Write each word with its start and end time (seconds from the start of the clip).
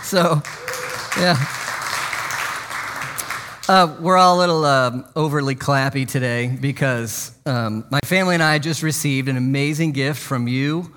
so, 0.02 0.40
yeah. 1.20 1.36
Uh, 3.68 3.94
we're 4.00 4.16
all 4.16 4.38
a 4.38 4.40
little 4.40 4.64
um, 4.64 5.04
overly 5.14 5.54
clappy 5.54 6.08
today 6.08 6.46
because 6.46 7.32
um, 7.44 7.84
my 7.90 8.00
family 8.02 8.32
and 8.32 8.42
I 8.42 8.58
just 8.58 8.82
received 8.82 9.28
an 9.28 9.36
amazing 9.36 9.92
gift 9.92 10.22
from 10.22 10.48
you 10.48 10.90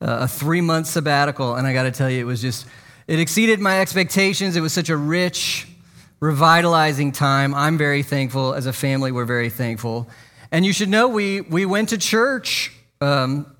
uh, 0.00 0.20
a 0.20 0.28
three 0.28 0.62
month 0.62 0.86
sabbatical. 0.86 1.54
And 1.54 1.66
I 1.66 1.74
got 1.74 1.82
to 1.82 1.90
tell 1.90 2.08
you, 2.08 2.20
it 2.20 2.24
was 2.24 2.40
just, 2.40 2.66
it 3.06 3.20
exceeded 3.20 3.60
my 3.60 3.78
expectations. 3.82 4.56
It 4.56 4.62
was 4.62 4.72
such 4.72 4.88
a 4.88 4.96
rich, 4.96 5.68
revitalizing 6.20 7.12
time. 7.12 7.54
I'm 7.54 7.76
very 7.76 8.02
thankful. 8.02 8.54
As 8.54 8.64
a 8.64 8.72
family, 8.72 9.12
we're 9.12 9.26
very 9.26 9.50
thankful. 9.50 10.08
And 10.50 10.64
you 10.64 10.72
should 10.72 10.88
know 10.88 11.08
we, 11.08 11.42
we 11.42 11.66
went 11.66 11.90
to 11.90 11.98
church 11.98 12.72
um, 13.02 13.54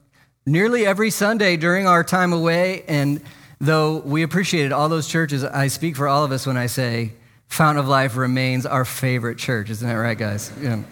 nearly 0.47 0.87
every 0.87 1.11
Sunday 1.11 1.59
during 1.59 1.87
our 1.87 2.03
time 2.03 2.33
away. 2.33 2.85
And 2.89 3.21
though 3.61 3.99
we 3.99 4.23
appreciated 4.23 4.73
all 4.73 4.89
those 4.89 5.07
churches, 5.07 5.45
I 5.45 5.67
speak 5.67 5.97
for 5.97 6.09
all 6.09 6.25
of 6.25 6.33
us 6.33 6.47
when 6.47 6.57
I 6.57 6.65
say, 6.65 7.13
Fountain 7.55 7.85
of 7.85 7.89
Life 7.89 8.17
remains 8.17 8.67
our 8.67 8.85
favorite 8.85 9.39
church. 9.39 9.71
Isn't 9.71 9.89
that 9.89 9.95
right, 9.95 10.19
guys? 10.19 10.53
Yeah. 10.61 10.83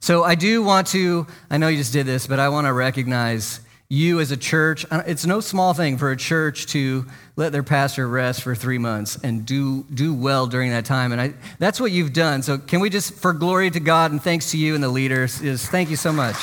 So 0.00 0.24
I 0.24 0.34
do 0.34 0.62
want 0.62 0.86
to, 0.88 1.26
I 1.50 1.58
know 1.58 1.68
you 1.68 1.76
just 1.76 1.92
did 1.92 2.06
this, 2.06 2.26
but 2.26 2.38
I 2.40 2.48
want 2.48 2.66
to 2.66 2.72
recognize 2.72 3.60
you 3.90 4.20
as 4.20 4.30
a 4.30 4.38
church. 4.38 4.86
It's 4.90 5.26
no 5.26 5.40
small 5.40 5.74
thing 5.74 5.98
for 5.98 6.10
a 6.10 6.16
church 6.16 6.64
to 6.68 7.04
let 7.36 7.52
their 7.52 7.62
pastor 7.62 8.08
rest 8.08 8.42
for 8.42 8.54
three 8.54 8.78
months 8.78 9.18
and 9.22 9.44
do, 9.44 9.82
do 9.92 10.14
well 10.14 10.46
during 10.46 10.70
that 10.70 10.86
time. 10.86 11.12
And 11.12 11.20
I, 11.20 11.34
that's 11.58 11.78
what 11.78 11.92
you've 11.92 12.14
done. 12.14 12.42
So 12.42 12.56
can 12.56 12.80
we 12.80 12.88
just, 12.88 13.12
for 13.12 13.34
glory 13.34 13.70
to 13.70 13.80
God 13.80 14.12
and 14.12 14.22
thanks 14.22 14.52
to 14.52 14.56
you 14.56 14.74
and 14.74 14.82
the 14.82 14.88
leaders, 14.88 15.42
is 15.42 15.68
thank 15.68 15.90
you 15.90 15.96
so 15.96 16.10
much. 16.10 16.36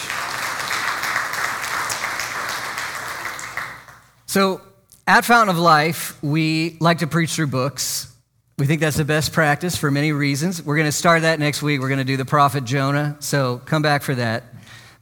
So 4.27 4.61
at 5.07 5.25
Fountain 5.25 5.55
of 5.55 5.59
Life, 5.59 6.21
we 6.21 6.77
like 6.79 6.99
to 6.99 7.07
preach 7.07 7.31
through 7.31 7.47
books. 7.47 8.11
We 8.57 8.65
think 8.65 8.79
that's 8.79 8.95
the 8.95 9.03
best 9.03 9.33
practice 9.33 9.75
for 9.75 9.91
many 9.91 10.13
reasons. 10.13 10.63
We're 10.63 10.77
going 10.77 10.87
to 10.87 10.91
start 10.93 11.23
that 11.23 11.39
next 11.39 11.61
week. 11.61 11.81
We're 11.81 11.89
going 11.89 11.97
to 11.99 12.05
do 12.05 12.15
the 12.15 12.23
prophet 12.23 12.63
Jonah, 12.63 13.17
so 13.19 13.57
come 13.65 13.81
back 13.81 14.01
for 14.01 14.15
that. 14.15 14.45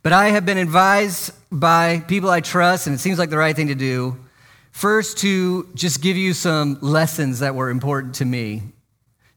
But 0.02 0.12
I 0.12 0.30
have 0.30 0.44
been 0.44 0.58
advised 0.58 1.34
by 1.52 2.00
people 2.08 2.32
I 2.32 2.40
trust, 2.40 2.88
and 2.88 2.96
it 2.96 3.00
seems 3.00 3.20
like 3.20 3.30
the 3.30 3.38
right 3.38 3.56
thing 3.56 3.68
to 3.68 3.76
do, 3.76 4.18
first 4.72 5.20
to 5.20 5.70
just 5.76 6.02
give 6.02 6.18
you 6.18 6.34
some 6.34 6.80
lessons 6.82 7.42
that 7.42 7.54
were 7.54 7.70
important 7.70 8.16
to 8.16 8.26
me 8.26 8.64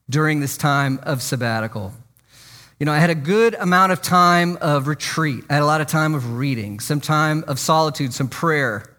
during 0.09 0.41
this 0.41 0.57
time 0.57 0.99
of 1.03 1.21
sabbatical. 1.21 1.93
You 2.81 2.87
know, 2.87 2.93
I 2.93 2.99
had 3.01 3.11
a 3.11 3.15
good 3.15 3.53
amount 3.53 3.93
of 3.93 4.01
time 4.01 4.57
of 4.63 4.87
retreat. 4.87 5.45
I 5.51 5.55
had 5.55 5.63
a 5.63 5.67
lot 5.67 5.83
of 5.83 5.89
time 5.89 6.15
of 6.15 6.39
reading, 6.39 6.81
some 6.81 7.03
time 7.03 7.45
of 7.47 7.59
solitude, 7.59 8.15
some 8.15 8.29
prayer. 8.29 8.97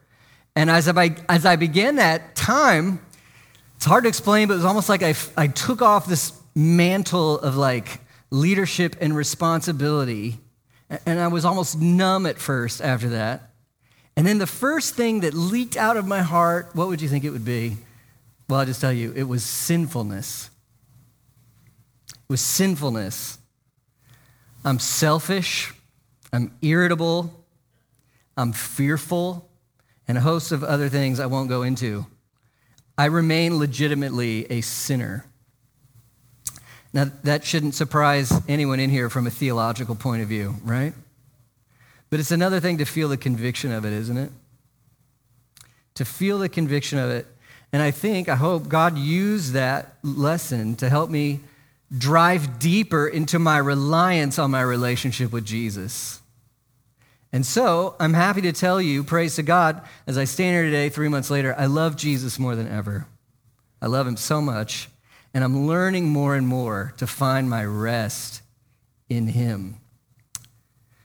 And 0.55 0.69
as 0.69 0.87
I, 0.87 1.15
as 1.27 1.43
I 1.43 1.55
began 1.55 1.95
that 1.95 2.35
time, 2.35 3.01
it's 3.77 3.85
hard 3.85 4.03
to 4.05 4.09
explain, 4.09 4.47
but 4.47 4.55
it 4.55 4.57
was 4.57 4.65
almost 4.65 4.89
like 4.89 5.03
I, 5.03 5.13
I 5.37 5.47
took 5.47 5.83
off 5.83 6.07
this 6.07 6.33
mantle 6.55 7.39
of 7.39 7.55
like 7.55 8.01
leadership 8.31 8.95
and 8.99 9.15
responsibility. 9.15 10.39
And 11.05 11.19
I 11.19 11.27
was 11.27 11.45
almost 11.45 11.79
numb 11.79 12.25
at 12.25 12.39
first 12.39 12.81
after 12.81 13.09
that. 13.09 13.51
And 14.15 14.25
then 14.25 14.39
the 14.39 14.47
first 14.47 14.95
thing 14.95 15.19
that 15.19 15.35
leaked 15.35 15.77
out 15.77 15.95
of 15.95 16.07
my 16.07 16.23
heart, 16.23 16.71
what 16.73 16.87
would 16.87 17.01
you 17.01 17.07
think 17.07 17.23
it 17.23 17.29
would 17.29 17.45
be? 17.45 17.77
Well, 18.49 18.61
I'll 18.61 18.65
just 18.65 18.81
tell 18.81 18.91
you, 18.91 19.13
it 19.15 19.23
was 19.23 19.43
sinfulness. 19.43 20.49
It 22.09 22.29
was 22.29 22.41
sinfulness. 22.41 23.37
I'm 24.65 24.79
selfish, 24.79 25.71
I'm 26.33 26.51
irritable, 26.63 27.45
I'm 28.35 28.53
fearful, 28.53 29.47
and 30.07 30.17
a 30.17 30.21
host 30.21 30.51
of 30.51 30.63
other 30.63 30.89
things 30.89 31.19
I 31.19 31.27
won't 31.27 31.47
go 31.47 31.61
into. 31.61 32.07
I 32.97 33.05
remain 33.05 33.57
legitimately 33.57 34.51
a 34.51 34.61
sinner. 34.61 35.25
Now, 36.93 37.11
that 37.23 37.43
shouldn't 37.43 37.75
surprise 37.75 38.33
anyone 38.47 38.79
in 38.79 38.89
here 38.89 39.09
from 39.09 39.27
a 39.27 39.29
theological 39.29 39.95
point 39.95 40.23
of 40.23 40.27
view, 40.27 40.55
right? 40.63 40.93
But 42.09 42.19
it's 42.19 42.31
another 42.31 42.59
thing 42.59 42.77
to 42.79 42.85
feel 42.85 43.09
the 43.09 43.17
conviction 43.17 43.71
of 43.71 43.85
it, 43.85 43.93
isn't 43.93 44.17
it? 44.17 44.31
To 45.95 46.05
feel 46.05 46.39
the 46.39 46.49
conviction 46.49 46.97
of 46.97 47.09
it. 47.09 47.27
And 47.73 47.81
I 47.81 47.91
think, 47.91 48.29
I 48.29 48.35
hope 48.35 48.69
God 48.69 48.97
used 48.97 49.53
that 49.53 49.97
lesson 50.01 50.75
to 50.77 50.89
help 50.89 51.09
me 51.09 51.41
drive 51.95 52.59
deeper 52.59 53.07
into 53.07 53.39
my 53.39 53.57
reliance 53.57 54.39
on 54.39 54.51
my 54.51 54.61
relationship 54.61 55.31
with 55.31 55.45
Jesus. 55.45 56.21
And 57.37 57.45
so 57.45 57.95
I'm 57.99 58.15
happy 58.15 58.41
to 58.41 58.51
tell 58.51 58.81
you, 58.81 59.03
praise 59.03 59.35
to 59.35 59.43
God, 59.43 59.83
as 60.07 60.17
I 60.17 60.23
stand 60.23 60.55
here 60.55 60.63
today, 60.63 60.89
three 60.89 61.07
months 61.07 61.29
later, 61.29 61.53
I 61.55 61.67
love 61.67 61.95
Jesus 61.95 62.39
more 62.39 62.55
than 62.55 62.67
ever. 62.67 63.05
I 63.79 63.85
love 63.85 64.07
him 64.07 64.17
so 64.17 64.41
much, 64.41 64.89
and 65.35 65.43
I'm 65.43 65.67
learning 65.67 66.09
more 66.09 66.35
and 66.35 66.47
more 66.47 66.95
to 66.97 67.05
find 67.05 67.47
my 67.47 67.63
rest 67.63 68.41
in 69.07 69.27
him. 69.27 69.75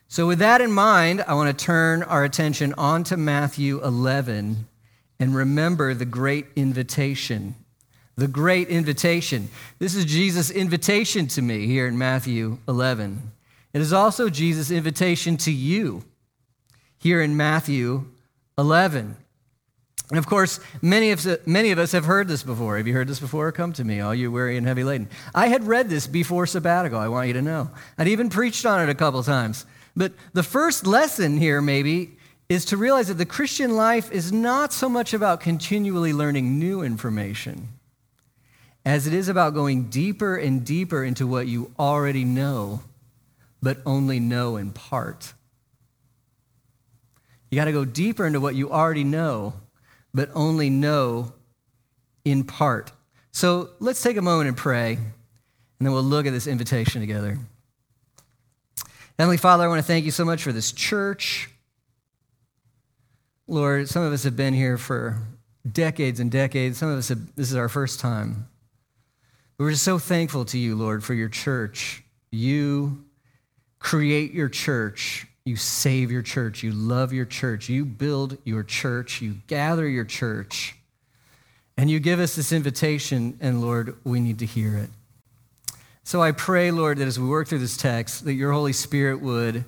So, 0.07 0.25
with 0.25 0.39
that 0.39 0.59
in 0.59 0.71
mind, 0.71 1.23
I 1.27 1.35
want 1.35 1.55
to 1.55 1.65
turn 1.65 2.01
our 2.01 2.23
attention 2.23 2.73
onto 2.79 3.15
Matthew 3.15 3.79
11 3.83 4.67
and 5.19 5.35
remember 5.35 5.93
the 5.93 6.03
great 6.03 6.47
invitation. 6.55 7.53
The 8.15 8.27
great 8.27 8.69
invitation. 8.69 9.49
This 9.77 9.93
is 9.93 10.05
Jesus' 10.05 10.49
invitation 10.49 11.27
to 11.27 11.43
me 11.43 11.67
here 11.67 11.85
in 11.85 11.95
Matthew 11.95 12.57
11. 12.67 13.33
It 13.71 13.81
is 13.81 13.93
also 13.93 14.29
Jesus' 14.29 14.71
invitation 14.71 15.37
to 15.37 15.51
you 15.51 16.03
here 17.03 17.21
in 17.21 17.35
Matthew 17.35 18.05
11. 18.57 19.17
And 20.09 20.17
of 20.17 20.25
course, 20.25 20.61
many 20.81 21.11
of, 21.11 21.45
many 21.45 21.71
of 21.71 21.77
us 21.77 21.91
have 21.91 22.05
heard 22.05 22.29
this 22.29 22.43
before. 22.43 22.77
Have 22.77 22.87
you 22.87 22.93
heard 22.93 23.09
this 23.09 23.19
before? 23.19 23.51
Come 23.51 23.73
to 23.73 23.83
me, 23.83 23.99
all 23.99 24.15
you 24.15 24.31
weary 24.31 24.55
and 24.55 24.65
heavy 24.65 24.85
laden. 24.85 25.09
I 25.35 25.47
had 25.47 25.67
read 25.67 25.89
this 25.89 26.07
before 26.07 26.47
sabbatical, 26.47 26.97
I 26.97 27.09
want 27.09 27.27
you 27.27 27.33
to 27.33 27.41
know. 27.41 27.69
I'd 27.97 28.07
even 28.07 28.29
preached 28.29 28.65
on 28.65 28.79
it 28.81 28.89
a 28.89 28.95
couple 28.95 29.21
times. 29.21 29.65
But 29.97 30.13
the 30.31 30.43
first 30.43 30.87
lesson 30.87 31.35
here, 31.37 31.61
maybe, 31.61 32.11
is 32.47 32.63
to 32.65 32.77
realize 32.77 33.09
that 33.09 33.15
the 33.15 33.25
Christian 33.25 33.75
life 33.75 34.09
is 34.09 34.31
not 34.31 34.71
so 34.71 34.87
much 34.87 35.13
about 35.13 35.41
continually 35.41 36.13
learning 36.13 36.57
new 36.57 36.83
information 36.83 37.67
as 38.85 39.07
it 39.07 39.13
is 39.13 39.27
about 39.27 39.53
going 39.53 39.89
deeper 39.89 40.37
and 40.37 40.65
deeper 40.65 41.03
into 41.03 41.27
what 41.27 41.47
you 41.47 41.73
already 41.77 42.23
know, 42.23 42.81
but 43.61 43.79
only 43.85 44.21
know 44.21 44.55
in 44.55 44.71
part. 44.71 45.33
You 47.53 47.59
got 47.59 47.65
to 47.65 47.71
go 47.71 47.85
deeper 47.85 48.25
into 48.25 48.39
what 48.39 48.55
you 48.55 48.71
already 48.71 49.03
know, 49.03 49.53
but 50.11 50.31
only 50.33 50.71
know 50.71 51.33
in 52.25 52.45
part. 52.45 52.91
So 53.31 53.69
let's 53.79 54.01
take 54.01 54.17
a 54.17 54.23
moment 54.23 54.47
and 54.47 54.57
pray, 54.57 54.93
and 54.95 55.05
then 55.79 55.93
we'll 55.93 56.01
look 56.01 56.25
at 56.25 56.33
this 56.33 56.47
invitation 56.47 56.99
together. 56.99 57.37
Heavenly 59.19 59.37
Father, 59.37 59.65
I 59.65 59.67
want 59.67 59.77
to 59.77 59.85
thank 59.85 60.03
you 60.03 60.09
so 60.09 60.25
much 60.25 60.41
for 60.41 60.51
this 60.51 60.71
church. 60.71 61.47
Lord, 63.45 63.87
some 63.87 64.01
of 64.01 64.11
us 64.11 64.23
have 64.23 64.35
been 64.35 64.55
here 64.55 64.79
for 64.79 65.21
decades 65.71 66.19
and 66.19 66.31
decades. 66.31 66.79
Some 66.79 66.89
of 66.89 66.97
us, 66.97 67.09
have, 67.09 67.35
this 67.35 67.51
is 67.51 67.55
our 67.55 67.69
first 67.69 67.99
time. 67.99 68.47
We're 69.59 69.69
just 69.69 69.83
so 69.83 69.99
thankful 69.99 70.45
to 70.45 70.57
you, 70.57 70.73
Lord, 70.73 71.03
for 71.03 71.13
your 71.13 71.29
church. 71.29 72.03
You 72.31 73.05
create 73.77 74.33
your 74.33 74.49
church 74.49 75.27
you 75.45 75.57
save 75.57 76.09
your 76.09 76.21
church. 76.21 76.63
You 76.63 76.71
love 76.71 77.11
your 77.11 77.25
church. 77.25 77.67
You 77.67 77.83
build 77.83 78.37
your 78.45 78.63
church. 78.63 79.21
You 79.21 79.35
gather 79.47 79.87
your 79.87 80.05
church. 80.05 80.75
And 81.75 81.89
you 81.89 81.99
give 81.99 82.19
us 82.19 82.35
this 82.35 82.51
invitation, 82.51 83.37
and 83.41 83.59
Lord, 83.59 83.97
we 84.03 84.19
need 84.19 84.39
to 84.39 84.45
hear 84.45 84.77
it. 84.77 84.89
So 86.03 86.21
I 86.21 86.31
pray, 86.31 86.71
Lord, 86.71 86.99
that 86.99 87.07
as 87.07 87.19
we 87.19 87.27
work 87.27 87.47
through 87.47 87.59
this 87.59 87.75
text, 87.75 88.25
that 88.25 88.33
your 88.33 88.51
Holy 88.53 88.73
Spirit 88.73 89.21
would 89.21 89.65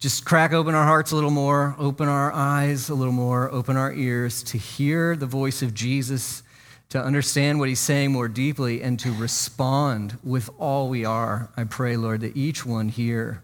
just 0.00 0.24
crack 0.24 0.52
open 0.52 0.74
our 0.74 0.84
hearts 0.84 1.12
a 1.12 1.14
little 1.14 1.30
more, 1.30 1.76
open 1.78 2.08
our 2.08 2.32
eyes 2.32 2.88
a 2.88 2.94
little 2.94 3.12
more, 3.12 3.50
open 3.50 3.76
our 3.76 3.92
ears 3.92 4.42
to 4.44 4.58
hear 4.58 5.14
the 5.14 5.26
voice 5.26 5.62
of 5.62 5.72
Jesus, 5.72 6.42
to 6.88 7.00
understand 7.00 7.58
what 7.58 7.68
he's 7.68 7.78
saying 7.78 8.10
more 8.10 8.26
deeply, 8.26 8.82
and 8.82 8.98
to 9.00 9.12
respond 9.12 10.18
with 10.24 10.50
all 10.58 10.88
we 10.88 11.04
are. 11.04 11.50
I 11.56 11.64
pray, 11.64 11.96
Lord, 11.96 12.22
that 12.22 12.36
each 12.36 12.66
one 12.66 12.88
here 12.88 13.42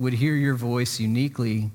would 0.00 0.14
hear 0.14 0.34
your 0.34 0.54
voice 0.54 0.98
uniquely 0.98 1.70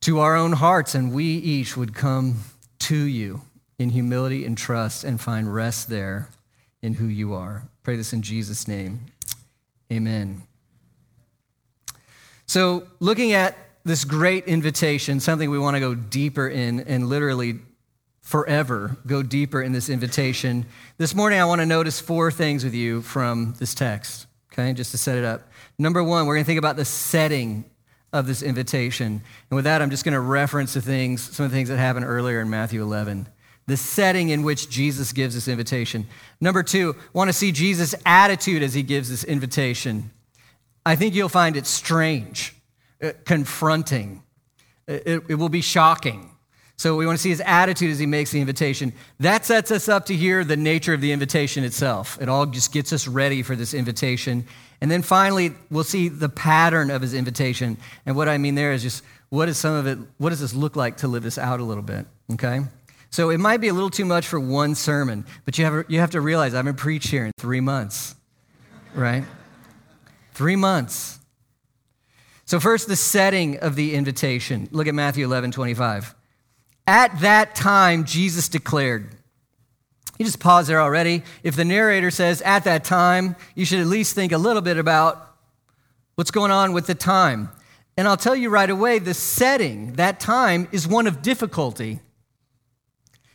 to 0.00 0.20
our 0.20 0.36
own 0.36 0.52
hearts, 0.52 0.94
and 0.94 1.12
we 1.12 1.24
each 1.24 1.76
would 1.76 1.94
come 1.94 2.36
to 2.78 2.96
you 2.96 3.42
in 3.78 3.90
humility 3.90 4.46
and 4.46 4.56
trust 4.56 5.04
and 5.04 5.20
find 5.20 5.52
rest 5.52 5.88
there 5.90 6.30
in 6.80 6.94
who 6.94 7.06
you 7.06 7.34
are. 7.34 7.64
Pray 7.82 7.96
this 7.96 8.12
in 8.12 8.22
Jesus' 8.22 8.68
name. 8.68 9.00
Amen. 9.92 10.42
So, 12.46 12.86
looking 13.00 13.32
at 13.32 13.56
this 13.84 14.04
great 14.04 14.44
invitation, 14.44 15.18
something 15.18 15.50
we 15.50 15.58
want 15.58 15.76
to 15.76 15.80
go 15.80 15.94
deeper 15.94 16.48
in 16.48 16.80
and 16.80 17.08
literally 17.08 17.58
forever 18.20 18.96
go 19.06 19.22
deeper 19.22 19.60
in 19.60 19.72
this 19.72 19.88
invitation. 19.88 20.64
This 20.96 21.14
morning, 21.14 21.40
I 21.40 21.44
want 21.44 21.60
to 21.60 21.66
notice 21.66 22.00
four 22.00 22.30
things 22.30 22.64
with 22.64 22.74
you 22.74 23.02
from 23.02 23.54
this 23.58 23.74
text, 23.74 24.26
okay, 24.54 24.72
just 24.72 24.92
to 24.92 24.98
set 24.98 25.18
it 25.18 25.24
up. 25.24 25.48
Number 25.78 26.02
one, 26.02 26.26
we're 26.26 26.34
going 26.34 26.44
to 26.44 26.46
think 26.46 26.58
about 26.58 26.76
the 26.76 26.84
setting 26.84 27.64
of 28.12 28.26
this 28.26 28.42
invitation. 28.42 29.20
And 29.50 29.56
with 29.56 29.64
that, 29.64 29.82
I'm 29.82 29.90
just 29.90 30.04
going 30.04 30.14
to 30.14 30.20
reference 30.20 30.74
the 30.74 30.80
things, 30.80 31.22
some 31.34 31.44
of 31.44 31.50
the 31.50 31.56
things 31.56 31.68
that 31.68 31.78
happened 31.78 32.06
earlier 32.06 32.40
in 32.40 32.48
Matthew 32.48 32.80
11. 32.80 33.26
The 33.66 33.76
setting 33.76 34.28
in 34.28 34.42
which 34.42 34.70
Jesus 34.70 35.12
gives 35.12 35.34
this 35.34 35.48
invitation. 35.48 36.06
Number 36.40 36.62
two, 36.62 36.94
want 37.12 37.28
to 37.28 37.32
see 37.32 37.50
Jesus' 37.50 37.94
attitude 38.06 38.62
as 38.62 38.74
he 38.74 38.82
gives 38.82 39.10
this 39.10 39.24
invitation. 39.24 40.10
I 40.86 40.96
think 40.96 41.14
you'll 41.14 41.28
find 41.28 41.56
it 41.56 41.66
strange, 41.66 42.54
uh, 43.02 43.12
confronting. 43.24 44.22
It, 44.86 45.24
it 45.28 45.34
will 45.36 45.48
be 45.48 45.62
shocking. 45.62 46.30
So 46.76 46.96
we 46.96 47.06
want 47.06 47.18
to 47.18 47.22
see 47.22 47.30
his 47.30 47.40
attitude 47.40 47.90
as 47.90 47.98
he 47.98 48.06
makes 48.06 48.32
the 48.32 48.40
invitation. 48.40 48.92
That 49.20 49.44
sets 49.44 49.70
us 49.70 49.88
up 49.88 50.06
to 50.06 50.14
hear 50.14 50.44
the 50.44 50.56
nature 50.56 50.92
of 50.92 51.00
the 51.00 51.12
invitation 51.12 51.64
itself. 51.64 52.18
It 52.20 52.28
all 52.28 52.46
just 52.46 52.72
gets 52.72 52.92
us 52.92 53.06
ready 53.06 53.42
for 53.42 53.54
this 53.54 53.74
invitation. 53.74 54.46
And 54.80 54.90
then 54.90 55.02
finally, 55.02 55.52
we'll 55.70 55.84
see 55.84 56.08
the 56.08 56.28
pattern 56.28 56.90
of 56.90 57.00
his 57.00 57.14
invitation. 57.14 57.78
And 58.06 58.16
what 58.16 58.28
I 58.28 58.38
mean 58.38 58.54
there 58.54 58.72
is 58.72 58.82
just 58.82 59.04
what 59.28 59.48
is 59.48 59.56
some 59.56 59.74
of 59.74 59.86
it, 59.86 59.98
what 60.18 60.30
does 60.30 60.40
this 60.40 60.54
look 60.54 60.76
like 60.76 60.98
to 60.98 61.08
live 61.08 61.22
this 61.22 61.38
out 61.38 61.60
a 61.60 61.64
little 61.64 61.82
bit? 61.82 62.06
Okay? 62.32 62.60
So 63.10 63.30
it 63.30 63.38
might 63.38 63.60
be 63.60 63.68
a 63.68 63.72
little 63.72 63.90
too 63.90 64.04
much 64.04 64.26
for 64.26 64.40
one 64.40 64.74
sermon, 64.74 65.24
but 65.44 65.56
you 65.56 65.64
have, 65.64 65.84
you 65.88 66.00
have 66.00 66.10
to 66.10 66.20
realize 66.20 66.54
I 66.54 66.58
haven't 66.58 66.76
preached 66.76 67.08
here 67.08 67.24
in 67.24 67.32
three 67.38 67.60
months, 67.60 68.16
right? 68.94 69.24
Three 70.32 70.56
months. 70.56 71.20
So, 72.44 72.60
first, 72.60 72.88
the 72.88 72.96
setting 72.96 73.58
of 73.58 73.74
the 73.74 73.94
invitation. 73.94 74.68
Look 74.70 74.86
at 74.86 74.94
Matthew 74.94 75.24
11 75.24 75.52
25. 75.52 76.14
At 76.86 77.20
that 77.20 77.54
time, 77.54 78.04
Jesus 78.04 78.48
declared, 78.48 79.14
you 80.18 80.24
just 80.24 80.38
pause 80.38 80.66
there 80.66 80.80
already. 80.80 81.22
If 81.42 81.56
the 81.56 81.64
narrator 81.64 82.10
says, 82.10 82.40
at 82.42 82.64
that 82.64 82.84
time, 82.84 83.36
you 83.54 83.64
should 83.64 83.80
at 83.80 83.86
least 83.86 84.14
think 84.14 84.32
a 84.32 84.38
little 84.38 84.62
bit 84.62 84.76
about 84.76 85.34
what's 86.14 86.30
going 86.30 86.50
on 86.50 86.72
with 86.72 86.86
the 86.86 86.94
time. 86.94 87.48
And 87.96 88.06
I'll 88.06 88.16
tell 88.16 88.36
you 88.36 88.50
right 88.50 88.70
away 88.70 88.98
the 88.98 89.14
setting, 89.14 89.94
that 89.94 90.20
time, 90.20 90.68
is 90.72 90.86
one 90.86 91.06
of 91.06 91.22
difficulty. 91.22 92.00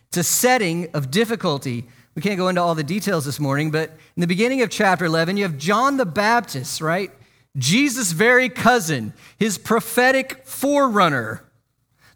It's 0.08 0.18
a 0.18 0.24
setting 0.24 0.90
of 0.94 1.12
difficulty. 1.12 1.88
We 2.16 2.22
can't 2.22 2.38
go 2.38 2.48
into 2.48 2.62
all 2.62 2.76
the 2.76 2.84
details 2.84 3.26
this 3.26 3.40
morning, 3.40 3.72
but 3.72 3.92
in 4.16 4.22
the 4.22 4.28
beginning 4.28 4.62
of 4.62 4.70
chapter 4.70 5.06
11, 5.06 5.38
you 5.38 5.44
have 5.44 5.58
John 5.58 5.98
the 5.98 6.06
Baptist, 6.06 6.82
right? 6.82 7.12
Jesus' 7.58 8.12
very 8.12 8.50
cousin, 8.50 9.14
his 9.38 9.58
prophetic 9.58 10.46
forerunner, 10.46 11.44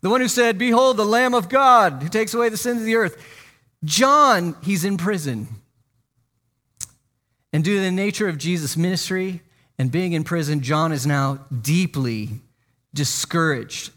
the 0.03 0.09
one 0.09 0.19
who 0.19 0.27
said, 0.27 0.57
Behold, 0.57 0.97
the 0.97 1.05
Lamb 1.05 1.33
of 1.33 1.47
God 1.47 2.03
who 2.03 2.09
takes 2.09 2.33
away 2.33 2.49
the 2.49 2.57
sins 2.57 2.81
of 2.81 2.85
the 2.85 2.95
earth. 2.95 3.17
John, 3.85 4.55
he's 4.61 4.83
in 4.83 4.97
prison. 4.97 5.47
And 7.53 7.63
due 7.63 7.77
to 7.77 7.81
the 7.81 7.89
nature 7.91 8.27
of 8.27 8.37
Jesus' 8.37 8.75
ministry 8.75 9.41
and 9.79 9.91
being 9.91 10.11
in 10.11 10.25
prison, 10.25 10.59
John 10.59 10.91
is 10.91 11.07
now 11.07 11.45
deeply 11.61 12.41
discouraged 12.93 13.91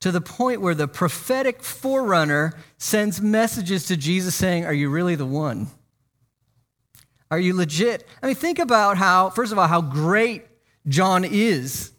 to 0.00 0.12
the 0.12 0.20
point 0.20 0.60
where 0.60 0.74
the 0.74 0.86
prophetic 0.86 1.62
forerunner 1.62 2.52
sends 2.76 3.22
messages 3.22 3.86
to 3.86 3.96
Jesus 3.96 4.34
saying, 4.34 4.66
Are 4.66 4.74
you 4.74 4.90
really 4.90 5.14
the 5.14 5.24
one? 5.24 5.68
Are 7.30 7.38
you 7.38 7.54
legit? 7.54 8.06
I 8.22 8.26
mean, 8.26 8.36
think 8.36 8.58
about 8.58 8.98
how, 8.98 9.30
first 9.30 9.52
of 9.52 9.58
all, 9.58 9.66
how 9.66 9.80
great 9.80 10.44
John 10.86 11.24
is 11.24 11.92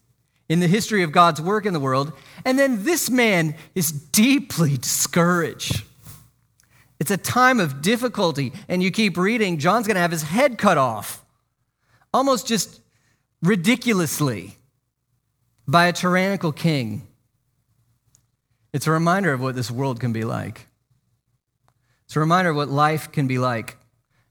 in 0.50 0.60
the 0.60 0.68
history 0.68 1.04
of 1.04 1.12
God's 1.12 1.42
work 1.42 1.66
in 1.66 1.74
the 1.74 1.80
world. 1.80 2.14
And 2.46 2.58
then 2.58 2.84
this 2.84 3.10
man 3.10 3.56
is 3.76 3.92
deeply 3.92 4.78
discouraged. 4.78 5.84
It's 7.00 7.12
a 7.12 7.18
time 7.18 7.60
of 7.60 7.82
difficulty. 7.82 8.54
And 8.68 8.82
you 8.82 8.92
keep 8.92 9.18
reading, 9.18 9.58
John's 9.60 9.88
going 9.88 9.96
to 9.96 10.02
have 10.02 10.12
his 10.12 10.24
head 10.24 10.58
cut 10.58 10.78
off, 10.78 11.24
almost 12.14 12.48
just 12.48 12.82
ridiculously, 13.44 14.58
by 15.68 15.88
a 15.88 15.94
tyrannical 15.94 16.52
king. 16.52 17.08
It's 18.74 18.88
a 18.88 18.92
reminder 18.92 19.34
of 19.34 19.42
what 19.42 19.56
this 19.56 19.70
world 19.70 20.00
can 20.00 20.14
be 20.14 20.24
like. 20.24 20.68
It's 22.06 22.16
a 22.16 22.20
reminder 22.22 22.52
of 22.52 22.56
what 22.56 22.70
life 22.70 23.12
can 23.12 23.28
be 23.28 23.38
like. 23.38 23.78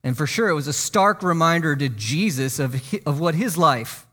And 0.03 0.17
for 0.17 0.27
sure, 0.27 0.49
it 0.49 0.55
was 0.55 0.67
a 0.67 0.73
stark 0.73 1.23
reminder 1.23 1.77
to 1.77 1.89
Jesus 1.89 2.59
of, 2.59 2.81
of 3.05 3.21
what 3.21 3.35
his 3.35 3.59
life 3.59 4.07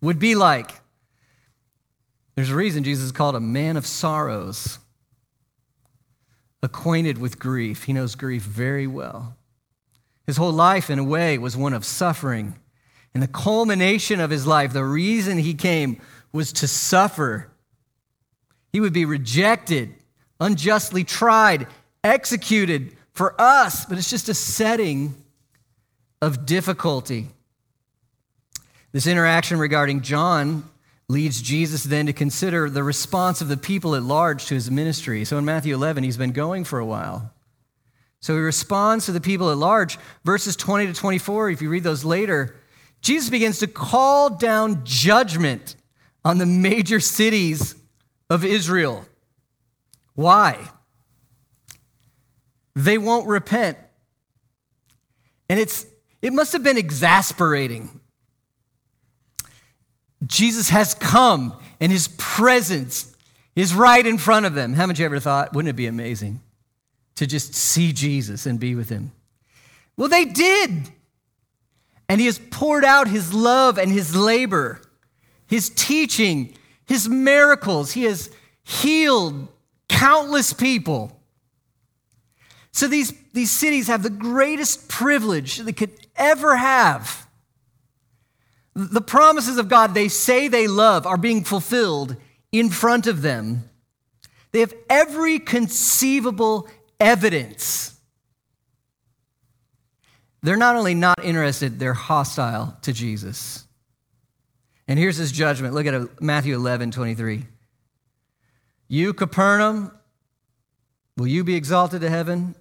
would 0.00 0.18
be 0.18 0.34
like. 0.34 0.80
There's 2.34 2.50
a 2.50 2.56
reason 2.56 2.84
Jesus 2.84 3.06
is 3.06 3.12
called 3.12 3.36
a 3.36 3.40
man 3.40 3.76
of 3.76 3.86
sorrows 3.86 4.78
acquainted 6.62 7.18
with 7.18 7.38
grief. 7.38 7.84
He 7.84 7.92
knows 7.92 8.14
grief 8.14 8.42
very 8.42 8.86
well. 8.86 9.36
His 10.26 10.38
whole 10.38 10.52
life, 10.52 10.88
in 10.88 10.98
a 10.98 11.04
way, 11.04 11.38
was 11.38 11.56
one 11.56 11.74
of 11.74 11.84
suffering. 11.84 12.58
And 13.12 13.22
the 13.22 13.28
culmination 13.28 14.18
of 14.18 14.30
his 14.30 14.46
life, 14.46 14.72
the 14.72 14.84
reason 14.84 15.38
he 15.38 15.54
came 15.54 16.00
was 16.32 16.52
to 16.54 16.66
suffer. 16.66 17.50
He 18.72 18.80
would 18.80 18.92
be 18.92 19.04
rejected, 19.04 19.94
unjustly 20.40 21.04
tried, 21.04 21.68
executed 22.02 22.96
for 23.12 23.40
us, 23.40 23.84
but 23.84 23.98
it's 23.98 24.10
just 24.10 24.28
a 24.28 24.34
setting 24.34 25.14
of 26.20 26.46
difficulty. 26.46 27.28
This 28.90 29.06
interaction 29.06 29.58
regarding 29.58 30.00
John 30.00 30.68
leads 31.08 31.42
Jesus 31.42 31.84
then 31.84 32.06
to 32.06 32.12
consider 32.12 32.70
the 32.70 32.82
response 32.82 33.40
of 33.40 33.48
the 33.48 33.56
people 33.56 33.94
at 33.94 34.02
large 34.02 34.46
to 34.46 34.54
his 34.54 34.70
ministry. 34.70 35.24
So 35.24 35.38
in 35.38 35.44
Matthew 35.44 35.74
11, 35.74 36.04
he's 36.04 36.16
been 36.16 36.32
going 36.32 36.64
for 36.64 36.78
a 36.78 36.86
while. 36.86 37.32
So 38.20 38.34
he 38.34 38.40
responds 38.40 39.06
to 39.06 39.12
the 39.12 39.20
people 39.20 39.50
at 39.50 39.58
large. 39.58 39.98
Verses 40.24 40.56
20 40.56 40.86
to 40.86 40.94
24, 40.94 41.50
if 41.50 41.60
you 41.60 41.68
read 41.68 41.82
those 41.82 42.04
later, 42.04 42.56
Jesus 43.02 43.28
begins 43.28 43.58
to 43.58 43.66
call 43.66 44.30
down 44.30 44.82
judgment 44.84 45.76
on 46.24 46.38
the 46.38 46.46
major 46.46 47.00
cities 47.00 47.74
of 48.30 48.44
Israel. 48.44 49.04
Why? 50.14 50.70
They 52.74 52.96
won't 52.96 53.28
repent. 53.28 53.76
And 55.50 55.60
it's, 55.60 55.86
it 56.22 56.32
must 56.32 56.54
have 56.54 56.62
been 56.62 56.78
exasperating 56.78 58.00
Jesus 60.26 60.70
has 60.70 60.94
come 60.94 61.58
and 61.80 61.90
his 61.90 62.08
presence 62.18 63.14
is 63.56 63.74
right 63.74 64.04
in 64.04 64.18
front 64.18 64.46
of 64.46 64.54
them. 64.54 64.74
Haven't 64.74 64.98
you 64.98 65.04
ever 65.04 65.20
thought, 65.20 65.52
wouldn't 65.52 65.70
it 65.70 65.76
be 65.76 65.86
amazing 65.86 66.40
to 67.16 67.26
just 67.26 67.54
see 67.54 67.92
Jesus 67.92 68.46
and 68.46 68.58
be 68.58 68.74
with 68.74 68.88
him? 68.88 69.12
Well, 69.96 70.08
they 70.08 70.24
did. 70.24 70.88
And 72.08 72.20
he 72.20 72.26
has 72.26 72.38
poured 72.50 72.84
out 72.84 73.08
his 73.08 73.32
love 73.32 73.78
and 73.78 73.90
his 73.90 74.14
labor, 74.14 74.80
his 75.46 75.70
teaching, 75.70 76.56
his 76.86 77.08
miracles. 77.08 77.92
He 77.92 78.04
has 78.04 78.30
healed 78.62 79.48
countless 79.88 80.52
people. 80.52 81.20
So 82.72 82.88
these, 82.88 83.12
these 83.32 83.50
cities 83.50 83.86
have 83.86 84.02
the 84.02 84.10
greatest 84.10 84.88
privilege 84.88 85.58
they 85.58 85.72
could 85.72 85.92
ever 86.16 86.56
have 86.56 87.26
the 88.74 89.00
promises 89.00 89.56
of 89.56 89.68
God 89.68 89.94
they 89.94 90.08
say 90.08 90.48
they 90.48 90.66
love 90.66 91.06
are 91.06 91.16
being 91.16 91.44
fulfilled 91.44 92.16
in 92.52 92.70
front 92.70 93.06
of 93.06 93.22
them. 93.22 93.68
They 94.52 94.60
have 94.60 94.74
every 94.90 95.38
conceivable 95.38 96.68
evidence. 97.00 97.98
They're 100.42 100.56
not 100.56 100.76
only 100.76 100.94
not 100.94 101.24
interested, 101.24 101.78
they're 101.78 101.94
hostile 101.94 102.76
to 102.82 102.92
Jesus. 102.92 103.66
And 104.86 104.98
here's 104.98 105.16
his 105.16 105.32
judgment. 105.32 105.72
Look 105.72 105.86
at 105.86 106.20
Matthew 106.20 106.54
11, 106.54 106.90
23. 106.90 107.46
You, 108.88 109.14
Capernaum, 109.14 109.90
will 111.16 111.26
you 111.26 111.44
be 111.44 111.54
exalted 111.54 112.02
to 112.02 112.10
heaven? 112.10 112.54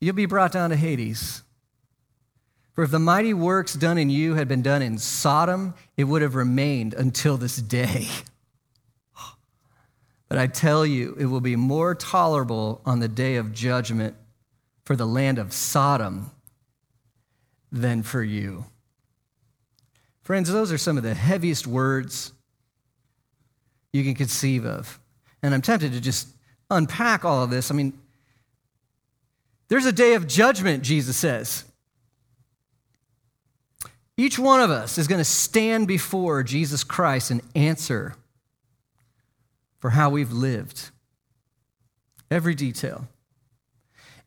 You'll 0.00 0.16
be 0.16 0.26
brought 0.26 0.50
down 0.50 0.70
to 0.70 0.76
Hades. 0.76 1.43
For 2.74 2.82
if 2.82 2.90
the 2.90 2.98
mighty 2.98 3.32
works 3.32 3.74
done 3.74 3.98
in 3.98 4.10
you 4.10 4.34
had 4.34 4.48
been 4.48 4.62
done 4.62 4.82
in 4.82 4.98
Sodom, 4.98 5.74
it 5.96 6.04
would 6.04 6.22
have 6.22 6.34
remained 6.34 6.92
until 6.94 7.36
this 7.36 7.56
day. 7.56 8.08
But 10.28 10.38
I 10.38 10.46
tell 10.48 10.84
you, 10.84 11.14
it 11.18 11.26
will 11.26 11.42
be 11.42 11.54
more 11.54 11.94
tolerable 11.94 12.80
on 12.84 12.98
the 12.98 13.08
day 13.08 13.36
of 13.36 13.52
judgment 13.52 14.16
for 14.84 14.96
the 14.96 15.06
land 15.06 15.38
of 15.38 15.52
Sodom 15.52 16.32
than 17.70 18.02
for 18.02 18.22
you. 18.22 18.64
Friends, 20.22 20.50
those 20.50 20.72
are 20.72 20.78
some 20.78 20.96
of 20.96 21.04
the 21.04 21.14
heaviest 21.14 21.66
words 21.66 22.32
you 23.92 24.02
can 24.02 24.14
conceive 24.14 24.64
of. 24.64 24.98
And 25.42 25.54
I'm 25.54 25.62
tempted 25.62 25.92
to 25.92 26.00
just 26.00 26.28
unpack 26.70 27.24
all 27.24 27.44
of 27.44 27.50
this. 27.50 27.70
I 27.70 27.74
mean, 27.74 27.92
there's 29.68 29.86
a 29.86 29.92
day 29.92 30.14
of 30.14 30.26
judgment, 30.26 30.82
Jesus 30.82 31.16
says. 31.16 31.64
Each 34.16 34.38
one 34.38 34.60
of 34.60 34.70
us 34.70 34.96
is 34.96 35.08
going 35.08 35.20
to 35.20 35.24
stand 35.24 35.88
before 35.88 36.42
Jesus 36.42 36.84
Christ 36.84 37.30
and 37.30 37.40
answer 37.54 38.14
for 39.78 39.90
how 39.90 40.10
we've 40.10 40.32
lived. 40.32 40.90
Every 42.30 42.54
detail. 42.54 43.08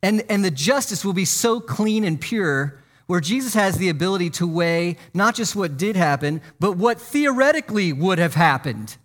And, 0.04 0.24
and 0.30 0.44
the 0.44 0.52
justice 0.52 1.04
will 1.04 1.14
be 1.14 1.26
so 1.26 1.60
clean 1.60 2.04
and 2.04 2.20
pure 2.20 2.80
where 3.08 3.22
Jesus 3.22 3.54
has 3.54 3.78
the 3.78 3.90
ability 3.90 4.30
to 4.32 4.48
weigh 4.48 4.98
not 5.14 5.34
just 5.34 5.56
what 5.56 5.78
did 5.78 5.96
happen, 5.96 6.42
but 6.60 6.74
what 6.78 7.00
theoretically 7.00 7.94
would 7.94 8.20
have 8.20 8.36
happened. 8.36 8.98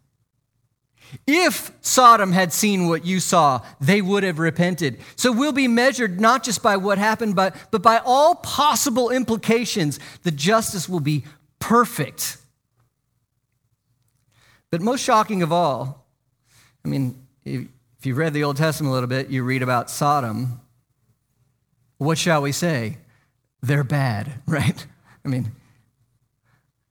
If 1.26 1.72
Sodom 1.80 2.32
had 2.32 2.52
seen 2.52 2.88
what 2.88 3.04
you 3.04 3.20
saw, 3.20 3.60
they 3.80 4.00
would 4.00 4.22
have 4.22 4.38
repented. 4.38 4.98
So 5.16 5.30
we'll 5.30 5.52
be 5.52 5.68
measured 5.68 6.20
not 6.20 6.42
just 6.42 6.62
by 6.62 6.76
what 6.76 6.98
happened, 6.98 7.36
but, 7.36 7.54
but 7.70 7.82
by 7.82 8.00
all 8.04 8.36
possible 8.36 9.10
implications. 9.10 10.00
The 10.22 10.30
justice 10.30 10.88
will 10.88 11.00
be 11.00 11.24
perfect. 11.58 12.38
But 14.70 14.80
most 14.80 15.02
shocking 15.02 15.42
of 15.42 15.52
all, 15.52 16.06
I 16.84 16.88
mean, 16.88 17.26
if 17.44 17.66
you've 18.02 18.16
read 18.16 18.32
the 18.32 18.44
Old 18.44 18.56
Testament 18.56 18.90
a 18.90 18.94
little 18.94 19.08
bit, 19.08 19.28
you 19.28 19.44
read 19.44 19.62
about 19.62 19.90
Sodom. 19.90 20.60
What 21.98 22.18
shall 22.18 22.42
we 22.42 22.52
say? 22.52 22.98
They're 23.60 23.84
bad, 23.84 24.32
right? 24.46 24.86
I 25.24 25.28
mean, 25.28 25.52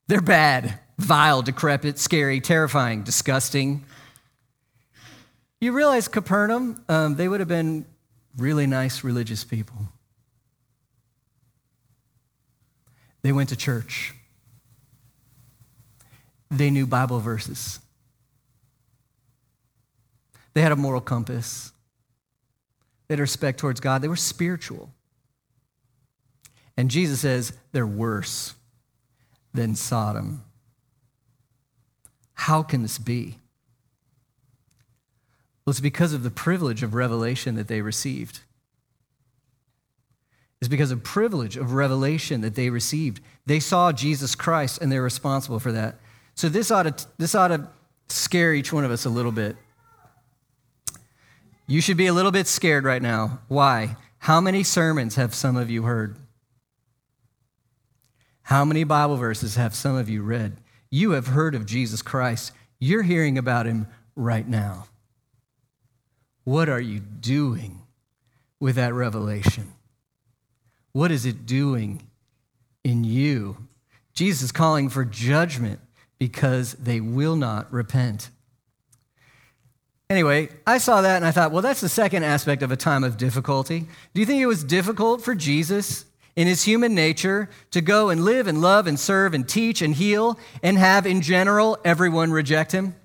they're 0.07 0.21
bad, 0.21 0.79
vile, 0.97 1.41
decrepit, 1.41 1.97
scary, 1.97 2.39
terrifying, 2.39 3.03
disgusting. 3.03 3.83
You 5.61 5.73
realize 5.73 6.07
Capernaum, 6.07 6.83
um, 6.89 7.15
they 7.15 7.27
would 7.27 7.39
have 7.39 7.47
been 7.47 7.85
really 8.35 8.65
nice 8.65 9.03
religious 9.03 9.43
people. 9.43 9.77
They 13.21 13.31
went 13.31 13.49
to 13.49 13.55
church. 13.55 14.15
They 16.49 16.71
knew 16.71 16.87
Bible 16.87 17.19
verses. 17.19 17.79
They 20.55 20.61
had 20.61 20.71
a 20.71 20.75
moral 20.75 20.99
compass. 20.99 21.71
They 23.07 23.13
had 23.13 23.19
respect 23.19 23.59
towards 23.59 23.79
God. 23.79 24.01
They 24.01 24.07
were 24.07 24.15
spiritual. 24.15 24.89
And 26.75 26.89
Jesus 26.89 27.21
says 27.21 27.53
they're 27.71 27.85
worse 27.85 28.55
than 29.53 29.75
Sodom. 29.75 30.43
How 32.33 32.63
can 32.63 32.81
this 32.81 32.97
be? 32.97 33.37
Well, 35.65 35.71
it's 35.71 35.79
because 35.79 36.13
of 36.13 36.23
the 36.23 36.31
privilege 36.31 36.83
of 36.83 36.93
revelation 36.93 37.55
that 37.55 37.67
they 37.67 37.81
received. 37.81 38.41
It's 40.59 40.69
because 40.69 40.91
of 40.91 41.03
privilege 41.03 41.57
of 41.57 41.73
revelation 41.73 42.41
that 42.41 42.55
they 42.55 42.69
received. 42.69 43.19
They 43.45 43.59
saw 43.59 43.91
Jesus 43.91 44.35
Christ 44.35 44.79
and 44.81 44.91
they're 44.91 45.01
responsible 45.01 45.59
for 45.59 45.71
that. 45.71 45.95
So 46.35 46.49
this 46.49 46.69
ought 46.71 46.97
to, 46.97 47.07
this 47.17 47.33
ought 47.35 47.49
to 47.49 47.67
scare 48.09 48.53
each 48.53 48.71
one 48.71 48.85
of 48.85 48.91
us 48.91 49.05
a 49.05 49.09
little 49.09 49.31
bit. 49.31 49.55
You 51.67 51.81
should 51.81 51.97
be 51.97 52.07
a 52.07 52.13
little 52.13 52.31
bit 52.31 52.47
scared 52.47 52.83
right 52.83 53.01
now. 53.01 53.39
Why? 53.47 53.97
How 54.19 54.39
many 54.39 54.63
sermons 54.63 55.15
have 55.15 55.33
some 55.33 55.57
of 55.57 55.69
you 55.69 55.83
heard? 55.83 56.17
How 58.43 58.65
many 58.65 58.83
Bible 58.83 59.15
verses 59.15 59.55
have 59.55 59.73
some 59.73 59.95
of 59.95 60.09
you 60.09 60.21
read? 60.21 60.57
You 60.89 61.11
have 61.11 61.27
heard 61.27 61.55
of 61.55 61.65
Jesus 61.65 62.01
Christ. 62.01 62.51
You're 62.79 63.03
hearing 63.03 63.37
about 63.37 63.65
him 63.65 63.87
right 64.15 64.47
now. 64.47 64.87
What 66.43 66.69
are 66.69 66.81
you 66.81 66.99
doing 66.99 67.81
with 68.59 68.75
that 68.75 68.93
revelation? 68.93 69.73
What 70.91 71.11
is 71.11 71.25
it 71.25 71.45
doing 71.45 72.07
in 72.83 73.03
you? 73.03 73.57
Jesus 74.13 74.41
is 74.43 74.51
calling 74.51 74.89
for 74.89 75.05
judgment 75.05 75.79
because 76.19 76.73
they 76.73 76.99
will 76.99 77.35
not 77.35 77.71
repent. 77.71 78.29
Anyway, 80.09 80.49
I 80.67 80.77
saw 80.77 81.01
that 81.01 81.15
and 81.15 81.25
I 81.25 81.31
thought, 81.31 81.51
well, 81.51 81.61
that's 81.61 81.79
the 81.79 81.87
second 81.87 82.23
aspect 82.23 82.63
of 82.63 82.71
a 82.71 82.75
time 82.75 83.03
of 83.03 83.15
difficulty. 83.15 83.87
Do 84.13 84.19
you 84.19 84.25
think 84.25 84.41
it 84.41 84.45
was 84.45 84.63
difficult 84.63 85.21
for 85.21 85.33
Jesus 85.33 86.05
in 86.35 86.47
his 86.47 86.63
human 86.63 86.93
nature 86.93 87.49
to 87.71 87.81
go 87.81 88.09
and 88.09 88.25
live 88.25 88.47
and 88.47 88.61
love 88.61 88.87
and 88.87 88.99
serve 88.99 89.33
and 89.33 89.47
teach 89.47 89.81
and 89.81 89.95
heal 89.95 90.37
and 90.61 90.77
have, 90.77 91.05
in 91.05 91.21
general, 91.21 91.77
everyone 91.85 92.31
reject 92.31 92.73
him? 92.73 92.95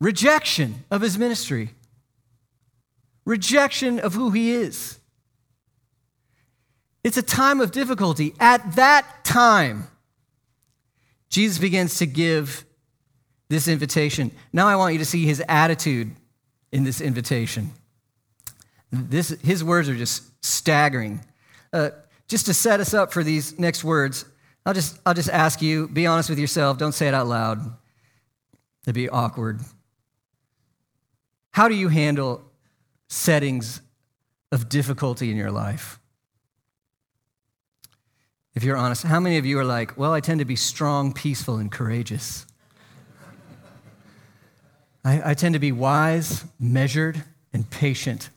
Rejection 0.00 0.84
of 0.90 1.00
his 1.00 1.18
ministry, 1.18 1.70
rejection 3.24 3.98
of 3.98 4.14
who 4.14 4.30
he 4.30 4.52
is. 4.52 4.98
It's 7.04 7.16
a 7.16 7.22
time 7.22 7.60
of 7.60 7.70
difficulty. 7.70 8.34
At 8.40 8.76
that 8.76 9.24
time, 9.24 9.86
Jesus 11.28 11.58
begins 11.58 11.98
to 11.98 12.06
give 12.06 12.64
this 13.48 13.68
invitation. 13.68 14.32
Now 14.52 14.66
I 14.66 14.76
want 14.76 14.92
you 14.92 14.98
to 14.98 15.04
see 15.04 15.24
his 15.24 15.42
attitude 15.48 16.10
in 16.72 16.84
this 16.84 17.00
invitation. 17.00 17.72
This, 18.90 19.28
his 19.42 19.62
words 19.62 19.88
are 19.88 19.94
just 19.94 20.22
staggering. 20.44 21.20
Uh, 21.72 21.90
just 22.28 22.46
to 22.46 22.54
set 22.54 22.80
us 22.80 22.92
up 22.92 23.12
for 23.12 23.22
these 23.22 23.58
next 23.58 23.84
words, 23.84 24.24
I'll 24.64 24.74
just, 24.74 24.98
I'll 25.06 25.14
just 25.14 25.30
ask 25.30 25.62
you 25.62 25.88
be 25.88 26.06
honest 26.06 26.28
with 26.28 26.38
yourself. 26.38 26.78
Don't 26.78 26.92
say 26.92 27.06
it 27.06 27.14
out 27.14 27.26
loud, 27.26 27.60
it'd 28.84 28.94
be 28.94 29.08
awkward. 29.08 29.60
How 31.56 31.68
do 31.68 31.74
you 31.74 31.88
handle 31.88 32.44
settings 33.08 33.80
of 34.52 34.68
difficulty 34.68 35.30
in 35.30 35.38
your 35.38 35.50
life? 35.50 35.98
If 38.54 38.62
you're 38.62 38.76
honest, 38.76 39.04
how 39.04 39.20
many 39.20 39.38
of 39.38 39.46
you 39.46 39.58
are 39.58 39.64
like, 39.64 39.96
well, 39.96 40.12
I 40.12 40.20
tend 40.20 40.40
to 40.40 40.44
be 40.44 40.54
strong, 40.54 41.14
peaceful, 41.14 41.56
and 41.56 41.72
courageous? 41.72 42.44
I, 45.02 45.30
I 45.30 45.32
tend 45.32 45.54
to 45.54 45.58
be 45.58 45.72
wise, 45.72 46.44
measured, 46.60 47.24
and 47.54 47.70
patient. 47.70 48.28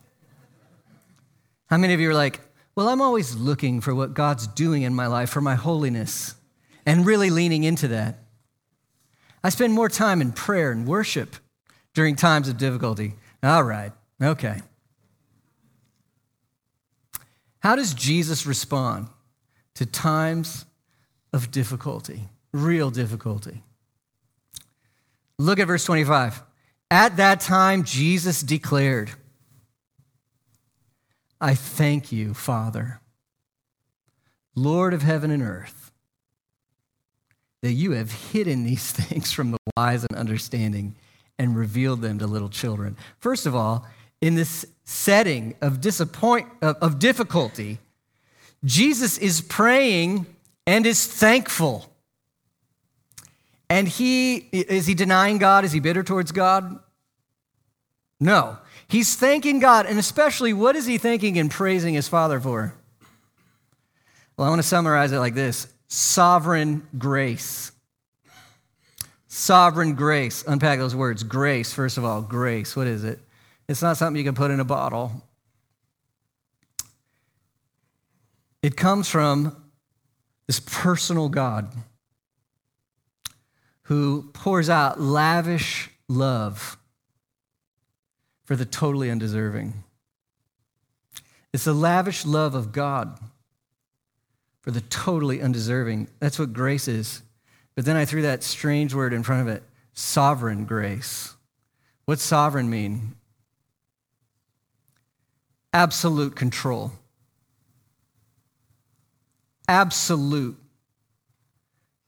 How 1.65 1.75
many 1.75 1.93
of 1.93 1.99
you 1.99 2.11
are 2.11 2.15
like, 2.15 2.39
well, 2.73 2.87
I'm 2.87 3.01
always 3.01 3.35
looking 3.35 3.81
for 3.81 3.93
what 3.93 4.13
God's 4.13 4.47
doing 4.47 4.83
in 4.83 4.93
my 4.93 5.07
life, 5.07 5.29
for 5.29 5.41
my 5.41 5.55
holiness, 5.55 6.35
and 6.85 7.05
really 7.05 7.29
leaning 7.29 7.65
into 7.65 7.89
that? 7.89 8.19
I 9.43 9.49
spend 9.49 9.73
more 9.73 9.89
time 9.89 10.21
in 10.21 10.31
prayer 10.31 10.71
and 10.71 10.87
worship 10.87 11.35
during 11.99 12.15
times 12.15 12.47
of 12.47 12.57
difficulty. 12.57 13.13
All 13.43 13.61
right, 13.61 13.91
okay. 14.23 14.61
How 17.59 17.75
does 17.75 17.93
Jesus 17.93 18.45
respond 18.45 19.09
to 19.75 19.85
times 19.85 20.63
of 21.33 21.51
difficulty, 21.51 22.29
real 22.53 22.89
difficulty? 22.89 23.63
Look 25.37 25.59
at 25.59 25.67
verse 25.67 25.83
25. 25.83 26.41
At 26.89 27.17
that 27.17 27.41
time, 27.41 27.83
Jesus 27.83 28.43
declared, 28.43 29.11
I 31.41 31.53
thank 31.53 32.13
you, 32.13 32.33
Father, 32.33 33.01
Lord 34.55 34.93
of 34.93 35.01
heaven 35.01 35.31
and 35.31 35.43
earth, 35.43 35.91
that 37.61 37.73
you 37.73 37.91
have 37.91 38.31
hidden 38.31 38.63
these 38.63 38.89
things 38.93 39.33
from 39.33 39.51
the 39.51 39.57
wise 39.75 40.05
and 40.09 40.17
understanding 40.17 40.95
and 41.39 41.55
revealed 41.55 42.01
them 42.01 42.19
to 42.19 42.27
little 42.27 42.49
children. 42.49 42.97
First 43.17 43.45
of 43.45 43.55
all, 43.55 43.87
in 44.21 44.35
this 44.35 44.65
setting 44.83 45.55
of 45.61 45.79
disappoint 45.79 46.47
of, 46.61 46.99
difficulty, 46.99 47.79
Jesus 48.65 49.17
is 49.17 49.39
praying 49.39 50.25
and 50.67 50.85
is 50.85 51.07
thankful. 51.07 51.91
And 53.69 53.87
he 53.87 54.35
is 54.51 54.85
he 54.85 54.93
denying 54.93 55.37
God? 55.37 55.63
Is 55.63 55.71
he 55.71 55.79
bitter 55.79 56.03
towards 56.03 56.31
God? 56.31 56.79
No. 58.19 58.57
He's 58.87 59.15
thanking 59.15 59.59
God, 59.59 59.85
and 59.85 59.99
especially 59.99 60.51
what 60.51 60.75
is 60.75 60.85
he 60.85 60.97
thanking 60.97 61.37
and 61.37 61.49
praising 61.49 61.93
his 61.93 62.07
Father 62.07 62.39
for? 62.39 62.73
Well, 64.35 64.47
I 64.47 64.49
want 64.49 64.61
to 64.61 64.67
summarize 64.67 65.11
it 65.11 65.19
like 65.19 65.35
this 65.35 65.67
sovereign 65.87 66.87
grace. 66.97 67.71
Sovereign 69.39 69.95
grace. 69.95 70.43
Unpack 70.45 70.79
those 70.79 70.93
words. 70.93 71.23
Grace, 71.23 71.71
first 71.71 71.97
of 71.97 72.03
all, 72.03 72.21
grace. 72.21 72.75
What 72.75 72.87
is 72.87 73.05
it? 73.05 73.19
It's 73.69 73.81
not 73.81 73.95
something 73.95 74.17
you 74.17 74.25
can 74.25 74.35
put 74.35 74.51
in 74.51 74.59
a 74.59 74.65
bottle. 74.65 75.23
It 78.61 78.75
comes 78.75 79.07
from 79.07 79.55
this 80.45 80.59
personal 80.59 81.29
God 81.29 81.71
who 83.83 84.29
pours 84.33 84.69
out 84.69 84.99
lavish 84.99 85.89
love 86.09 86.77
for 88.43 88.57
the 88.57 88.65
totally 88.65 89.09
undeserving. 89.09 89.73
It's 91.53 91.63
the 91.63 91.73
lavish 91.73 92.25
love 92.25 92.55
of 92.55 92.73
God 92.73 93.17
for 94.59 94.71
the 94.71 94.81
totally 94.81 95.41
undeserving. 95.41 96.09
That's 96.19 96.37
what 96.37 96.51
grace 96.51 96.89
is. 96.89 97.21
But 97.79 97.85
then 97.85 97.95
I 97.95 98.03
threw 98.03 98.23
that 98.23 98.43
strange 98.43 98.93
word 98.93 99.13
in 99.13 99.23
front 99.23 99.43
of 99.43 99.47
it 99.47 99.63
sovereign 99.93 100.65
grace. 100.65 101.33
What's 102.03 102.21
sovereign 102.21 102.69
mean? 102.69 103.15
Absolute 105.71 106.35
control. 106.35 106.91
absolute 109.69 110.57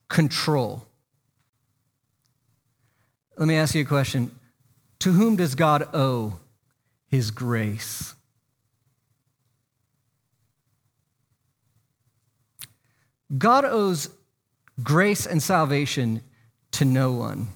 control. 0.09 0.85
Let 3.37 3.47
me 3.47 3.55
ask 3.55 3.73
you 3.73 3.83
a 3.83 3.85
question. 3.85 4.37
To 4.99 5.13
whom 5.13 5.37
does 5.37 5.55
God 5.55 5.87
owe 5.93 6.37
his 7.07 7.31
grace? 7.31 8.13
God 13.37 13.63
owes 13.63 14.09
grace 14.83 15.25
and 15.25 15.41
salvation 15.41 16.21
to 16.71 16.85
no 16.85 17.11
one. 17.11 17.47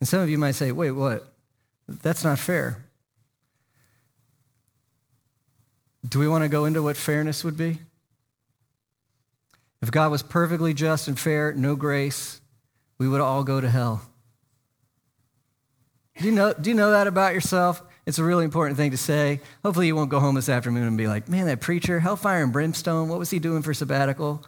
And 0.00 0.08
some 0.08 0.20
of 0.20 0.28
you 0.28 0.38
might 0.38 0.54
say, 0.54 0.72
wait, 0.72 0.92
what? 0.92 1.32
That's 1.88 2.24
not 2.24 2.38
fair. 2.38 2.84
Do 6.08 6.18
we 6.18 6.28
want 6.28 6.42
to 6.42 6.48
go 6.48 6.64
into 6.64 6.82
what 6.82 6.96
fairness 6.96 7.44
would 7.44 7.56
be? 7.56 7.78
If 9.80 9.90
God 9.90 10.10
was 10.10 10.22
perfectly 10.22 10.74
just 10.74 11.08
and 11.08 11.18
fair, 11.18 11.52
no 11.52 11.76
grace, 11.76 12.40
we 12.98 13.08
would 13.08 13.20
all 13.20 13.44
go 13.44 13.60
to 13.60 13.68
hell. 13.68 14.02
Do 16.18 16.26
you 16.26 16.32
know, 16.32 16.52
do 16.52 16.70
you 16.70 16.76
know 16.76 16.92
that 16.92 17.06
about 17.06 17.34
yourself? 17.34 17.82
It's 18.04 18.18
a 18.18 18.24
really 18.24 18.44
important 18.44 18.76
thing 18.76 18.90
to 18.90 18.96
say. 18.96 19.40
Hopefully, 19.64 19.86
you 19.86 19.96
won't 19.96 20.10
go 20.10 20.20
home 20.20 20.34
this 20.34 20.48
afternoon 20.48 20.86
and 20.86 20.98
be 20.98 21.06
like, 21.06 21.28
man, 21.28 21.46
that 21.46 21.60
preacher, 21.60 22.00
hellfire 22.00 22.42
and 22.42 22.52
brimstone, 22.52 23.08
what 23.08 23.18
was 23.18 23.30
he 23.30 23.38
doing 23.38 23.62
for 23.62 23.72
sabbatical? 23.72 24.44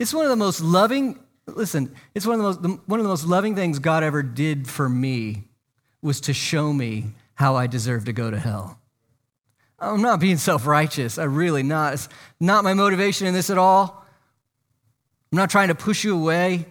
It's 0.00 0.14
one 0.14 0.24
of 0.24 0.30
the 0.30 0.36
most 0.36 0.62
loving, 0.62 1.20
listen, 1.46 1.94
it's 2.14 2.26
one 2.26 2.40
of 2.40 2.62
the 2.62 2.68
most, 2.68 2.80
one 2.86 2.98
of 3.00 3.04
the 3.04 3.10
most 3.10 3.26
loving 3.26 3.54
things 3.54 3.78
God 3.78 4.02
ever 4.02 4.22
did 4.22 4.66
for 4.66 4.88
me 4.88 5.44
was 6.00 6.22
to 6.22 6.32
show 6.32 6.72
me 6.72 7.12
how 7.34 7.54
I 7.54 7.66
deserve 7.66 8.06
to 8.06 8.14
go 8.14 8.30
to 8.30 8.38
hell. 8.38 8.80
I'm 9.78 10.00
not 10.00 10.18
being 10.18 10.38
self 10.38 10.66
righteous. 10.66 11.18
I 11.18 11.24
really 11.24 11.62
not. 11.62 11.92
It's 11.92 12.08
not 12.40 12.64
my 12.64 12.72
motivation 12.72 13.26
in 13.26 13.34
this 13.34 13.50
at 13.50 13.58
all. 13.58 14.06
I'm 15.30 15.36
not 15.36 15.50
trying 15.50 15.68
to 15.68 15.74
push 15.74 16.02
you 16.02 16.16
away. 16.16 16.64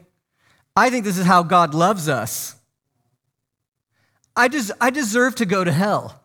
I 0.76 0.90
think 0.90 1.06
this 1.06 1.20
is 1.20 1.26
how 1.26 1.44
God 1.44 1.76
loves 1.76 2.10
us. 2.10 2.56
I, 4.36 4.48
des- 4.48 4.74
I 4.82 4.90
deserve 4.90 5.36
to 5.36 5.46
go 5.46 5.64
to 5.64 5.72
hell. 5.72 6.24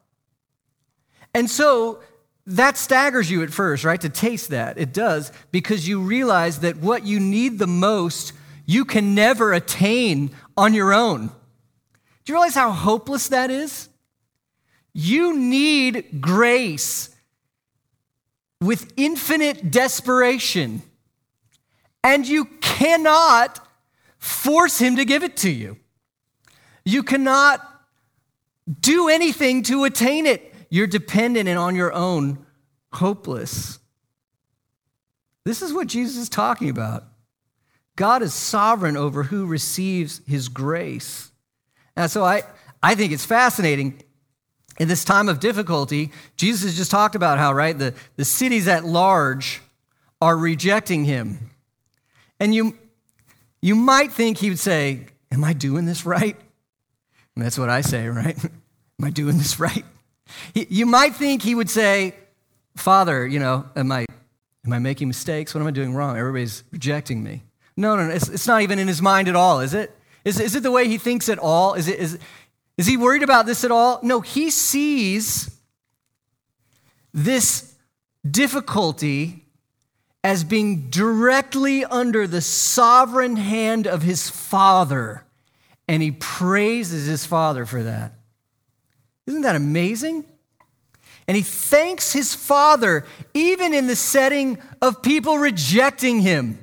And 1.35 1.51
so 1.51 2.01
that 2.47 2.77
staggers 2.77 3.31
you 3.31 3.43
at 3.43 3.51
first, 3.51 3.85
right? 3.85 4.01
To 4.01 4.09
taste 4.09 4.51
that. 4.51 4.79
It 4.79 4.93
does, 4.93 5.33
because 5.51 5.89
you 5.89 6.01
realize 6.01 6.61
that 6.61 6.77
what 6.77 7.07
you 7.07 7.19
need 7.19 7.59
the 7.59 7.67
most, 7.67 8.33
you 8.67 8.85
can 8.85 9.15
never 9.15 9.53
attain 9.53 10.31
on 10.57 10.75
your 10.75 10.93
own. 10.93 11.29
Do 11.29 12.33
you 12.33 12.35
realize 12.35 12.55
how 12.55 12.71
hopeless 12.71 13.29
that 13.29 13.51
is? 13.51 13.89
You 14.93 15.37
need 15.37 16.21
grace 16.21 17.11
with 18.61 18.93
infinite 18.97 19.71
desperation, 19.71 20.83
and 22.03 22.27
you 22.27 22.47
cannot 22.61 23.67
force 24.19 24.79
Him 24.79 24.97
to 24.97 25.05
give 25.05 25.23
it 25.23 25.37
to 25.39 25.51
you. 25.51 25.77
You 26.85 27.03
cannot 27.03 27.61
do 28.81 29.09
anything 29.09 29.63
to 29.65 29.85
attain 29.85 30.25
it. 30.25 30.54
You're 30.75 30.89
dependent 30.89 31.49
and 31.49 31.57
on 31.57 31.77
your 31.77 31.93
own, 31.93 32.45
hopeless. 32.95 33.79
This 35.45 35.63
is 35.63 35.73
what 35.73 35.87
Jesus 35.87 36.17
is 36.17 36.29
talking 36.29 36.69
about. 36.69 37.05
God 37.95 38.23
is 38.23 38.35
sovereign 38.35 38.97
over 38.97 39.23
who 39.23 39.47
receives 39.47 40.21
his 40.27 40.49
grace. 40.49 41.31
And 41.95 42.11
so 42.11 42.25
I, 42.25 42.43
I 42.83 42.97
think 42.97 43.13
it's 43.13 43.25
fascinating. 43.25 44.03
In 44.81 44.89
this 44.89 45.05
time 45.05 45.29
of 45.29 45.39
difficulty, 45.39 46.11
Jesus 46.37 46.65
has 46.65 46.77
just 46.77 46.91
talked 46.91 47.15
about 47.15 47.39
how, 47.39 47.53
right, 47.53 47.79
the, 47.79 47.95
the 48.17 48.25
cities 48.25 48.67
at 48.67 48.85
large 48.85 49.63
are 50.21 50.37
rejecting 50.37 51.05
him. 51.05 51.51
And 52.41 52.53
you, 52.53 52.77
you 53.63 53.77
might 53.77 54.11
think 54.11 54.39
he 54.39 54.49
would 54.49 54.59
say, 54.59 55.07
Am 55.31 55.45
I 55.45 55.53
doing 55.53 55.85
this 55.85 56.05
right? 56.05 56.37
And 57.37 57.45
that's 57.45 57.61
what 57.61 57.71
I 57.71 57.81
say, 57.81 58.09
right? 58.09 58.37
Am 58.45 59.05
I 59.05 59.11
doing 59.11 59.39
this 59.39 59.61
right? 59.61 59.85
You 60.55 60.87
might 60.87 61.15
think 61.15 61.43
he 61.43 61.55
would 61.55 61.71
say, 61.71 62.15
Father, 62.77 63.27
you 63.27 63.39
know, 63.39 63.67
am 63.77 63.93
I, 63.93 64.07
am 64.65 64.73
I 64.73 64.79
making 64.79 65.09
mistakes? 65.09 65.55
What 65.55 65.61
am 65.61 65.67
I 65.67 65.71
doing 65.71 65.95
wrong? 65.95 66.17
Everybody's 66.17 66.65
rejecting 66.71 67.23
me. 67.23 67.43
No, 67.77 67.97
no, 67.97 68.07
no. 68.07 68.15
It's, 68.15 68.29
it's 68.29 68.47
not 68.47 68.63
even 68.63 68.79
in 68.79 68.89
his 68.89 69.03
mind 69.03 69.29
at 69.29 69.37
all, 69.37 69.61
is 69.61 69.75
it? 69.75 69.97
Is, 70.25 70.41
is 70.41 70.55
it 70.55 70.63
the 70.63 70.71
way 70.71 70.89
he 70.89 70.99
thinks 70.99 71.29
at 71.29 71.39
all? 71.39 71.75
Is, 71.75 71.89
it, 71.89 71.99
is, 71.99 72.19
is 72.79 72.87
he 72.87 72.97
worried 72.97 73.23
about 73.23 73.47
this 73.47 73.65
at 73.65 73.71
all? 73.71 74.01
No, 74.03 74.21
he 74.21 74.51
sees 74.51 75.51
this 77.13 77.75
difficulty 78.29 79.45
as 80.23 80.43
being 80.43 80.89
directly 80.89 81.85
under 81.85 82.27
the 82.27 82.41
sovereign 82.41 83.37
hand 83.37 83.87
of 83.87 84.03
his 84.03 84.31
Father 84.31 85.25
and 85.89 86.03
he 86.03 86.11
praises 86.11 87.07
his 87.07 87.27
father 87.27 87.67
for 87.67 87.83
that. 87.83 88.15
Isn't 89.27 89.43
that 89.43 89.57
amazing? 89.57 90.25
And 91.27 91.37
he 91.37 91.43
thanks 91.43 92.13
his 92.13 92.35
father 92.35 93.05
even 93.33 93.73
in 93.73 93.87
the 93.87 93.97
setting 93.97 94.59
of 94.83 95.03
people 95.03 95.39
rejecting 95.39 96.21
him. 96.21 96.59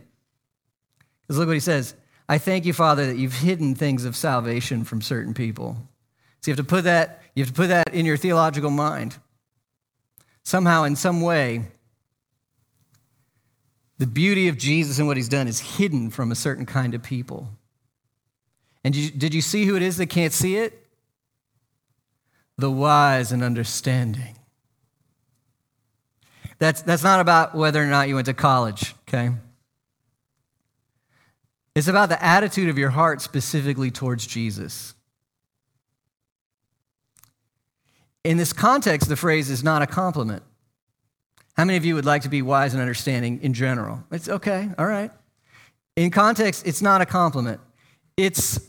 Because 1.21 1.39
look 1.39 1.47
what 1.47 1.53
he 1.53 1.59
says 1.59 1.95
I 2.29 2.37
thank 2.37 2.65
you, 2.65 2.71
Father, 2.71 3.07
that 3.07 3.17
you've 3.17 3.39
hidden 3.39 3.75
things 3.75 4.05
of 4.05 4.15
salvation 4.15 4.85
from 4.85 5.01
certain 5.01 5.33
people. 5.33 5.75
So 6.39 6.49
you 6.49 6.55
have 6.55 6.65
to 6.65 6.69
put 6.69 6.85
that, 6.85 7.21
you 7.35 7.43
have 7.43 7.49
to 7.49 7.53
put 7.53 7.67
that 7.67 7.93
in 7.93 8.05
your 8.05 8.15
theological 8.15 8.71
mind. 8.71 9.17
Somehow, 10.43 10.83
in 10.85 10.95
some 10.95 11.21
way, 11.21 11.65
the 13.97 14.07
beauty 14.07 14.47
of 14.47 14.57
Jesus 14.57 14.97
and 14.97 15.07
what 15.07 15.17
he's 15.17 15.29
done 15.29 15.47
is 15.47 15.59
hidden 15.59 16.09
from 16.09 16.31
a 16.31 16.35
certain 16.35 16.65
kind 16.65 16.95
of 16.95 17.03
people. 17.03 17.49
And 18.83 18.93
did 18.93 19.33
you, 19.33 19.41
see 19.41 19.65
who 19.65 19.75
it 19.75 19.83
is 19.83 19.97
that 19.97 20.07
can't 20.07 20.33
see 20.33 20.55
it? 20.55 20.80
The 22.57 22.71
wise 22.71 23.31
and 23.31 23.43
understanding. 23.43 24.37
That's, 26.59 26.81
that's 26.83 27.03
not 27.03 27.19
about 27.19 27.55
whether 27.55 27.81
or 27.81 27.87
not 27.87 28.07
you 28.07 28.15
went 28.15 28.27
to 28.27 28.35
college, 28.35 28.93
okay? 29.07 29.31
It's 31.73 31.87
about 31.87 32.09
the 32.09 32.23
attitude 32.23 32.69
of 32.69 32.77
your 32.77 32.91
heart 32.91 33.21
specifically 33.21 33.89
towards 33.89 34.27
Jesus. 34.27 34.93
In 38.23 38.37
this 38.37 38.53
context, 38.53 39.09
the 39.09 39.15
phrase 39.15 39.49
is 39.49 39.63
not 39.63 39.81
a 39.81 39.87
compliment. 39.87 40.43
How 41.55 41.65
many 41.65 41.77
of 41.77 41.85
you 41.85 41.95
would 41.95 42.05
like 42.05 42.21
to 42.23 42.29
be 42.29 42.41
wise 42.41 42.73
and 42.73 42.81
understanding 42.81 43.39
in 43.41 43.53
general? 43.53 44.03
It's 44.11 44.29
okay, 44.29 44.69
all 44.77 44.85
right. 44.85 45.11
In 45.95 46.11
context, 46.11 46.65
it's 46.67 46.81
not 46.81 47.01
a 47.01 47.05
compliment. 47.05 47.59
It's 48.15 48.59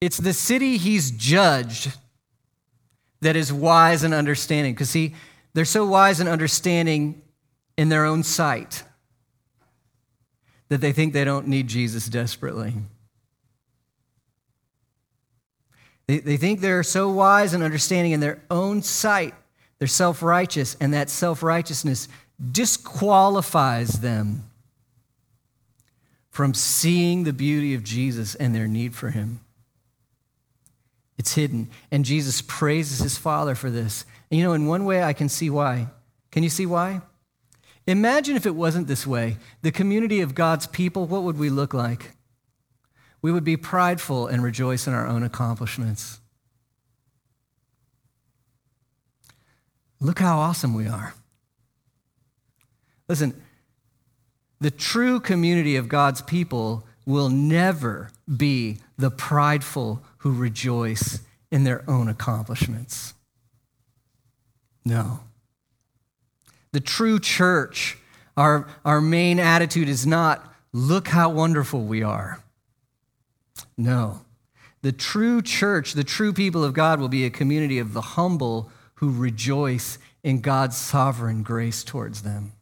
it's 0.00 0.16
the 0.16 0.32
city 0.32 0.78
he's 0.78 1.12
judged 1.12 1.92
that 3.22 3.36
is 3.36 3.52
wise 3.52 4.02
and 4.02 4.12
understanding. 4.12 4.74
Because, 4.74 4.90
see, 4.90 5.14
they're 5.54 5.64
so 5.64 5.86
wise 5.86 6.20
and 6.20 6.28
understanding 6.28 7.22
in 7.78 7.88
their 7.88 8.04
own 8.04 8.22
sight 8.22 8.82
that 10.68 10.80
they 10.80 10.92
think 10.92 11.12
they 11.12 11.24
don't 11.24 11.46
need 11.46 11.68
Jesus 11.68 12.06
desperately. 12.06 12.74
They, 16.06 16.18
they 16.18 16.36
think 16.36 16.60
they're 16.60 16.82
so 16.82 17.10
wise 17.10 17.54
and 17.54 17.62
understanding 17.62 18.12
in 18.12 18.20
their 18.20 18.42
own 18.50 18.82
sight. 18.82 19.34
They're 19.78 19.88
self 19.88 20.22
righteous, 20.22 20.76
and 20.80 20.92
that 20.92 21.08
self 21.08 21.42
righteousness 21.42 22.08
disqualifies 22.50 24.00
them 24.00 24.44
from 26.30 26.54
seeing 26.54 27.24
the 27.24 27.32
beauty 27.32 27.74
of 27.74 27.84
Jesus 27.84 28.34
and 28.34 28.54
their 28.54 28.66
need 28.66 28.94
for 28.94 29.10
him. 29.10 29.40
It's 31.22 31.36
hidden. 31.36 31.70
And 31.92 32.04
Jesus 32.04 32.42
praises 32.42 32.98
his 32.98 33.16
Father 33.16 33.54
for 33.54 33.70
this. 33.70 34.04
And 34.28 34.40
you 34.40 34.44
know, 34.44 34.54
in 34.54 34.66
one 34.66 34.84
way, 34.84 35.04
I 35.04 35.12
can 35.12 35.28
see 35.28 35.48
why. 35.48 35.86
Can 36.32 36.42
you 36.42 36.48
see 36.48 36.66
why? 36.66 37.00
Imagine 37.86 38.34
if 38.34 38.44
it 38.44 38.56
wasn't 38.56 38.88
this 38.88 39.06
way. 39.06 39.36
The 39.62 39.70
community 39.70 40.20
of 40.20 40.34
God's 40.34 40.66
people, 40.66 41.06
what 41.06 41.22
would 41.22 41.38
we 41.38 41.48
look 41.48 41.72
like? 41.72 42.16
We 43.22 43.30
would 43.30 43.44
be 43.44 43.56
prideful 43.56 44.26
and 44.26 44.42
rejoice 44.42 44.88
in 44.88 44.94
our 44.94 45.06
own 45.06 45.22
accomplishments. 45.22 46.18
Look 50.00 50.18
how 50.18 50.40
awesome 50.40 50.74
we 50.74 50.88
are. 50.88 51.14
Listen, 53.06 53.40
the 54.60 54.72
true 54.72 55.20
community 55.20 55.76
of 55.76 55.88
God's 55.88 56.20
people 56.20 56.84
will 57.06 57.28
never 57.28 58.10
be 58.36 58.78
the 58.98 59.12
prideful 59.12 60.02
who 60.22 60.32
rejoice 60.32 61.20
in 61.50 61.64
their 61.64 61.88
own 61.90 62.08
accomplishments. 62.08 63.14
No. 64.84 65.20
The 66.70 66.80
true 66.80 67.18
church, 67.18 67.98
our, 68.36 68.68
our 68.84 69.00
main 69.00 69.40
attitude 69.40 69.88
is 69.88 70.06
not, 70.06 70.54
look 70.72 71.08
how 71.08 71.28
wonderful 71.28 71.84
we 71.84 72.04
are. 72.04 72.40
No. 73.76 74.22
The 74.82 74.92
true 74.92 75.42
church, 75.42 75.92
the 75.92 76.04
true 76.04 76.32
people 76.32 76.62
of 76.62 76.72
God, 76.72 77.00
will 77.00 77.08
be 77.08 77.24
a 77.24 77.30
community 77.30 77.80
of 77.80 77.92
the 77.92 78.00
humble 78.00 78.70
who 78.94 79.10
rejoice 79.10 79.98
in 80.22 80.40
God's 80.40 80.76
sovereign 80.76 81.42
grace 81.42 81.82
towards 81.82 82.22
them. 82.22 82.52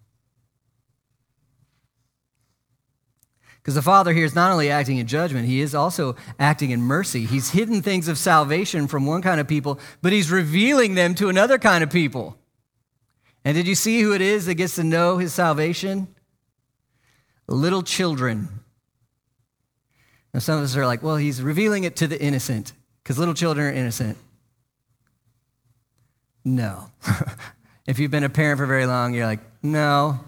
Because 3.70 3.76
the 3.76 3.82
Father 3.82 4.12
here 4.12 4.24
is 4.24 4.34
not 4.34 4.50
only 4.50 4.68
acting 4.68 4.96
in 4.96 5.06
judgment, 5.06 5.46
he 5.46 5.60
is 5.60 5.76
also 5.76 6.16
acting 6.40 6.72
in 6.72 6.82
mercy. 6.82 7.24
He's 7.24 7.50
hidden 7.50 7.82
things 7.82 8.08
of 8.08 8.18
salvation 8.18 8.88
from 8.88 9.06
one 9.06 9.22
kind 9.22 9.40
of 9.40 9.46
people, 9.46 9.78
but 10.02 10.12
he's 10.12 10.28
revealing 10.28 10.96
them 10.96 11.14
to 11.14 11.28
another 11.28 11.56
kind 11.56 11.84
of 11.84 11.88
people. 11.88 12.36
And 13.44 13.56
did 13.56 13.68
you 13.68 13.76
see 13.76 14.00
who 14.00 14.12
it 14.12 14.20
is 14.20 14.46
that 14.46 14.56
gets 14.56 14.74
to 14.74 14.82
know 14.82 15.18
his 15.18 15.32
salvation? 15.32 16.08
Little 17.46 17.84
children. 17.84 18.48
Now, 20.34 20.40
some 20.40 20.58
of 20.58 20.64
us 20.64 20.76
are 20.76 20.84
like, 20.84 21.04
well, 21.04 21.14
he's 21.14 21.40
revealing 21.40 21.84
it 21.84 21.94
to 21.94 22.08
the 22.08 22.20
innocent 22.20 22.72
because 23.04 23.20
little 23.20 23.34
children 23.34 23.68
are 23.68 23.72
innocent. 23.72 24.18
No. 26.44 26.90
if 27.86 28.00
you've 28.00 28.10
been 28.10 28.24
a 28.24 28.28
parent 28.28 28.58
for 28.58 28.66
very 28.66 28.86
long, 28.86 29.14
you're 29.14 29.26
like, 29.26 29.38
no, 29.62 30.18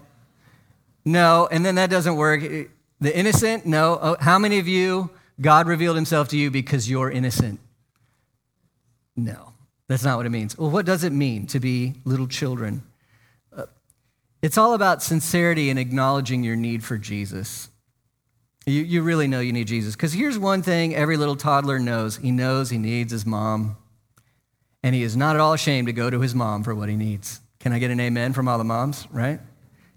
no. 1.03 1.49
And 1.51 1.65
then 1.65 1.75
that 1.75 1.89
doesn't 1.89 2.15
work. 2.15 2.69
The 3.03 3.13
innocent, 3.13 3.65
no. 3.65 3.99
Oh, 4.01 4.17
how 4.21 4.39
many 4.39 4.59
of 4.59 4.67
you, 4.69 5.09
God 5.41 5.67
revealed 5.67 5.97
himself 5.97 6.29
to 6.29 6.37
you 6.37 6.49
because 6.49 6.89
you're 6.89 7.11
innocent? 7.11 7.59
No, 9.17 9.51
that's 9.89 10.05
not 10.05 10.15
what 10.15 10.25
it 10.25 10.29
means. 10.29 10.57
Well, 10.57 10.69
what 10.69 10.85
does 10.85 11.03
it 11.03 11.11
mean 11.11 11.45
to 11.47 11.59
be 11.59 11.95
little 12.05 12.27
children? 12.27 12.81
Uh, 13.53 13.65
it's 14.41 14.57
all 14.57 14.73
about 14.73 15.03
sincerity 15.03 15.69
and 15.69 15.77
acknowledging 15.77 16.45
your 16.45 16.55
need 16.55 16.81
for 16.81 16.97
Jesus. 16.97 17.67
You, 18.65 18.83
you 18.83 19.01
really 19.01 19.27
know 19.27 19.41
you 19.41 19.51
need 19.51 19.67
Jesus. 19.67 19.97
Because 19.97 20.13
here's 20.13 20.39
one 20.39 20.61
thing 20.61 20.95
every 20.95 21.17
little 21.17 21.35
toddler 21.35 21.79
knows 21.79 22.15
he 22.15 22.31
knows 22.31 22.69
he 22.69 22.77
needs 22.77 23.11
his 23.11 23.25
mom. 23.25 23.75
And 24.81 24.95
he 24.95 25.03
is 25.03 25.17
not 25.17 25.35
at 25.35 25.41
all 25.41 25.51
ashamed 25.51 25.87
to 25.87 25.93
go 25.93 26.09
to 26.09 26.21
his 26.21 26.33
mom 26.33 26.63
for 26.63 26.73
what 26.73 26.87
he 26.87 26.95
needs. 26.95 27.41
Can 27.59 27.73
I 27.73 27.79
get 27.79 27.91
an 27.91 27.99
amen 27.99 28.31
from 28.31 28.47
all 28.47 28.57
the 28.57 28.63
moms, 28.63 29.09
right? 29.11 29.41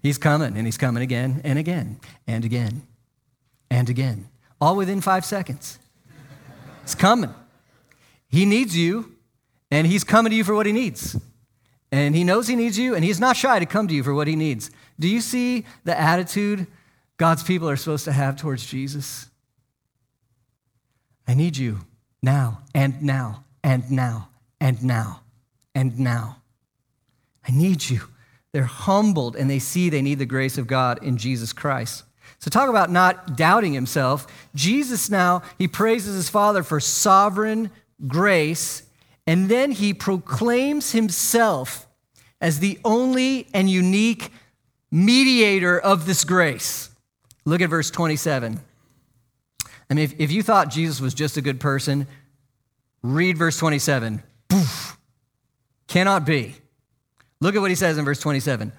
He's 0.01 0.17
coming, 0.17 0.57
and 0.57 0.67
he's 0.67 0.77
coming 0.77 1.01
again 1.01 1.39
and 1.45 1.57
again 1.57 2.01
and 2.27 2.43
again 2.43 2.81
and 3.69 3.89
again, 3.89 4.29
all 4.59 4.75
within 4.75 5.01
five 5.01 5.25
seconds. 5.25 5.79
It's 6.83 6.95
coming. 6.95 7.33
He 8.29 8.45
needs 8.45 8.75
you, 8.77 9.15
and 9.71 9.87
he's 9.87 10.03
coming 10.03 10.31
to 10.31 10.35
you 10.35 10.43
for 10.43 10.55
what 10.55 10.65
he 10.65 10.71
needs. 10.71 11.17
And 11.91 12.15
he 12.15 12.23
knows 12.23 12.47
he 12.47 12.55
needs 12.55 12.77
you, 12.77 12.95
and 12.95 13.03
he's 13.03 13.19
not 13.19 13.37
shy 13.37 13.59
to 13.59 13.65
come 13.65 13.87
to 13.87 13.93
you 13.93 14.03
for 14.03 14.13
what 14.13 14.27
he 14.27 14.35
needs. 14.35 14.71
Do 14.99 15.07
you 15.07 15.21
see 15.21 15.65
the 15.83 15.97
attitude 15.97 16.67
God's 17.17 17.43
people 17.43 17.69
are 17.69 17.75
supposed 17.75 18.05
to 18.05 18.11
have 18.11 18.35
towards 18.35 18.65
Jesus? 18.65 19.29
I 21.27 21.33
need 21.33 21.57
you 21.57 21.79
now, 22.21 22.61
and 22.73 23.01
now, 23.01 23.43
and 23.63 23.89
now, 23.91 24.29
and 24.59 24.83
now, 24.83 25.21
and 25.75 25.99
now. 25.99 26.37
I 27.47 27.51
need 27.51 27.89
you. 27.89 28.01
They're 28.51 28.63
humbled 28.63 29.35
and 29.35 29.49
they 29.49 29.59
see 29.59 29.89
they 29.89 30.01
need 30.01 30.19
the 30.19 30.25
grace 30.25 30.57
of 30.57 30.67
God 30.67 31.03
in 31.03 31.17
Jesus 31.17 31.53
Christ. 31.53 32.03
So, 32.39 32.49
talk 32.49 32.69
about 32.69 32.91
not 32.91 33.35
doubting 33.35 33.73
himself. 33.73 34.27
Jesus 34.53 35.09
now, 35.09 35.41
he 35.57 35.67
praises 35.67 36.15
his 36.15 36.29
Father 36.29 36.63
for 36.63 36.79
sovereign 36.79 37.71
grace, 38.05 38.83
and 39.25 39.49
then 39.49 39.71
he 39.71 39.93
proclaims 39.93 40.91
himself 40.91 41.87
as 42.39 42.59
the 42.59 42.79
only 42.85 43.47
and 43.53 43.69
unique 43.69 44.31
mediator 44.91 45.79
of 45.79 46.05
this 46.05 46.23
grace. 46.23 46.91
Look 47.45 47.61
at 47.61 47.69
verse 47.69 47.89
27. 47.89 48.59
I 49.89 49.93
mean, 49.93 50.03
if, 50.03 50.19
if 50.19 50.31
you 50.31 50.43
thought 50.43 50.69
Jesus 50.69 50.99
was 50.99 51.13
just 51.13 51.37
a 51.37 51.41
good 51.41 51.59
person, 51.59 52.07
read 53.01 53.37
verse 53.37 53.57
27. 53.57 54.21
Poof. 54.49 54.97
Cannot 55.87 56.25
be. 56.25 56.55
Look 57.39 57.55
at 57.55 57.61
what 57.61 57.71
he 57.71 57.75
says 57.75 57.97
in 57.97 58.05
verse 58.05 58.19
27 58.19 58.73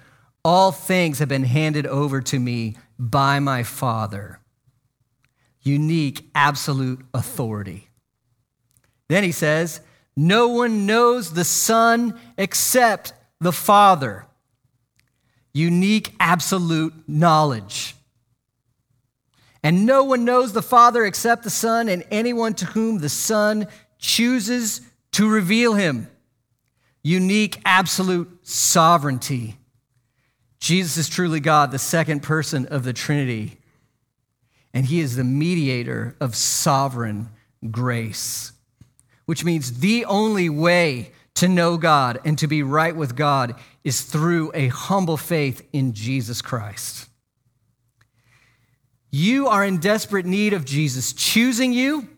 All 0.45 0.71
things 0.71 1.19
have 1.19 1.29
been 1.29 1.43
handed 1.43 1.87
over 1.87 2.21
to 2.21 2.39
me 2.39 2.75
by 2.99 3.39
my 3.39 3.63
Father. 3.63 4.41
Unique, 5.61 6.29
absolute 6.35 6.99
authority. 7.13 7.89
Then 9.07 9.23
he 9.23 9.31
says, 9.31 9.81
No 10.15 10.49
one 10.49 10.85
knows 10.85 11.33
the 11.33 11.45
Son 11.45 12.19
except 12.37 13.13
the 13.39 13.53
Father. 13.53 14.25
Unique, 15.53 16.13
absolute 16.19 16.93
knowledge. 17.07 17.95
And 19.63 19.85
no 19.85 20.03
one 20.03 20.25
knows 20.25 20.53
the 20.53 20.61
Father 20.61 21.05
except 21.05 21.43
the 21.43 21.49
Son, 21.49 21.89
and 21.89 22.03
anyone 22.11 22.53
to 22.55 22.65
whom 22.65 22.99
the 22.99 23.09
Son 23.09 23.67
chooses 23.97 24.81
to 25.11 25.29
reveal 25.29 25.73
him 25.73 26.07
unique, 27.03 27.59
absolute 27.65 28.39
sovereignty. 28.43 29.58
Jesus 30.59 30.97
is 30.97 31.09
truly 31.09 31.39
God, 31.39 31.71
the 31.71 31.79
second 31.79 32.21
person 32.21 32.65
of 32.67 32.83
the 32.83 32.93
Trinity, 32.93 33.57
and 34.73 34.85
he 34.85 34.99
is 34.99 35.15
the 35.15 35.23
mediator 35.23 36.15
of 36.19 36.35
sovereign 36.35 37.29
grace, 37.71 38.51
which 39.25 39.43
means 39.43 39.79
the 39.79 40.05
only 40.05 40.49
way 40.49 41.11
to 41.35 41.47
know 41.47 41.77
God 41.77 42.19
and 42.25 42.37
to 42.39 42.47
be 42.47 42.63
right 42.63 42.95
with 42.95 43.15
God 43.15 43.55
is 43.83 44.01
through 44.01 44.51
a 44.53 44.67
humble 44.67 45.17
faith 45.17 45.65
in 45.71 45.93
Jesus 45.93 46.41
Christ. 46.41 47.07
You 49.11 49.47
are 49.47 49.65
in 49.65 49.77
desperate 49.77 50.25
need 50.25 50.53
of 50.53 50.65
Jesus 50.65 51.13
choosing 51.13 51.73
you, 51.73 52.09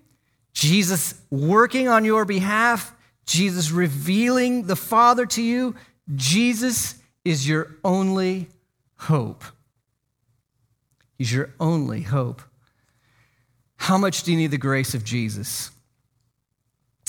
Jesus 0.53 1.13
working 1.29 1.87
on 1.87 2.03
your 2.03 2.25
behalf, 2.25 2.93
Jesus 3.25 3.71
revealing 3.71 4.65
the 4.65 4.75
Father 4.75 5.25
to 5.27 5.41
you, 5.41 5.75
Jesus 6.15 6.95
is 7.23 7.47
your 7.47 7.75
only 7.83 8.47
hope. 8.97 9.43
He's 11.17 11.33
your 11.33 11.51
only 11.59 12.01
hope. 12.01 12.41
How 13.75 13.97
much 13.97 14.23
do 14.23 14.31
you 14.31 14.37
need 14.37 14.51
the 14.51 14.57
grace 14.57 14.93
of 14.93 15.03
Jesus? 15.03 15.71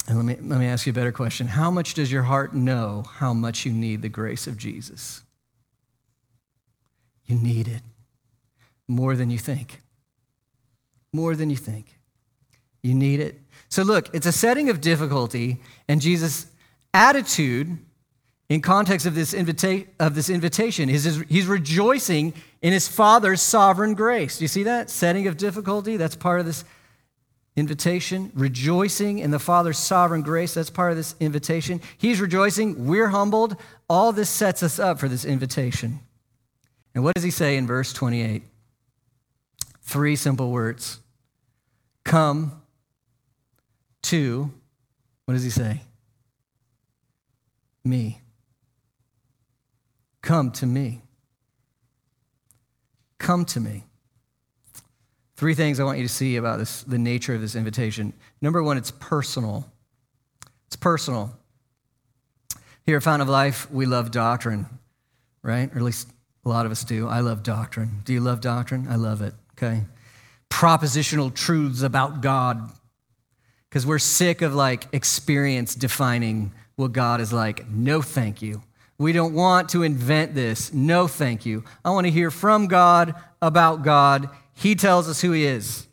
And 0.09 0.17
let 0.17 0.25
me, 0.25 0.49
let 0.49 0.59
me 0.59 0.67
ask 0.67 0.87
you 0.87 0.91
a 0.91 0.95
better 0.95 1.13
question. 1.13 1.47
How 1.47 1.71
much 1.71 1.95
does 1.95 2.11
your 2.11 2.23
heart 2.23 2.55
know 2.55 3.05
how 3.15 3.33
much 3.33 3.65
you 3.65 3.73
need 3.73 4.03
the 4.03 4.09
grace 4.09 4.47
of 4.47 4.57
Jesus? 4.57 5.23
You 7.27 7.37
need 7.37 7.69
it 7.69 7.83
more 8.89 9.17
than 9.17 9.31
you 9.31 9.39
think. 9.39 9.81
More 11.13 11.37
than 11.37 11.51
you 11.51 11.57
think. 11.57 11.99
You 12.83 12.95
need 12.95 13.21
it. 13.21 13.41
So, 13.69 13.83
look, 13.83 14.13
it's 14.13 14.27
a 14.27 14.33
setting 14.33 14.69
of 14.69 14.81
difficulty, 14.81 15.61
and 15.89 16.01
Jesus' 16.01 16.47
attitude 16.93 17.79
in 18.53 18.61
context 18.61 19.07
of 19.07 19.15
this, 19.15 19.33
invita- 19.33 19.87
of 19.99 20.15
this 20.15 20.29
invitation 20.29 20.87
his, 20.87 21.25
he's 21.27 21.47
rejoicing 21.47 22.35
in 22.61 22.71
his 22.75 22.87
Father's 22.87 23.41
sovereign 23.41 23.95
grace. 23.95 24.37
Do 24.37 24.45
you 24.45 24.49
see 24.49 24.65
that? 24.65 24.91
Setting 24.91 25.27
of 25.27 25.39
difficulty, 25.39 25.97
that's 25.97 26.17
part 26.17 26.39
of 26.39 26.45
this 26.45 26.63
invitation. 27.57 28.31
Rejoicing 28.35 29.21
in 29.21 29.31
the 29.31 29.39
Father's 29.39 29.79
sovereign 29.79 30.21
grace, 30.21 30.53
that's 30.53 30.69
part 30.69 30.91
of 30.91 30.99
this 30.99 31.15
invitation. 31.19 31.81
He's 31.97 32.21
rejoicing, 32.21 32.87
we're 32.87 33.09
humbled. 33.09 33.57
All 33.89 34.13
this 34.13 34.29
sets 34.29 34.63
us 34.63 34.79
up 34.79 35.01
for 35.01 35.09
this 35.09 35.25
invitation. 35.25 36.01
And 36.95 37.03
what 37.03 37.15
does 37.15 37.25
he 37.25 37.31
say 37.31 37.57
in 37.57 37.67
verse 37.67 37.95
28? 37.95 38.43
Three 39.81 40.15
simple 40.15 40.51
words 40.51 41.01
Come 42.05 42.61
to, 44.03 44.51
what 45.25 45.33
does 45.33 45.43
he 45.43 45.49
say? 45.49 45.81
Me. 47.83 48.22
Come 50.23 50.51
to 50.53 50.67
me. 50.67 51.03
Come 53.19 53.45
to 53.47 53.61
me. 53.61 53.85
Three 55.37 55.55
things 55.55 55.81
I 55.81 55.85
want 55.85 55.99
you 55.99 56.05
to 56.05 56.13
see 56.13 56.37
about 56.37 56.59
this, 56.59 56.85
the 56.85 56.99
nature 56.99 57.35
of 57.35 57.41
this 57.41 57.57
invitation. 57.57 58.13
Number 58.41 58.63
one, 58.63 58.79
it's 58.79 58.93
personal. 58.93 59.69
It's 60.69 60.77
personal. 60.77 61.37
Here 62.87 62.97
at 62.97 63.03
Fountain 63.03 63.23
of 63.23 63.29
Life, 63.29 63.71
we 63.71 63.87
love 63.87 64.11
doctrine, 64.11 64.67
right? 65.43 65.71
Or 65.73 65.77
at 65.77 65.83
least 65.83 66.09
a 66.45 66.49
lot 66.49 66.67
of 66.67 66.73
us 66.73 66.85
do. 66.85 67.09
I 67.09 67.21
love 67.21 67.43
doctrine. 67.43 68.03
Do 68.05 68.13
you 68.13 68.21
love 68.21 68.41
doctrine? 68.41 68.87
I 68.89 68.97
love 68.97 69.23
it, 69.23 69.35
okay? 69.53 69.83
Propositional 70.51 71.35
truths 71.35 71.83
about 71.83 72.21
God, 72.21 72.71
because 73.69 73.87
we're 73.87 73.99
sick 73.99 74.43
of 74.43 74.55
like 74.55 74.87
experience 74.93 75.75
defining 75.75 76.53
what 76.77 76.93
God 76.93 77.21
is 77.21 77.33
like. 77.33 77.69
No, 77.69 78.03
thank 78.03 78.43
you. 78.43 78.63
We 79.03 79.13
don't 79.13 79.35
want 79.35 79.71
to 79.71 79.83
invent 79.83 80.37
this. 80.37 80.73
No, 80.73 81.09
thank 81.09 81.45
you. 81.45 81.65
I 81.85 81.91
want 81.91 82.07
to 82.07 82.11
hear 82.13 82.31
from 82.31 82.69
God 82.69 83.17
about 83.43 83.83
God. 83.83 84.31
He 84.55 84.77
tells 84.77 85.09
us 85.09 85.21
who 85.21 85.33
He 85.33 85.45
is. 85.45 85.89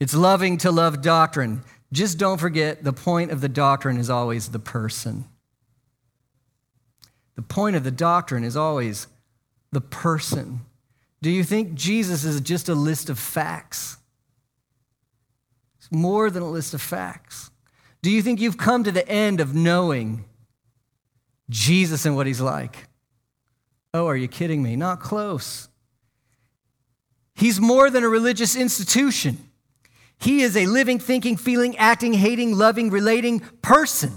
It's 0.00 0.14
loving 0.14 0.56
to 0.58 0.70
love 0.70 1.02
doctrine. 1.02 1.62
Just 1.92 2.16
don't 2.16 2.40
forget 2.40 2.82
the 2.82 2.94
point 2.94 3.30
of 3.30 3.42
the 3.42 3.48
doctrine 3.50 3.98
is 3.98 4.08
always 4.08 4.48
the 4.48 4.58
person. 4.58 5.26
The 7.34 7.42
point 7.42 7.76
of 7.76 7.84
the 7.84 7.90
doctrine 7.90 8.42
is 8.42 8.56
always 8.56 9.06
the 9.70 9.82
person. 9.82 10.60
Do 11.20 11.28
you 11.28 11.44
think 11.44 11.74
Jesus 11.74 12.24
is 12.24 12.40
just 12.40 12.70
a 12.70 12.74
list 12.74 13.10
of 13.10 13.18
facts? 13.18 13.98
It's 15.78 15.92
more 15.92 16.30
than 16.30 16.42
a 16.42 16.50
list 16.50 16.72
of 16.72 16.80
facts. 16.80 17.50
Do 18.00 18.10
you 18.10 18.22
think 18.22 18.40
you've 18.40 18.56
come 18.56 18.82
to 18.84 18.92
the 18.92 19.06
end 19.06 19.40
of 19.40 19.54
knowing 19.54 20.24
Jesus 21.48 22.06
and 22.06 22.16
what 22.16 22.26
he's 22.26 22.40
like? 22.40 22.88
Oh, 23.94 24.06
are 24.06 24.16
you 24.16 24.28
kidding 24.28 24.62
me? 24.62 24.76
Not 24.76 25.00
close. 25.00 25.68
He's 27.34 27.60
more 27.60 27.90
than 27.90 28.02
a 28.02 28.08
religious 28.08 28.56
institution. 28.56 29.38
He 30.18 30.42
is 30.42 30.56
a 30.56 30.66
living, 30.66 30.98
thinking, 30.98 31.36
feeling, 31.36 31.76
acting, 31.76 32.14
hating, 32.14 32.56
loving, 32.56 32.90
relating 32.90 33.40
person. 33.62 34.12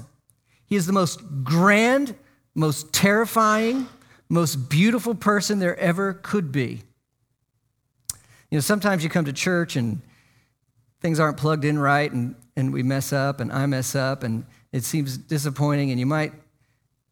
He 0.65 0.75
is 0.75 0.85
the 0.85 0.93
most 0.93 1.21
grand, 1.43 2.15
most 2.55 2.93
terrifying, 2.93 3.87
most 4.29 4.69
beautiful 4.69 5.15
person 5.15 5.59
there 5.59 5.77
ever 5.77 6.13
could 6.13 6.51
be. 6.51 6.81
You 8.49 8.57
know, 8.57 8.61
sometimes 8.61 9.03
you 9.03 9.09
come 9.09 9.25
to 9.25 9.33
church 9.33 9.75
and 9.75 10.01
things 11.01 11.19
aren't 11.19 11.37
plugged 11.37 11.65
in 11.65 11.77
right 11.77 12.11
and, 12.11 12.35
and 12.55 12.71
we 12.73 12.83
mess 12.83 13.13
up 13.13 13.39
and 13.39 13.51
I 13.51 13.65
mess 13.65 13.95
up 13.95 14.23
and 14.23 14.45
it 14.71 14.83
seems 14.83 15.17
disappointing 15.17 15.91
and 15.91 15.99
you 15.99 16.05
might, 16.05 16.33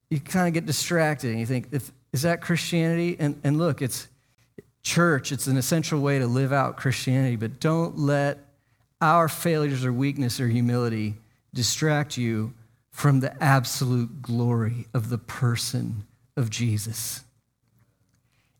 you 0.10 0.20
kind 0.20 0.48
of 0.48 0.54
get 0.54 0.66
distracted 0.66 1.32
and 1.32 1.40
you 1.40 1.46
think, 1.46 1.70
if, 1.72 1.92
is 2.14 2.22
that 2.22 2.42
Christianity? 2.42 3.18
And, 3.20 3.40
and 3.44 3.58
look, 3.58 3.82
it's 3.82 4.08
church, 4.84 5.32
it's 5.32 5.48
an 5.48 5.58
essential 5.58 6.00
way 6.00 6.20
to 6.20 6.28
live 6.28 6.54
out 6.54 6.78
Christianity, 6.78 7.36
but 7.36 7.60
don't 7.60 7.98
let 7.98 8.40
our 9.02 9.28
failures 9.28 9.84
or 9.86 9.92
weakness 9.92 10.40
or 10.40 10.48
humility 10.48 11.16
distract 11.54 12.18
you 12.18 12.54
from 12.90 13.20
the 13.20 13.44
absolute 13.44 14.22
glory 14.22 14.88
of 14.94 15.10
the 15.10 15.18
person 15.18 16.08
of 16.36 16.50
Jesus. 16.50 17.22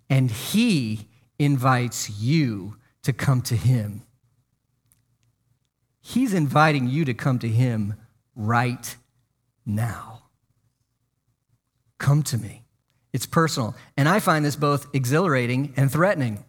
And 0.10 0.30
he 0.30 1.08
invites 1.40 2.10
you 2.20 2.78
to 3.04 3.14
come 3.14 3.42
to 3.44 3.56
him. 3.56 4.04
He's 6.02 6.34
inviting 6.34 6.88
you 6.88 7.06
to 7.06 7.14
come 7.14 7.40
to 7.40 7.48
him 7.48 7.96
right 8.36 8.96
now. 9.66 10.24
Come 11.98 12.24
to 12.24 12.38
me. 12.38 12.64
It's 13.14 13.26
personal. 13.26 13.76
And 13.96 14.08
I 14.08 14.20
find 14.20 14.46
this 14.46 14.56
both 14.56 14.88
exhilarating 14.94 15.74
and 15.76 15.92
threatening. 15.92 16.44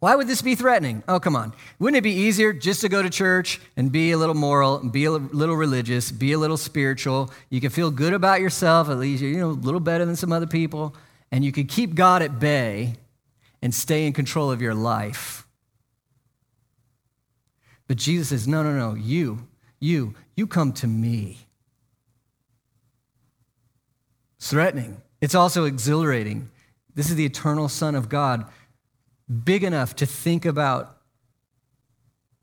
Why 0.00 0.14
would 0.14 0.28
this 0.28 0.42
be 0.42 0.54
threatening? 0.54 1.02
Oh, 1.08 1.18
come 1.18 1.34
on. 1.34 1.52
Wouldn't 1.80 1.98
it 1.98 2.02
be 2.02 2.12
easier 2.12 2.52
just 2.52 2.80
to 2.82 2.88
go 2.88 3.02
to 3.02 3.10
church 3.10 3.60
and 3.76 3.90
be 3.90 4.12
a 4.12 4.18
little 4.18 4.34
moral, 4.34 4.78
be 4.78 5.04
a 5.06 5.10
little 5.10 5.56
religious, 5.56 6.12
be 6.12 6.32
a 6.32 6.38
little 6.38 6.56
spiritual? 6.56 7.32
You 7.50 7.60
can 7.60 7.70
feel 7.70 7.90
good 7.90 8.12
about 8.12 8.40
yourself, 8.40 8.88
at 8.88 8.98
least 8.98 9.22
you 9.22 9.36
know, 9.38 9.50
a 9.50 9.52
little 9.52 9.80
better 9.80 10.04
than 10.04 10.14
some 10.14 10.32
other 10.32 10.46
people, 10.46 10.94
and 11.32 11.44
you 11.44 11.50
can 11.50 11.66
keep 11.66 11.96
God 11.96 12.22
at 12.22 12.38
bay 12.38 12.94
and 13.60 13.74
stay 13.74 14.06
in 14.06 14.12
control 14.12 14.52
of 14.52 14.62
your 14.62 14.74
life. 14.74 15.46
But 17.88 17.96
Jesus 17.96 18.28
says, 18.28 18.46
no, 18.46 18.62
no, 18.62 18.72
no, 18.72 18.94
you, 18.94 19.48
you, 19.80 20.14
you 20.36 20.46
come 20.46 20.72
to 20.74 20.86
me. 20.86 21.47
Threatening. 24.38 25.02
It's 25.20 25.34
also 25.34 25.64
exhilarating. 25.64 26.50
This 26.94 27.10
is 27.10 27.16
the 27.16 27.24
eternal 27.24 27.68
Son 27.68 27.94
of 27.94 28.08
God 28.08 28.44
big 29.44 29.62
enough 29.62 29.96
to 29.96 30.06
think 30.06 30.44
about 30.44 30.96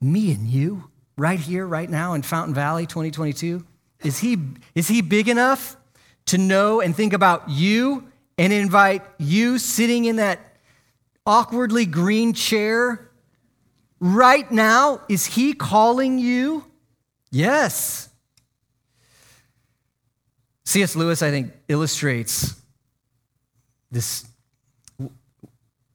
me 0.00 0.32
and 0.32 0.46
you 0.46 0.90
right 1.16 1.40
here, 1.40 1.66
right 1.66 1.88
now 1.88 2.14
in 2.14 2.22
Fountain 2.22 2.54
Valley 2.54 2.86
2022? 2.86 3.64
Is 4.04 4.18
he, 4.18 4.38
is 4.74 4.88
he 4.88 5.00
big 5.00 5.28
enough 5.28 5.76
to 6.26 6.38
know 6.38 6.80
and 6.80 6.94
think 6.94 7.12
about 7.12 7.48
you 7.48 8.08
and 8.36 8.52
invite 8.52 9.02
you 9.18 9.58
sitting 9.58 10.04
in 10.04 10.16
that 10.16 10.40
awkwardly 11.24 11.86
green 11.86 12.34
chair 12.34 13.10
right 13.98 14.50
now? 14.50 15.00
Is 15.08 15.26
he 15.26 15.54
calling 15.54 16.18
you? 16.18 16.64
Yes. 17.30 18.10
C.S. 20.66 20.96
Lewis, 20.96 21.22
I 21.22 21.30
think, 21.30 21.52
illustrates 21.68 22.54
this 23.90 24.26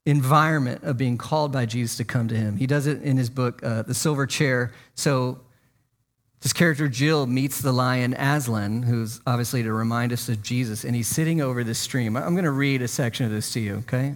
environment 0.05 0.83
of 0.83 0.97
being 0.97 1.17
called 1.17 1.51
by 1.51 1.65
Jesus 1.65 1.97
to 1.97 2.03
come 2.03 2.27
to 2.29 2.35
him. 2.35 2.57
He 2.57 2.65
does 2.67 2.87
it 2.87 3.03
in 3.03 3.17
his 3.17 3.29
book, 3.29 3.61
uh, 3.63 3.83
The 3.83 3.93
Silver 3.93 4.25
Chair. 4.25 4.73
So 4.95 5.41
this 6.39 6.53
character, 6.53 6.87
Jill, 6.87 7.27
meets 7.27 7.61
the 7.61 7.73
lion 7.73 8.15
Aslan, 8.17 8.83
who's 8.83 9.21
obviously 9.27 9.61
to 9.61 9.73
remind 9.73 10.13
us 10.13 10.27
of 10.29 10.41
Jesus, 10.41 10.85
and 10.85 10.95
he's 10.95 11.07
sitting 11.07 11.41
over 11.41 11.63
this 11.63 11.77
stream. 11.77 12.15
I'm 12.15 12.33
going 12.33 12.45
to 12.45 12.51
read 12.51 12.81
a 12.81 12.87
section 12.87 13.25
of 13.25 13.31
this 13.31 13.51
to 13.53 13.59
you, 13.59 13.75
okay? 13.87 14.15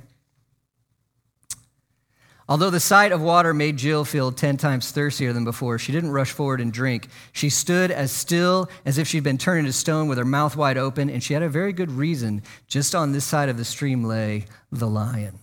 Although 2.48 2.70
the 2.70 2.80
sight 2.80 3.12
of 3.12 3.22
water 3.22 3.56
made 3.56 3.78
Jill 3.78 4.06
feel 4.06 4.32
10 4.32 4.58
times 4.58 4.92
thirstier 4.92 5.34
than 5.34 5.46
before, 5.46 5.80
she 5.80 5.92
didn't 5.92 6.12
rush 6.12 6.32
forward 6.32 6.62
and 6.62 6.72
drink. 6.72 7.08
She 7.32 7.50
stood 7.50 7.90
as 7.90 8.12
still 8.12 8.70
as 8.86 9.00
if 9.00 9.08
she'd 9.08 9.24
been 9.24 9.40
turned 9.40 9.62
into 9.62 9.74
stone 9.74 10.08
with 10.08 10.20
her 10.20 10.26
mouth 10.26 10.56
wide 10.56 10.78
open, 10.78 11.10
and 11.10 11.24
she 11.24 11.34
had 11.34 11.42
a 11.42 11.50
very 11.50 11.74
good 11.74 11.92
reason. 11.92 12.44
Just 12.68 12.94
on 12.94 13.14
this 13.14 13.26
side 13.26 13.50
of 13.50 13.58
the 13.58 13.66
stream 13.66 14.04
lay 14.04 14.46
the 14.72 14.88
lion. 14.88 15.40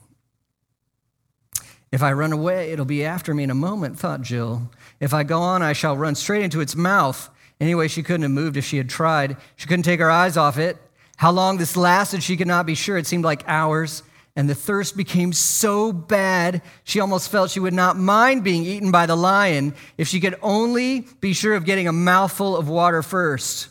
If 1.90 2.04
I 2.04 2.12
run 2.12 2.32
away, 2.32 2.70
it'll 2.70 2.84
be 2.84 3.04
after 3.04 3.34
me 3.34 3.42
in 3.42 3.50
a 3.50 3.54
moment, 3.54 3.98
thought 3.98 4.22
Jill. 4.22 4.70
If 5.00 5.12
I 5.12 5.24
go 5.24 5.40
on, 5.40 5.60
I 5.60 5.72
shall 5.72 5.96
run 5.96 6.14
straight 6.14 6.44
into 6.44 6.60
its 6.60 6.76
mouth. 6.76 7.28
Anyway, 7.60 7.88
she 7.88 8.04
couldn't 8.04 8.22
have 8.22 8.30
moved 8.30 8.56
if 8.56 8.64
she 8.64 8.76
had 8.76 8.88
tried. 8.88 9.36
She 9.56 9.66
couldn't 9.66 9.82
take 9.82 10.00
her 10.00 10.10
eyes 10.10 10.36
off 10.36 10.56
it. 10.56 10.78
How 11.16 11.32
long 11.32 11.58
this 11.58 11.76
lasted, 11.76 12.22
she 12.22 12.36
could 12.36 12.46
not 12.46 12.64
be 12.64 12.74
sure. 12.74 12.96
It 12.96 13.06
seemed 13.06 13.24
like 13.24 13.44
hours, 13.46 14.04
and 14.34 14.48
the 14.48 14.54
thirst 14.54 14.96
became 14.96 15.32
so 15.32 15.92
bad, 15.92 16.62
she 16.84 17.00
almost 17.00 17.30
felt 17.30 17.50
she 17.50 17.60
would 17.60 17.74
not 17.74 17.98
mind 17.98 18.44
being 18.44 18.64
eaten 18.64 18.90
by 18.90 19.04
the 19.06 19.16
lion 19.16 19.74
if 19.98 20.08
she 20.08 20.20
could 20.20 20.36
only 20.40 21.06
be 21.20 21.34
sure 21.34 21.54
of 21.54 21.66
getting 21.66 21.86
a 21.86 21.92
mouthful 21.92 22.56
of 22.56 22.68
water 22.68 23.02
first. 23.02 23.68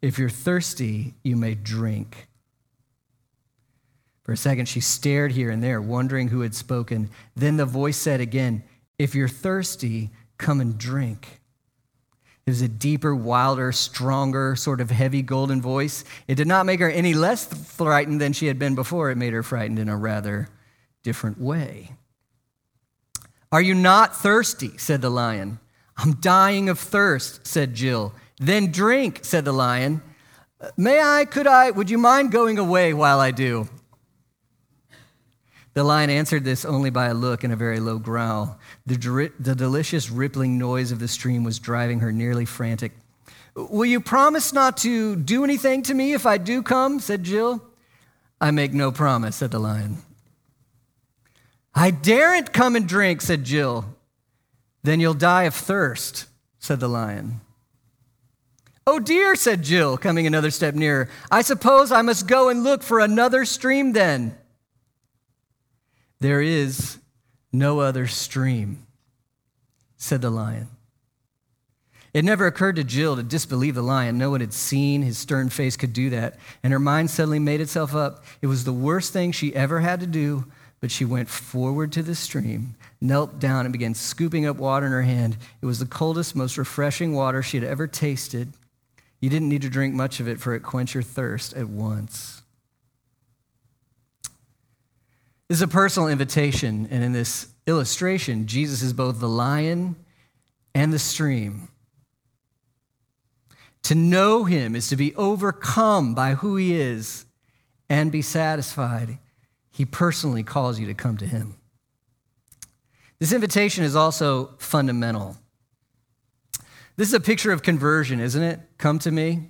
If 0.00 0.18
you're 0.18 0.30
thirsty, 0.30 1.14
you 1.22 1.36
may 1.36 1.54
drink. 1.54 2.28
For 4.22 4.32
a 4.32 4.36
second, 4.36 4.66
she 4.66 4.80
stared 4.80 5.32
here 5.32 5.50
and 5.50 5.62
there, 5.62 5.80
wondering 5.80 6.28
who 6.28 6.40
had 6.40 6.54
spoken. 6.54 7.10
Then 7.34 7.56
the 7.56 7.66
voice 7.66 7.96
said 7.96 8.20
again, 8.20 8.62
If 8.98 9.14
you're 9.14 9.28
thirsty, 9.28 10.10
come 10.38 10.60
and 10.60 10.78
drink. 10.78 11.40
It 12.48 12.52
was 12.52 12.62
a 12.62 12.68
deeper, 12.68 13.14
wilder, 13.14 13.72
stronger, 13.72 14.56
sort 14.56 14.80
of 14.80 14.90
heavy 14.90 15.20
golden 15.20 15.60
voice. 15.60 16.02
It 16.26 16.36
did 16.36 16.46
not 16.46 16.64
make 16.64 16.80
her 16.80 16.88
any 16.88 17.12
less 17.12 17.44
frightened 17.44 18.22
than 18.22 18.32
she 18.32 18.46
had 18.46 18.58
been 18.58 18.74
before. 18.74 19.10
It 19.10 19.16
made 19.16 19.34
her 19.34 19.42
frightened 19.42 19.78
in 19.78 19.90
a 19.90 19.98
rather 19.98 20.48
different 21.02 21.38
way. 21.38 21.92
Are 23.52 23.60
you 23.60 23.74
not 23.74 24.16
thirsty? 24.16 24.78
said 24.78 25.02
the 25.02 25.10
lion. 25.10 25.58
I'm 25.98 26.14
dying 26.14 26.70
of 26.70 26.78
thirst, 26.78 27.46
said 27.46 27.74
Jill. 27.74 28.14
Then 28.38 28.72
drink, 28.72 29.26
said 29.26 29.44
the 29.44 29.52
lion. 29.52 30.00
May 30.74 31.02
I, 31.02 31.26
could 31.26 31.46
I, 31.46 31.70
would 31.70 31.90
you 31.90 31.98
mind 31.98 32.32
going 32.32 32.58
away 32.58 32.94
while 32.94 33.20
I 33.20 33.30
do? 33.30 33.68
The 35.78 35.84
lion 35.84 36.10
answered 36.10 36.42
this 36.42 36.64
only 36.64 36.90
by 36.90 37.06
a 37.06 37.14
look 37.14 37.44
and 37.44 37.52
a 37.52 37.56
very 37.56 37.78
low 37.78 38.00
growl. 38.00 38.58
The, 38.86 39.30
the 39.38 39.54
delicious 39.54 40.10
rippling 40.10 40.58
noise 40.58 40.90
of 40.90 40.98
the 40.98 41.06
stream 41.06 41.44
was 41.44 41.60
driving 41.60 42.00
her 42.00 42.10
nearly 42.10 42.46
frantic. 42.46 42.90
Will 43.54 43.84
you 43.84 44.00
promise 44.00 44.52
not 44.52 44.78
to 44.78 45.14
do 45.14 45.44
anything 45.44 45.84
to 45.84 45.94
me 45.94 46.14
if 46.14 46.26
I 46.26 46.36
do 46.36 46.64
come? 46.64 46.98
said 46.98 47.22
Jill. 47.22 47.62
I 48.40 48.50
make 48.50 48.72
no 48.72 48.90
promise, 48.90 49.36
said 49.36 49.52
the 49.52 49.60
lion. 49.60 49.98
I 51.76 51.92
daren't 51.92 52.52
come 52.52 52.74
and 52.74 52.88
drink, 52.88 53.20
said 53.20 53.44
Jill. 53.44 53.84
Then 54.82 54.98
you'll 54.98 55.14
die 55.14 55.44
of 55.44 55.54
thirst, 55.54 56.26
said 56.58 56.80
the 56.80 56.88
lion. 56.88 57.40
Oh 58.84 58.98
dear, 58.98 59.36
said 59.36 59.62
Jill, 59.62 59.96
coming 59.96 60.26
another 60.26 60.50
step 60.50 60.74
nearer. 60.74 61.08
I 61.30 61.42
suppose 61.42 61.92
I 61.92 62.02
must 62.02 62.26
go 62.26 62.48
and 62.48 62.64
look 62.64 62.82
for 62.82 62.98
another 62.98 63.44
stream 63.44 63.92
then. 63.92 64.36
There 66.20 66.40
is 66.40 66.98
no 67.52 67.80
other 67.80 68.06
stream, 68.06 68.86
said 69.96 70.22
the 70.22 70.30
lion. 70.30 70.68
It 72.14 72.24
never 72.24 72.46
occurred 72.46 72.76
to 72.76 72.84
Jill 72.84 73.16
to 73.16 73.22
disbelieve 73.22 73.74
the 73.74 73.82
lion. 73.82 74.18
No 74.18 74.30
one 74.30 74.40
had 74.40 74.52
seen 74.52 75.02
his 75.02 75.18
stern 75.18 75.50
face 75.50 75.76
could 75.76 75.92
do 75.92 76.10
that. 76.10 76.38
And 76.62 76.72
her 76.72 76.78
mind 76.78 77.10
suddenly 77.10 77.38
made 77.38 77.60
itself 77.60 77.94
up. 77.94 78.24
It 78.40 78.46
was 78.46 78.64
the 78.64 78.72
worst 78.72 79.12
thing 79.12 79.30
she 79.30 79.54
ever 79.54 79.80
had 79.80 80.00
to 80.00 80.06
do, 80.06 80.46
but 80.80 80.90
she 80.90 81.04
went 81.04 81.28
forward 81.28 81.92
to 81.92 82.02
the 82.02 82.14
stream, 82.14 82.74
knelt 83.00 83.38
down, 83.38 83.66
and 83.66 83.72
began 83.72 83.94
scooping 83.94 84.46
up 84.46 84.56
water 84.56 84.86
in 84.86 84.92
her 84.92 85.02
hand. 85.02 85.36
It 85.60 85.66
was 85.66 85.80
the 85.80 85.86
coldest, 85.86 86.34
most 86.34 86.56
refreshing 86.56 87.12
water 87.14 87.42
she 87.42 87.58
had 87.58 87.68
ever 87.68 87.86
tasted. 87.86 88.52
You 89.20 89.28
didn't 89.28 89.48
need 89.48 89.62
to 89.62 89.70
drink 89.70 89.94
much 89.94 90.18
of 90.18 90.28
it, 90.28 90.40
for 90.40 90.54
it 90.54 90.62
quenched 90.62 90.94
your 90.94 91.02
thirst 91.02 91.52
at 91.54 91.68
once. 91.68 92.37
This 95.48 95.58
is 95.58 95.62
a 95.62 95.68
personal 95.68 96.08
invitation, 96.08 96.86
and 96.90 97.02
in 97.02 97.12
this 97.12 97.48
illustration, 97.66 98.46
Jesus 98.46 98.82
is 98.82 98.92
both 98.92 99.18
the 99.18 99.28
lion 99.28 99.96
and 100.74 100.92
the 100.92 100.98
stream. 100.98 101.68
To 103.84 103.94
know 103.94 104.44
him 104.44 104.76
is 104.76 104.88
to 104.88 104.96
be 104.96 105.14
overcome 105.14 106.14
by 106.14 106.34
who 106.34 106.56
he 106.56 106.78
is 106.78 107.24
and 107.88 108.12
be 108.12 108.20
satisfied. 108.20 109.18
He 109.70 109.86
personally 109.86 110.42
calls 110.42 110.78
you 110.78 110.86
to 110.86 110.94
come 110.94 111.16
to 111.16 111.26
him. 111.26 111.56
This 113.18 113.32
invitation 113.32 113.84
is 113.84 113.96
also 113.96 114.54
fundamental. 114.58 115.38
This 116.96 117.08
is 117.08 117.14
a 117.14 117.20
picture 117.20 117.52
of 117.52 117.62
conversion, 117.62 118.20
isn't 118.20 118.42
it? 118.42 118.60
Come 118.76 118.98
to 118.98 119.10
me, 119.10 119.48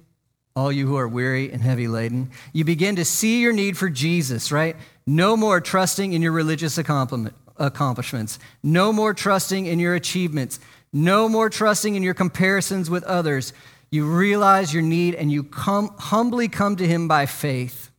all 0.54 0.70
you 0.70 0.86
who 0.86 0.96
are 0.96 1.08
weary 1.08 1.50
and 1.50 1.62
heavy 1.62 1.88
laden. 1.88 2.30
You 2.52 2.64
begin 2.64 2.96
to 2.96 3.04
see 3.04 3.40
your 3.40 3.52
need 3.52 3.76
for 3.76 3.88
Jesus, 3.88 4.52
right? 4.52 4.76
No 5.08 5.38
more 5.38 5.58
trusting 5.58 6.12
in 6.12 6.20
your 6.20 6.32
religious 6.32 6.76
accomplishments. 6.76 8.38
No 8.62 8.92
more 8.92 9.14
trusting 9.14 9.64
in 9.64 9.78
your 9.78 9.94
achievements. 9.94 10.60
No 10.92 11.30
more 11.30 11.48
trusting 11.48 11.94
in 11.94 12.02
your 12.02 12.12
comparisons 12.12 12.90
with 12.90 13.04
others. 13.04 13.54
You 13.90 14.04
realize 14.04 14.74
your 14.74 14.82
need 14.82 15.14
and 15.14 15.32
you 15.32 15.44
come, 15.44 15.94
humbly 15.98 16.46
come 16.46 16.76
to 16.76 16.86
Him 16.86 17.08
by 17.08 17.24
faith. 17.24 17.90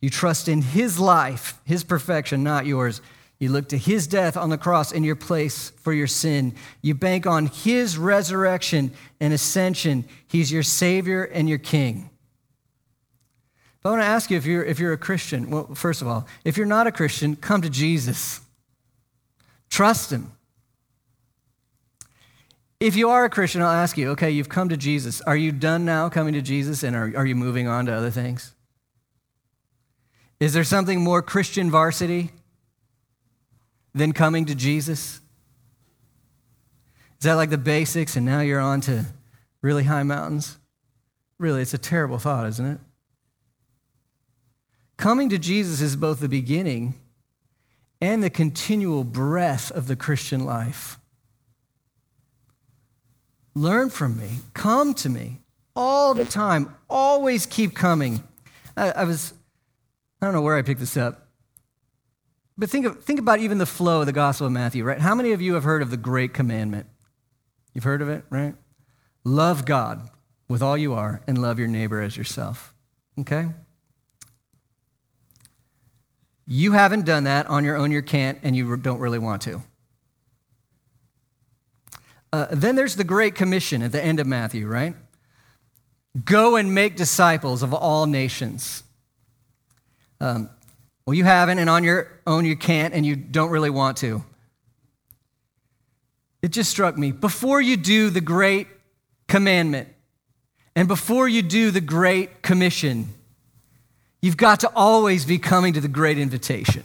You 0.00 0.08
trust 0.08 0.48
in 0.48 0.62
His 0.62 0.98
life, 0.98 1.60
His 1.66 1.84
perfection, 1.84 2.42
not 2.42 2.64
yours. 2.64 3.02
You 3.38 3.50
look 3.50 3.68
to 3.68 3.78
his 3.78 4.06
death 4.06 4.36
on 4.36 4.48
the 4.48 4.58
cross 4.58 4.92
in 4.92 5.02
your 5.02 5.16
place 5.16 5.70
for 5.80 5.94
your 5.94 6.06
sin. 6.06 6.54
You 6.82 6.94
bank 6.94 7.26
on 7.26 7.46
his 7.46 7.96
resurrection 7.96 8.92
and 9.18 9.32
ascension. 9.32 10.04
He's 10.28 10.52
your 10.52 10.62
Savior 10.62 11.24
and 11.24 11.48
your 11.48 11.58
King. 11.58 12.10
But 13.82 13.88
I 13.88 13.92
want 13.92 14.02
to 14.02 14.06
ask 14.06 14.30
you 14.30 14.36
if 14.36 14.44
you're, 14.44 14.64
if 14.64 14.78
you're 14.78 14.92
a 14.92 14.98
Christian. 14.98 15.50
Well, 15.50 15.74
first 15.74 16.02
of 16.02 16.08
all, 16.08 16.26
if 16.44 16.56
you're 16.56 16.66
not 16.66 16.86
a 16.86 16.92
Christian, 16.92 17.36
come 17.36 17.62
to 17.62 17.70
Jesus. 17.70 18.40
Trust 19.70 20.12
him. 20.12 20.32
If 22.78 22.96
you 22.96 23.10
are 23.10 23.24
a 23.24 23.30
Christian, 23.30 23.62
I'll 23.62 23.68
ask 23.68 23.98
you 23.98 24.10
okay, 24.10 24.30
you've 24.30 24.48
come 24.48 24.70
to 24.70 24.76
Jesus. 24.76 25.20
Are 25.22 25.36
you 25.36 25.52
done 25.52 25.84
now 25.84 26.08
coming 26.08 26.34
to 26.34 26.42
Jesus 26.42 26.82
and 26.82 26.96
are, 26.96 27.12
are 27.16 27.26
you 27.26 27.34
moving 27.34 27.68
on 27.68 27.86
to 27.86 27.92
other 27.92 28.10
things? 28.10 28.54
Is 30.40 30.54
there 30.54 30.64
something 30.64 31.02
more 31.02 31.20
Christian 31.20 31.70
varsity 31.70 32.30
than 33.94 34.12
coming 34.12 34.46
to 34.46 34.54
Jesus? 34.54 35.20
Is 37.18 37.24
that 37.24 37.34
like 37.34 37.50
the 37.50 37.58
basics 37.58 38.16
and 38.16 38.24
now 38.24 38.40
you're 38.40 38.60
on 38.60 38.80
to 38.82 39.04
really 39.60 39.84
high 39.84 40.02
mountains? 40.02 40.56
Really, 41.38 41.60
it's 41.60 41.74
a 41.74 41.78
terrible 41.78 42.18
thought, 42.18 42.46
isn't 42.46 42.66
it? 42.66 42.80
Coming 45.00 45.30
to 45.30 45.38
Jesus 45.38 45.80
is 45.80 45.96
both 45.96 46.20
the 46.20 46.28
beginning 46.28 46.92
and 48.02 48.22
the 48.22 48.28
continual 48.28 49.02
breath 49.02 49.70
of 49.70 49.86
the 49.86 49.96
Christian 49.96 50.44
life. 50.44 50.98
Learn 53.54 53.88
from 53.88 54.18
me, 54.18 54.28
come 54.52 54.92
to 54.92 55.08
me 55.08 55.40
all 55.74 56.12
the 56.12 56.26
time, 56.26 56.76
always 56.90 57.46
keep 57.46 57.74
coming. 57.74 58.22
I, 58.76 58.90
I 58.90 59.04
was, 59.04 59.32
I 60.20 60.26
don't 60.26 60.34
know 60.34 60.42
where 60.42 60.58
I 60.58 60.60
picked 60.60 60.80
this 60.80 60.98
up. 60.98 61.28
But 62.58 62.68
think, 62.68 62.84
of, 62.84 63.02
think 63.02 63.18
about 63.18 63.40
even 63.40 63.56
the 63.56 63.64
flow 63.64 64.00
of 64.00 64.06
the 64.06 64.12
Gospel 64.12 64.48
of 64.48 64.52
Matthew, 64.52 64.84
right? 64.84 65.00
How 65.00 65.14
many 65.14 65.32
of 65.32 65.40
you 65.40 65.54
have 65.54 65.64
heard 65.64 65.80
of 65.80 65.90
the 65.90 65.96
Great 65.96 66.34
Commandment? 66.34 66.84
You've 67.72 67.84
heard 67.84 68.02
of 68.02 68.10
it, 68.10 68.24
right? 68.28 68.54
Love 69.24 69.64
God 69.64 70.10
with 70.46 70.62
all 70.62 70.76
you 70.76 70.92
are 70.92 71.22
and 71.26 71.40
love 71.40 71.58
your 71.58 71.68
neighbor 71.68 72.02
as 72.02 72.18
yourself. 72.18 72.74
Okay? 73.18 73.48
You 76.52 76.72
haven't 76.72 77.04
done 77.04 77.24
that 77.24 77.46
on 77.46 77.64
your 77.64 77.76
own, 77.76 77.92
you 77.92 78.02
can't, 78.02 78.36
and 78.42 78.56
you 78.56 78.76
don't 78.76 78.98
really 78.98 79.20
want 79.20 79.42
to. 79.42 79.62
Uh, 82.32 82.48
then 82.50 82.74
there's 82.74 82.96
the 82.96 83.04
Great 83.04 83.36
Commission 83.36 83.82
at 83.82 83.92
the 83.92 84.04
end 84.04 84.18
of 84.18 84.26
Matthew, 84.26 84.66
right? 84.66 84.96
Go 86.24 86.56
and 86.56 86.74
make 86.74 86.96
disciples 86.96 87.62
of 87.62 87.72
all 87.72 88.06
nations. 88.06 88.82
Um, 90.20 90.50
well, 91.06 91.14
you 91.14 91.22
haven't, 91.22 91.60
and 91.60 91.70
on 91.70 91.84
your 91.84 92.10
own 92.26 92.44
you 92.44 92.56
can't, 92.56 92.94
and 92.94 93.06
you 93.06 93.14
don't 93.14 93.50
really 93.50 93.70
want 93.70 93.98
to. 93.98 94.24
It 96.42 96.50
just 96.50 96.68
struck 96.68 96.98
me. 96.98 97.12
Before 97.12 97.60
you 97.60 97.76
do 97.76 98.10
the 98.10 98.20
great 98.20 98.66
commandment, 99.28 99.88
and 100.74 100.88
before 100.88 101.28
you 101.28 101.42
do 101.42 101.70
the 101.70 101.80
great 101.80 102.42
commission, 102.42 103.10
you've 104.22 104.36
got 104.36 104.60
to 104.60 104.70
always 104.74 105.24
be 105.24 105.38
coming 105.38 105.72
to 105.74 105.80
the 105.80 105.88
great 105.88 106.18
invitation. 106.18 106.84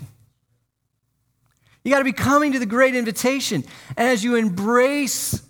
You 1.83 1.91
got 1.91 1.99
to 1.99 2.05
be 2.05 2.13
coming 2.13 2.53
to 2.53 2.59
the 2.59 2.65
great 2.65 2.95
invitation. 2.95 3.63
And 3.95 4.07
as 4.07 4.23
you 4.23 4.35
embrace 4.35 5.41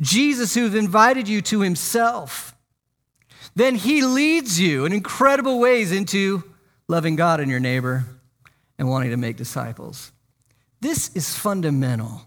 Jesus, 0.00 0.54
who's 0.54 0.74
invited 0.74 1.28
you 1.28 1.40
to 1.42 1.60
himself, 1.60 2.54
then 3.54 3.74
he 3.74 4.02
leads 4.02 4.60
you 4.60 4.84
in 4.84 4.92
incredible 4.92 5.58
ways 5.58 5.92
into 5.92 6.44
loving 6.88 7.16
God 7.16 7.40
and 7.40 7.50
your 7.50 7.60
neighbor, 7.60 8.04
and 8.78 8.88
wanting 8.88 9.10
to 9.10 9.16
make 9.16 9.36
disciples. 9.36 10.12
This 10.80 11.14
is 11.16 11.34
fundamental. 11.34 12.22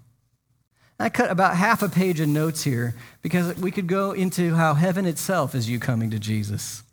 I 1.00 1.10
cut 1.10 1.32
about 1.32 1.56
half 1.56 1.82
a 1.82 1.88
page 1.88 2.20
of 2.20 2.28
notes 2.28 2.64
here 2.64 2.96
because 3.22 3.56
we 3.58 3.72
could 3.72 3.88
go 3.88 4.12
into 4.12 4.56
how 4.56 4.74
heaven 4.74 5.06
itself 5.06 5.56
is 5.56 5.70
you 5.70 5.80
coming 5.80 6.10
to 6.10 6.20
Jesus. 6.20 6.84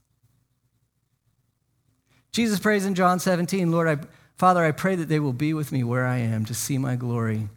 Jesus 2.37 2.59
prays 2.59 2.85
in 2.85 2.95
John 2.95 3.19
17, 3.19 3.73
Lord, 3.73 3.89
I, 3.89 3.97
Father, 4.37 4.63
I 4.63 4.71
pray 4.71 4.95
that 4.95 5.09
they 5.09 5.19
will 5.19 5.33
be 5.33 5.55
with 5.55 5.73
me 5.73 5.83
where 5.83 6.05
I 6.05 6.19
am 6.19 6.45
to 6.45 6.55
see 6.55 6.77
my 6.77 6.95
glory. 6.95 7.49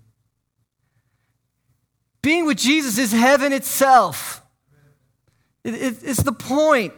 Being 2.22 2.46
with 2.46 2.58
Jesus 2.58 2.98
is 2.98 3.12
heaven 3.12 3.52
itself. 3.52 4.42
It, 5.66 5.74
it, 5.74 5.98
it's 6.02 6.24
the 6.24 6.32
point. 6.32 6.94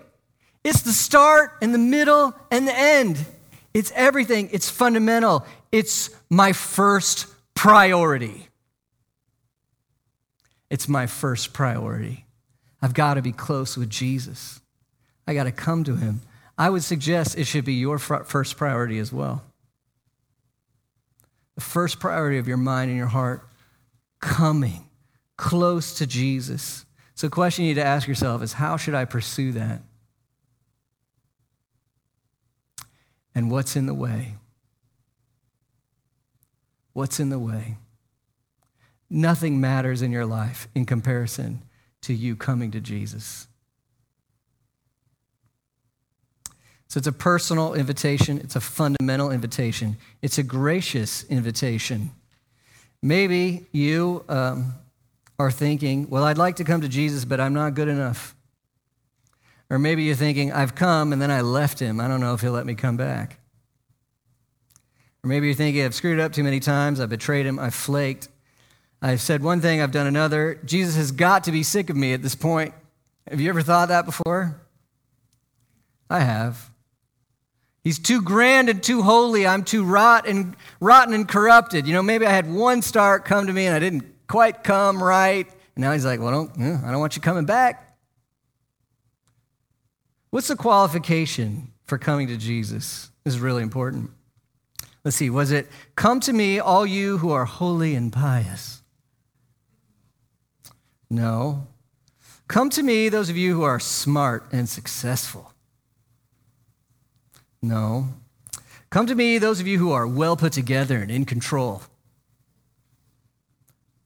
It's 0.63 0.83
the 0.83 0.91
start 0.91 1.53
and 1.59 1.73
the 1.73 1.79
middle 1.79 2.35
and 2.51 2.67
the 2.67 2.77
end. 2.77 3.25
It's 3.73 3.91
everything. 3.95 4.49
It's 4.51 4.69
fundamental. 4.69 5.43
It's 5.71 6.11
my 6.29 6.53
first 6.53 7.25
priority. 7.55 8.47
It's 10.69 10.87
my 10.87 11.07
first 11.07 11.51
priority. 11.51 12.27
I've 12.79 12.93
got 12.93 13.15
to 13.15 13.23
be 13.23 13.31
close 13.31 13.75
with 13.75 13.89
Jesus. 13.89 14.61
I 15.25 15.33
got 15.33 15.45
to 15.45 15.51
come 15.51 15.83
to 15.85 15.95
him. 15.95 16.21
I 16.61 16.69
would 16.69 16.83
suggest 16.83 17.39
it 17.39 17.45
should 17.45 17.65
be 17.65 17.73
your 17.73 17.97
first 17.97 18.55
priority 18.55 18.99
as 18.99 19.11
well. 19.11 19.43
The 21.55 21.61
first 21.61 21.99
priority 21.99 22.37
of 22.37 22.47
your 22.47 22.57
mind 22.57 22.89
and 22.89 22.97
your 22.99 23.07
heart, 23.07 23.41
coming 24.19 24.87
close 25.37 25.95
to 25.95 26.05
Jesus. 26.05 26.85
So, 27.15 27.25
the 27.25 27.31
question 27.31 27.65
you 27.65 27.71
need 27.71 27.81
to 27.81 27.83
ask 27.83 28.07
yourself 28.07 28.43
is 28.43 28.53
how 28.53 28.77
should 28.77 28.93
I 28.93 29.05
pursue 29.05 29.53
that? 29.53 29.81
And 33.33 33.49
what's 33.49 33.75
in 33.75 33.87
the 33.87 33.95
way? 33.95 34.35
What's 36.93 37.19
in 37.19 37.29
the 37.29 37.39
way? 37.39 37.77
Nothing 39.09 39.59
matters 39.59 40.03
in 40.03 40.11
your 40.11 40.27
life 40.27 40.67
in 40.75 40.85
comparison 40.85 41.63
to 42.03 42.13
you 42.13 42.35
coming 42.35 42.69
to 42.69 42.79
Jesus. 42.79 43.47
So 46.91 46.97
it's 46.97 47.07
a 47.07 47.13
personal 47.13 47.73
invitation, 47.73 48.39
it's 48.39 48.57
a 48.57 48.59
fundamental 48.59 49.31
invitation, 49.31 49.95
it's 50.21 50.37
a 50.37 50.43
gracious 50.43 51.23
invitation. 51.29 52.11
Maybe 53.01 53.65
you 53.71 54.25
um, 54.27 54.73
are 55.39 55.51
thinking, 55.51 56.09
well, 56.09 56.25
I'd 56.25 56.37
like 56.37 56.57
to 56.57 56.65
come 56.65 56.81
to 56.81 56.89
Jesus, 56.89 57.23
but 57.23 57.39
I'm 57.39 57.53
not 57.53 57.75
good 57.75 57.87
enough. 57.87 58.35
Or 59.69 59.79
maybe 59.79 60.03
you're 60.03 60.15
thinking, 60.15 60.51
I've 60.51 60.75
come 60.75 61.13
and 61.13 61.21
then 61.21 61.31
I 61.31 61.39
left 61.39 61.79
him. 61.79 62.01
I 62.01 62.09
don't 62.09 62.19
know 62.19 62.33
if 62.33 62.41
he'll 62.41 62.51
let 62.51 62.65
me 62.65 62.75
come 62.75 62.97
back. 62.97 63.39
Or 65.23 65.29
maybe 65.29 65.47
you're 65.47 65.55
thinking, 65.55 65.85
I've 65.85 65.95
screwed 65.95 66.19
up 66.19 66.33
too 66.33 66.43
many 66.43 66.59
times. 66.59 66.99
I've 66.99 67.07
betrayed 67.07 67.45
him. 67.45 67.57
I've 67.57 67.73
flaked. 67.73 68.27
I've 69.01 69.21
said 69.21 69.41
one 69.41 69.61
thing, 69.61 69.81
I've 69.81 69.93
done 69.93 70.07
another. 70.07 70.59
Jesus 70.65 70.97
has 70.97 71.13
got 71.13 71.45
to 71.45 71.53
be 71.53 71.63
sick 71.63 71.89
of 71.89 71.95
me 71.95 72.11
at 72.11 72.21
this 72.21 72.35
point. 72.35 72.73
Have 73.29 73.39
you 73.39 73.47
ever 73.47 73.61
thought 73.61 73.87
that 73.87 74.03
before? 74.03 74.59
I 76.09 76.19
have. 76.19 76.67
He's 77.83 77.97
too 77.97 78.21
grand 78.21 78.69
and 78.69 78.81
too 78.81 79.01
holy. 79.01 79.47
I'm 79.47 79.63
too 79.63 79.83
rot 79.83 80.27
and, 80.27 80.55
rotten 80.79 81.13
and 81.13 81.27
corrupted. 81.27 81.87
You 81.87 81.93
know, 81.93 82.03
maybe 82.03 82.25
I 82.25 82.31
had 82.31 82.51
one 82.51 82.81
star 82.81 83.19
come 83.19 83.47
to 83.47 83.53
me 83.53 83.65
and 83.65 83.75
I 83.75 83.79
didn't 83.79 84.03
quite 84.27 84.63
come 84.63 85.01
right. 85.01 85.47
And 85.75 85.81
now 85.81 85.91
he's 85.91 86.05
like, 86.05 86.19
well, 86.19 86.31
don't, 86.31 86.83
I 86.83 86.91
don't 86.91 86.99
want 86.99 87.15
you 87.15 87.21
coming 87.21 87.45
back. 87.45 87.97
What's 90.29 90.47
the 90.47 90.55
qualification 90.55 91.71
for 91.85 91.97
coming 91.97 92.27
to 92.27 92.37
Jesus? 92.37 93.09
This 93.23 93.33
is 93.33 93.39
really 93.39 93.63
important. 93.63 94.11
Let's 95.03 95.17
see, 95.17 95.29
was 95.29 95.51
it, 95.51 95.67
Come 95.95 96.19
to 96.21 96.33
me, 96.33 96.59
all 96.59 96.85
you 96.85 97.17
who 97.17 97.31
are 97.31 97.45
holy 97.45 97.95
and 97.95 98.13
pious? 98.13 98.83
No. 101.09 101.67
Come 102.47 102.69
to 102.71 102.83
me, 102.83 103.09
those 103.09 103.29
of 103.29 103.35
you 103.35 103.55
who 103.55 103.63
are 103.63 103.79
smart 103.79 104.45
and 104.51 104.69
successful. 104.69 105.50
No. 107.61 108.07
Come 108.89 109.05
to 109.07 109.15
me, 109.15 109.37
those 109.37 109.59
of 109.59 109.67
you 109.67 109.77
who 109.77 109.91
are 109.91 110.07
well 110.07 110.35
put 110.35 110.53
together 110.53 110.97
and 110.97 111.11
in 111.11 111.25
control. 111.25 111.83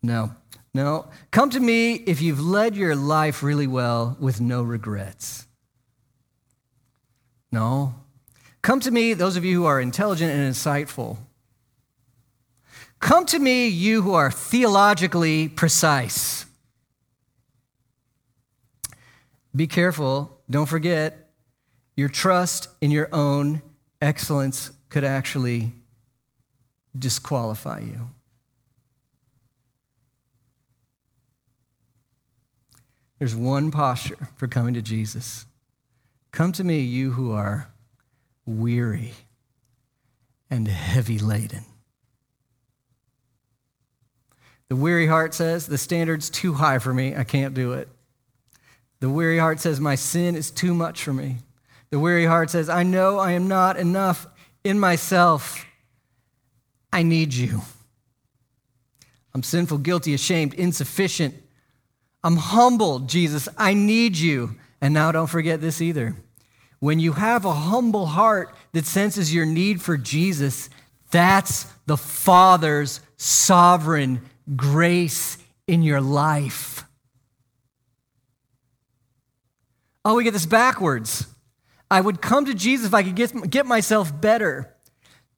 No. 0.03 0.31
No. 0.73 1.07
Come 1.31 1.49
to 1.51 1.59
me 1.59 1.93
if 1.93 2.21
you've 2.21 2.41
led 2.41 2.75
your 2.75 2.95
life 2.95 3.41
really 3.41 3.67
well 3.67 4.17
with 4.19 4.41
no 4.41 4.61
regrets. 4.61 5.47
No. 7.51 7.95
Come 8.61 8.79
to 8.81 8.91
me, 8.91 9.13
those 9.13 9.37
of 9.37 9.45
you 9.45 9.61
who 9.61 9.65
are 9.65 9.79
intelligent 9.79 10.31
and 10.31 10.53
insightful. 10.53 11.17
Come 12.99 13.25
to 13.27 13.39
me, 13.39 13.67
you 13.67 14.01
who 14.01 14.13
are 14.13 14.31
theologically 14.31 15.47
precise. 15.47 16.45
Be 19.55 19.67
careful, 19.67 20.41
don't 20.49 20.65
forget, 20.65 21.24
your 21.95 22.09
trust 22.09 22.69
in 22.81 22.91
your 22.91 23.09
own 23.13 23.61
excellence 24.01 24.71
could 24.89 25.03
actually 25.03 25.71
disqualify 26.97 27.79
you. 27.79 28.09
There's 33.19 33.35
one 33.35 33.71
posture 33.71 34.29
for 34.35 34.47
coming 34.47 34.73
to 34.73 34.81
Jesus. 34.81 35.45
Come 36.31 36.51
to 36.53 36.63
me, 36.63 36.81
you 36.81 37.11
who 37.11 37.31
are 37.31 37.69
weary 38.45 39.13
and 40.49 40.67
heavy 40.67 41.17
laden. 41.17 41.65
The 44.67 44.75
weary 44.75 45.07
heart 45.07 45.33
says, 45.33 45.67
The 45.67 45.77
standard's 45.77 46.29
too 46.29 46.53
high 46.53 46.79
for 46.79 46.93
me. 46.93 47.15
I 47.15 47.23
can't 47.23 47.53
do 47.53 47.73
it. 47.73 47.87
The 48.99 49.09
weary 49.09 49.37
heart 49.37 49.59
says, 49.59 49.79
My 49.79 49.95
sin 49.95 50.35
is 50.35 50.51
too 50.51 50.73
much 50.73 51.03
for 51.03 51.13
me. 51.13 51.37
The 51.91 51.99
weary 51.99 52.25
heart 52.25 52.49
says, 52.49 52.69
I 52.69 52.83
know 52.83 53.19
I 53.19 53.31
am 53.31 53.47
not 53.47 53.77
enough 53.77 54.27
in 54.63 54.79
myself. 54.79 55.65
I 56.91 57.03
need 57.03 57.33
you. 57.33 57.61
I'm 59.33 59.43
sinful, 59.43 59.79
guilty, 59.79 60.13
ashamed, 60.13 60.53
insufficient. 60.53 61.35
I'm 62.23 62.37
humbled, 62.37 63.09
Jesus. 63.09 63.47
I 63.57 63.73
need 63.73 64.17
you. 64.17 64.55
And 64.81 64.93
now 64.93 65.11
don't 65.11 65.27
forget 65.27 65.61
this 65.61 65.81
either. 65.81 66.15
When 66.79 66.99
you 66.99 67.13
have 67.13 67.45
a 67.45 67.53
humble 67.53 68.05
heart 68.05 68.55
that 68.73 68.85
senses 68.85 69.33
your 69.33 69.45
need 69.45 69.81
for 69.81 69.97
Jesus, 69.97 70.69
that's 71.11 71.65
the 71.85 71.97
Father's 71.97 73.01
sovereign 73.17 74.21
grace 74.55 75.37
in 75.67 75.81
your 75.81 76.01
life. 76.01 76.85
Oh, 80.03 80.15
we 80.15 80.23
get 80.23 80.33
this 80.33 80.45
backwards. 80.45 81.25
I 81.95 82.01
would 82.01 82.21
come 82.21 82.43
to 82.47 82.53
Jesus 82.53 82.87
if 82.87 82.93
I 82.93 83.03
could 83.03 83.15
get, 83.15 83.49
get 83.49 83.65
myself 83.65 84.11
better. 84.19 84.75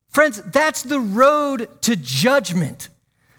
Friends, 0.10 0.42
that's 0.42 0.82
the 0.82 1.00
road 1.00 1.70
to 1.84 1.96
judgment 1.96 2.90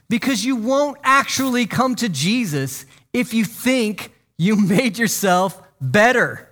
because 0.08 0.44
you 0.44 0.54
won't 0.54 0.98
actually 1.02 1.66
come 1.66 1.96
to 1.96 2.08
Jesus 2.08 2.86
if 3.12 3.34
you 3.34 3.44
think 3.44 4.12
you 4.36 4.54
made 4.68 4.98
yourself 4.98 5.60
better. 5.80 6.48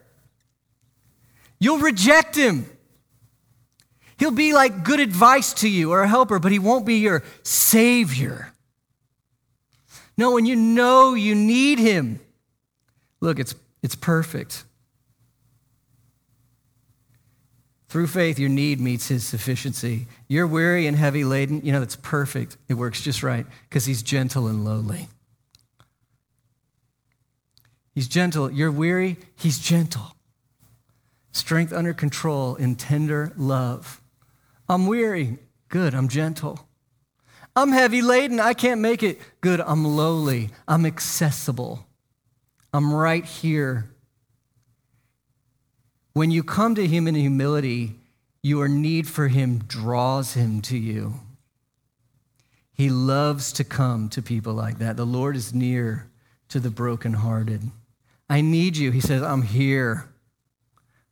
You'll 1.61 1.79
reject 1.79 2.35
him. 2.35 2.67
He'll 4.19 4.33
be 4.33 4.53
like 4.53 4.83
good 4.83 4.99
advice 4.99 5.53
to 5.61 5.69
you 5.69 5.93
or 5.93 6.03
a 6.03 6.09
helper, 6.09 6.41
but 6.41 6.51
he 6.51 6.59
won't 6.59 6.85
be 6.85 6.97
your 6.97 7.23
savior. 7.45 8.53
No, 10.19 10.33
when 10.33 10.47
you 10.47 10.57
know 10.57 11.15
you 11.15 11.37
need 11.37 11.79
him, 11.79 12.19
look, 13.21 13.39
it's, 13.39 13.55
it's 13.85 13.95
perfect. 13.95 14.65
Through 17.97 18.09
faith, 18.09 18.39
your 18.39 18.51
need 18.51 18.79
meets 18.79 19.09
his 19.09 19.25
sufficiency. 19.25 20.07
You're 20.29 20.47
weary 20.47 20.87
and 20.87 20.99
heavy 20.99 21.25
laden. 21.25 21.63
You 21.65 21.73
know, 21.73 21.81
that's 21.81 21.97
perfect. 21.97 22.59
It 22.69 22.75
works 22.75 23.01
just 23.01 23.23
right 23.23 23.47
because 23.71 23.87
he's 23.87 24.03
gentle 24.03 24.49
and 24.49 24.67
lowly. 24.67 25.09
He's 27.95 28.07
gentle. 28.07 28.51
You're 28.51 28.71
weary, 28.71 29.17
he's 29.35 29.59
gentle. 29.59 30.15
Strength 31.33 31.73
under 31.73 31.95
control 31.95 32.55
in 32.57 32.75
tender 32.75 33.33
love. 33.35 34.03
I'm 34.69 34.87
weary. 34.87 35.39
Good, 35.71 35.95
I'm 35.95 36.09
gentle. 36.09 36.69
I'm 37.57 37.73
heavy 37.73 38.03
laden. 38.03 38.41
I 38.41 38.53
can't 38.53 38.83
make 38.83 39.03
it. 39.03 39.19
Good, 39.41 39.63
I'm 39.63 39.87
lowly. 39.87 40.51
I'm 40.69 40.85
accessible. 40.85 41.87
I'm 42.75 42.93
right 42.93 43.25
here 43.25 43.89
when 46.17 46.31
you 46.31 46.43
come 46.43 46.75
to 46.75 46.87
Him 46.87 47.07
in 47.07 47.15
humility, 47.15 47.95
your 48.43 48.69
need 48.69 49.07
for 49.07 49.29
Him 49.29 49.59
draws 49.59 50.33
Him 50.33 50.63
to 50.63 50.79
you. 50.79 51.13
He 52.73 52.89
loves 52.89 53.53
to 53.53 53.65
come 53.65 54.09
to 54.09 54.23
people 54.23 54.55
like 54.55 54.79
that. 54.79 54.97
The 54.97 55.05
Lord 55.05 55.37
is 55.37 55.53
near 55.53 56.09
to 56.49 56.59
the 56.59 56.71
brokenhearted. 56.71 57.71
I 58.31 58.41
need 58.41 58.79
you. 58.79 58.93
He 58.93 59.01
says, 59.03 59.23
I'm 59.23 59.43
here. 59.43 60.09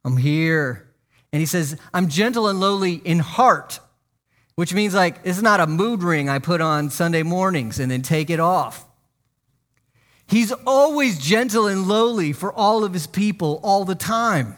I'm 0.07 0.17
here. 0.17 0.89
And 1.35 1.41
he 1.41 1.47
says, 1.47 1.77
I'm 1.93 2.09
gentle 2.09 2.49
and 2.49 2.59
lowly 2.59 2.95
in 2.95 3.19
heart, 3.19 3.81
which 4.55 4.73
means 4.73 4.95
like 4.95 5.19
it's 5.23 5.43
not 5.43 5.61
a 5.61 5.67
mood 5.67 6.03
ring 6.03 6.31
I 6.31 6.39
put 6.39 6.63
on 6.63 6.89
Sunday 6.89 7.23
mornings 7.23 7.79
and 7.79 7.91
then 7.91 8.01
take 8.01 8.31
it 8.31 8.41
off. 8.41 8.87
He's 10.27 10.51
always 10.67 11.19
gentle 11.19 11.67
and 11.67 11.87
lowly 11.87 12.33
for 12.33 12.51
all 12.51 12.85
of 12.85 12.95
his 12.95 13.07
people 13.07 13.61
all 13.63 13.85
the 13.85 13.95
time. 13.95 14.57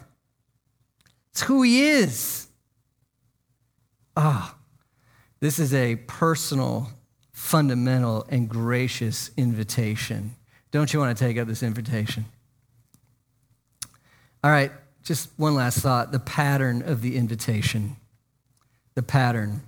It's 1.37 1.43
who 1.43 1.61
he 1.61 1.83
is. 1.83 2.47
Ah, 4.15 4.55
oh, 4.55 4.59
this 5.39 5.59
is 5.59 5.71
a 5.71 5.97
personal, 6.07 6.89
fundamental, 7.31 8.25
and 8.29 8.49
gracious 8.49 9.29
invitation. 9.37 10.33
Don't 10.71 10.91
you 10.91 10.99
want 10.99 11.15
to 11.15 11.23
take 11.23 11.37
up 11.37 11.47
this 11.47 11.61
invitation? 11.61 12.25
All 14.43 14.49
right, 14.49 14.71
just 15.03 15.29
one 15.37 15.53
last 15.53 15.77
thought 15.77 16.11
the 16.11 16.19
pattern 16.19 16.81
of 16.81 17.03
the 17.03 17.15
invitation. 17.15 17.97
The 18.95 19.03
pattern. 19.03 19.61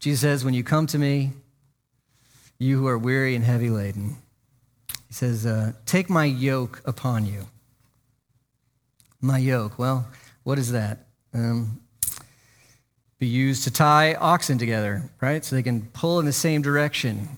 Jesus 0.00 0.20
says, 0.20 0.44
When 0.44 0.52
you 0.52 0.64
come 0.64 0.86
to 0.88 0.98
me, 0.98 1.30
you 2.58 2.78
who 2.78 2.86
are 2.88 2.98
weary 2.98 3.34
and 3.34 3.42
heavy 3.42 3.70
laden, 3.70 4.18
he 5.06 5.14
says, 5.14 5.46
uh, 5.46 5.72
Take 5.86 6.10
my 6.10 6.26
yoke 6.26 6.82
upon 6.84 7.24
you 7.24 7.46
my 9.20 9.38
yoke. 9.38 9.78
Well, 9.78 10.06
what 10.44 10.58
is 10.58 10.72
that? 10.72 11.06
Um, 11.34 11.80
be 13.18 13.26
used 13.26 13.64
to 13.64 13.70
tie 13.70 14.14
oxen 14.14 14.58
together, 14.58 15.02
right? 15.20 15.44
So 15.44 15.56
they 15.56 15.62
can 15.62 15.82
pull 15.92 16.20
in 16.20 16.26
the 16.26 16.32
same 16.32 16.62
direction. 16.62 17.28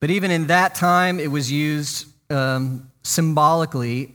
But 0.00 0.10
even 0.10 0.30
in 0.30 0.48
that 0.48 0.74
time, 0.74 1.20
it 1.20 1.30
was 1.30 1.50
used 1.50 2.08
um, 2.30 2.90
symbolically. 3.02 4.14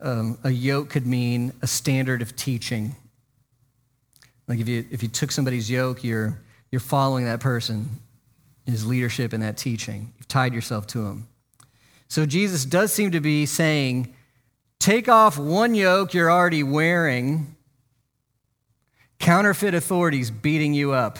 Um, 0.00 0.38
a 0.44 0.50
yoke 0.50 0.90
could 0.90 1.06
mean 1.06 1.52
a 1.60 1.66
standard 1.66 2.22
of 2.22 2.36
teaching. 2.36 2.96
Like 4.46 4.60
if 4.60 4.68
you, 4.68 4.86
if 4.90 5.02
you 5.02 5.08
took 5.08 5.30
somebody's 5.30 5.70
yoke, 5.70 6.02
you're, 6.02 6.40
you're 6.72 6.80
following 6.80 7.26
that 7.26 7.40
person, 7.40 7.88
his 8.64 8.86
leadership 8.86 9.32
and 9.34 9.42
that 9.42 9.58
teaching. 9.58 10.12
You've 10.16 10.28
tied 10.28 10.54
yourself 10.54 10.86
to 10.88 11.06
him. 11.06 11.28
So 12.08 12.24
Jesus 12.24 12.64
does 12.64 12.92
seem 12.92 13.10
to 13.10 13.20
be 13.20 13.44
saying, 13.44 14.14
Take 14.78 15.08
off 15.08 15.38
one 15.38 15.74
yoke 15.74 16.14
you're 16.14 16.30
already 16.30 16.62
wearing. 16.62 17.56
Counterfeit 19.18 19.74
authorities 19.74 20.30
beating 20.30 20.74
you 20.74 20.92
up. 20.92 21.18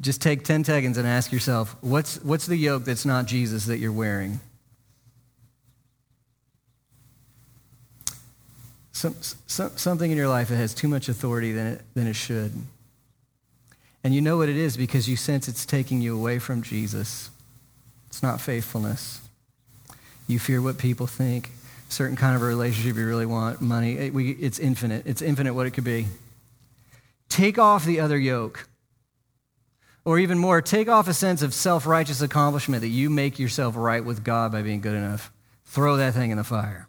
Just 0.00 0.20
take 0.20 0.44
10 0.44 0.64
seconds 0.64 0.98
and 0.98 1.06
ask 1.06 1.32
yourself 1.32 1.74
what's, 1.80 2.22
what's 2.22 2.46
the 2.46 2.56
yoke 2.56 2.84
that's 2.84 3.06
not 3.06 3.26
Jesus 3.26 3.64
that 3.66 3.78
you're 3.78 3.92
wearing? 3.92 4.40
Some, 8.92 9.14
some, 9.46 9.76
something 9.76 10.10
in 10.10 10.16
your 10.16 10.28
life 10.28 10.48
that 10.48 10.56
has 10.56 10.74
too 10.74 10.88
much 10.88 11.08
authority 11.08 11.52
than 11.52 11.66
it, 11.66 11.82
than 11.94 12.06
it 12.06 12.16
should. 12.16 12.52
And 14.04 14.14
you 14.14 14.20
know 14.20 14.36
what 14.36 14.48
it 14.48 14.56
is 14.56 14.76
because 14.76 15.08
you 15.08 15.16
sense 15.16 15.48
it's 15.48 15.66
taking 15.66 16.00
you 16.00 16.16
away 16.16 16.38
from 16.38 16.62
Jesus. 16.62 17.30
It's 18.06 18.22
not 18.22 18.40
faithfulness. 18.40 19.20
You 20.28 20.38
fear 20.38 20.62
what 20.62 20.78
people 20.78 21.06
think 21.06 21.50
certain 21.88 22.16
kind 22.16 22.36
of 22.36 22.42
a 22.42 22.44
relationship 22.44 22.96
you 22.96 23.06
really 23.06 23.26
want, 23.26 23.60
money. 23.60 23.96
It, 23.96 24.14
we, 24.14 24.32
it's 24.32 24.58
infinite. 24.58 25.06
It's 25.06 25.22
infinite 25.22 25.54
what 25.54 25.66
it 25.66 25.72
could 25.72 25.84
be. 25.84 26.06
Take 27.28 27.58
off 27.58 27.84
the 27.84 28.00
other 28.00 28.18
yoke. 28.18 28.68
Or 30.04 30.18
even 30.20 30.38
more, 30.38 30.62
take 30.62 30.88
off 30.88 31.08
a 31.08 31.14
sense 31.14 31.42
of 31.42 31.52
self 31.52 31.84
righteous 31.84 32.20
accomplishment 32.22 32.82
that 32.82 32.88
you 32.88 33.10
make 33.10 33.38
yourself 33.38 33.74
right 33.76 34.04
with 34.04 34.22
God 34.22 34.52
by 34.52 34.62
being 34.62 34.80
good 34.80 34.94
enough. 34.94 35.32
Throw 35.64 35.96
that 35.96 36.14
thing 36.14 36.30
in 36.30 36.36
the 36.36 36.44
fire. 36.44 36.88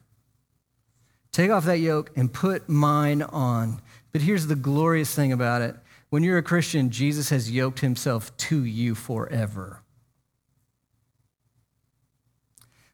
Take 1.32 1.50
off 1.50 1.66
that 1.66 1.80
yoke 1.80 2.12
and 2.16 2.32
put 2.32 2.70
mine 2.70 3.24
on. 3.24 3.82
But 4.12 4.22
here's 4.22 4.48
the 4.48 4.56
glorious 4.56 5.14
thing 5.14 5.32
about 5.32 5.62
it 5.62 5.76
when 6.10 6.24
you're 6.24 6.38
a 6.38 6.44
Christian, 6.44 6.90
Jesus 6.90 7.30
has 7.30 7.52
yoked 7.52 7.80
himself 7.80 8.36
to 8.38 8.64
you 8.64 8.96
forever. 8.96 9.82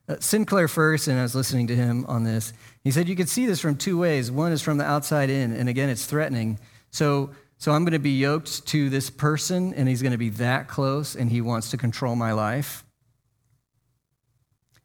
Uh, 0.08 0.16
Sinclair 0.20 0.68
Ferguson, 0.68 1.18
I 1.18 1.22
was 1.22 1.36
listening 1.36 1.68
to 1.68 1.76
him 1.76 2.06
on 2.08 2.24
this. 2.24 2.52
He 2.84 2.92
said 2.92 3.08
you 3.08 3.16
could 3.16 3.30
see 3.30 3.46
this 3.46 3.62
from 3.62 3.78
two 3.78 3.98
ways. 3.98 4.30
One 4.30 4.52
is 4.52 4.62
from 4.62 4.78
the 4.78 4.84
outside 4.84 5.30
in, 5.30 5.54
and 5.54 5.70
again, 5.70 5.90
it's 5.90 6.06
threatening. 6.06 6.60
So, 6.92 7.30
so 7.58 7.72
I'm 7.72 7.84
going 7.84 7.94
to 7.94 8.00
be 8.00 8.18
yoked 8.18 8.68
to 8.68 8.90
this 8.90 9.10
person, 9.10 9.74
and 9.74 9.88
he's 9.88 10.02
going 10.02 10.12
to 10.12 10.18
be 10.18 10.30
that 10.30 10.68
close, 10.68 11.16
and 11.16 11.30
he 11.30 11.40
wants 11.40 11.72
to 11.72 11.78
control 11.78 12.16
my 12.16 12.34
life. 12.34 12.84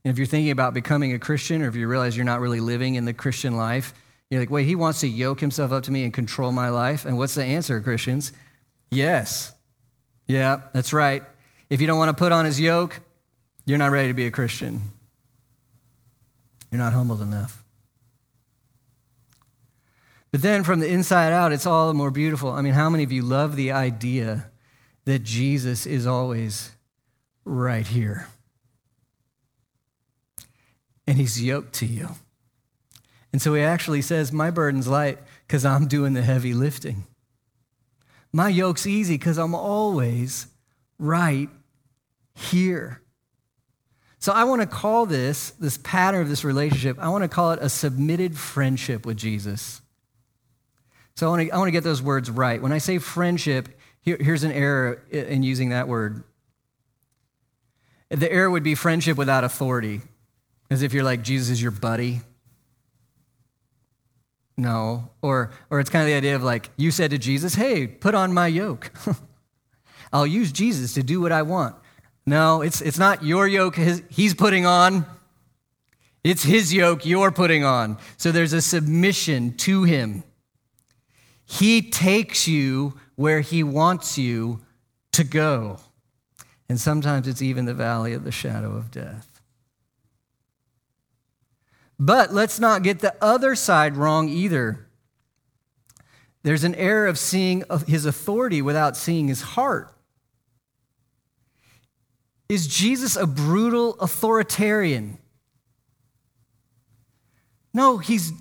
And 0.05 0.13
if 0.13 0.19
you're 0.19 0.27
thinking 0.27 0.53
about 0.53 0.73
becoming 0.73 1.13
a 1.13 1.19
Christian, 1.19 1.63
or 1.63 1.69
if 1.69 1.75
you 1.75 1.89
realize 1.89 2.17
you're 2.17 2.25
not 2.25 2.41
really 2.41 2.61
living 2.61 2.95
in 2.95 3.05
the 3.05 3.13
Christian 3.13 3.57
life, 3.57 3.95
you're 4.31 4.41
like, 4.41 4.51
wait, 4.51 4.67
he 4.67 4.77
wants 4.77 5.01
to 5.01 5.09
yoke 5.09 5.41
himself 5.41 5.73
up 5.73 5.83
to 5.85 5.91
me 5.91 6.05
and 6.05 6.15
control 6.15 6.53
my 6.53 6.69
life. 6.69 7.05
And 7.05 7.19
what's 7.19 7.35
the 7.35 7.45
answer, 7.45 7.81
Christians? 7.81 8.33
Yes. 8.91 9.53
Yeah, 10.29 10.61
that's 10.73 10.93
right. 10.93 11.25
If 11.71 11.81
you 11.81 11.87
don't 11.87 11.99
want 11.99 12.17
to 12.17 12.21
put 12.21 12.31
on 12.31 12.45
his 12.45 12.61
yoke, 12.61 13.01
you're 13.67 13.79
not 13.79 13.91
ready 13.91 14.09
to 14.09 14.15
be 14.15 14.27
a 14.27 14.31
Christian. 14.31 14.83
You're 16.71 16.79
not 16.79 16.93
humbled 16.93 17.21
enough. 17.21 17.65
But 20.31 20.43
then 20.43 20.63
from 20.63 20.81
the 20.81 20.89
inside 20.89 21.33
out, 21.33 21.53
it's 21.53 21.67
all 21.67 21.89
the 21.89 21.95
more 21.95 22.11
beautiful. 22.11 22.51
I 22.51 22.61
mean, 22.61 22.75
how 22.75 22.91
many 22.91 23.03
of 23.03 23.13
you 23.13 23.23
love 23.23 23.57
the 23.57 23.73
idea 23.73 24.51
that 25.05 25.23
Jesus 25.23 25.87
is 25.87 26.07
always 26.07 26.73
right 27.45 27.87
here? 27.87 28.29
And 31.07 31.17
he's 31.17 31.43
yoked 31.43 31.73
to 31.75 31.87
you. 31.87 32.11
And 33.33 33.41
so 33.41 33.55
he 33.55 33.63
actually 33.63 34.03
says, 34.03 34.33
My 34.33 34.51
burden's 34.51 34.89
light 34.89 35.19
because 35.47 35.65
I'm 35.65 35.87
doing 35.87 36.13
the 36.13 36.23
heavy 36.23 36.53
lifting. 36.53 37.05
My 38.33 38.49
yoke's 38.49 38.87
easy 38.87 39.15
because 39.15 39.39
I'm 39.39 39.55
always 39.55 40.49
right 40.99 41.49
here. 42.35 43.01
So 44.21 44.33
I 44.33 44.45
want 44.45 44.63
to 44.63 44.67
call 44.67 45.07
this, 45.07 45.51
this 45.51 45.79
pattern 45.79 46.23
of 46.23 46.29
this 46.29 46.45
relationship, 46.45 46.99
I 46.99 47.09
want 47.09 47.23
to 47.23 47.29
call 47.29 47.53
it 47.53 47.61
a 47.63 47.69
submitted 47.69 48.37
friendship 48.37 49.07
with 49.07 49.17
Jesus. 49.17 49.81
So 51.15 51.27
I 51.27 51.31
want 51.31 51.49
to, 51.49 51.55
I 51.55 51.59
want 51.59 51.69
to 51.69 51.73
get 51.73 51.85
those 51.85 52.03
words 52.03 52.31
right. 52.31 52.61
When 52.61 52.73
I 52.73 52.79
say 52.79 52.99
friendship, 52.99 53.69
here, 54.01 54.17
here's 54.21 54.45
an 54.45 54.53
error 54.53 55.03
in 55.11 55.43
using 55.43 55.71
that 55.71 55.89
word. 55.89 56.25
The 58.11 58.31
error 58.31 58.51
would 58.51 58.63
be 58.63 58.75
friendship 58.75 59.17
without 59.17 59.45
authority, 59.45 60.01
as 60.71 60.83
if 60.83 60.93
you're 60.93 61.05
like, 61.05 61.23
Jesus 61.23 61.51
is 61.51 61.63
your 61.63 61.71
buddy. 61.71 62.23
No. 64.57 65.11
Or, 65.23 65.53
or 65.71 65.79
it's 65.79 65.91
kind 65.91 66.03
of 66.03 66.09
the 66.09 66.15
idea 66.15 66.35
of 66.35 66.43
like, 66.43 66.71
you 66.77 66.91
said 66.91 67.13
to 67.13 67.19
Jesus, 67.19 67.55
hey, 67.55 67.87
put 67.87 68.15
on 68.15 68.33
my 68.35 68.49
yoke. 68.49 68.91
I'll 70.13 70.27
use 70.27 70.51
Jesus 70.51 70.95
to 70.95 71.03
do 71.03 71.21
what 71.21 71.33
I 71.33 71.43
want. 71.43 71.77
No, 72.29 72.61
it's, 72.61 72.83
it's 72.83 72.99
not 72.99 73.25
your 73.25 73.49
yoke 73.49 73.77
his, 73.77 74.03
he's 74.11 74.35
putting 74.35 74.67
on. 74.67 75.07
It's 76.23 76.43
his 76.43 76.75
yoke 76.75 77.07
you're 77.07 77.33
putting 77.33 77.65
on. 77.65 77.97
So 78.19 78.33
there's 78.33 78.53
a 78.53 78.61
submission 78.61 79.57
to 79.59 79.85
him. 79.85 80.25
He 81.47 81.81
takes 81.81 82.47
you 82.47 82.99
where 83.15 83.41
he 83.41 83.63
wants 83.63 84.19
you 84.19 84.61
to 85.13 85.25
go. 85.25 85.79
And 86.69 86.79
sometimes 86.79 87.27
it's 87.27 87.41
even 87.41 87.65
the 87.65 87.73
valley 87.73 88.13
of 88.13 88.25
the 88.25 88.31
shadow 88.31 88.77
of 88.77 88.91
death. 88.91 89.41
But 91.99 92.35
let's 92.35 92.61
not 92.61 92.83
get 92.83 92.99
the 92.99 93.15
other 93.23 93.55
side 93.55 93.97
wrong 93.97 94.29
either. 94.29 94.87
There's 96.43 96.65
an 96.65 96.75
error 96.75 97.07
of 97.07 97.19
seeing 97.19 97.65
his 97.87 98.05
authority 98.05 98.61
without 98.61 98.99
seeing 98.99 99.29
his 99.29 99.41
heart. 99.41 99.95
Is 102.49 102.67
Jesus 102.67 103.17
a 103.17 103.27
brutal 103.27 103.95
authoritarian? 104.01 105.19
No, 107.75 107.99
he's 107.99 108.33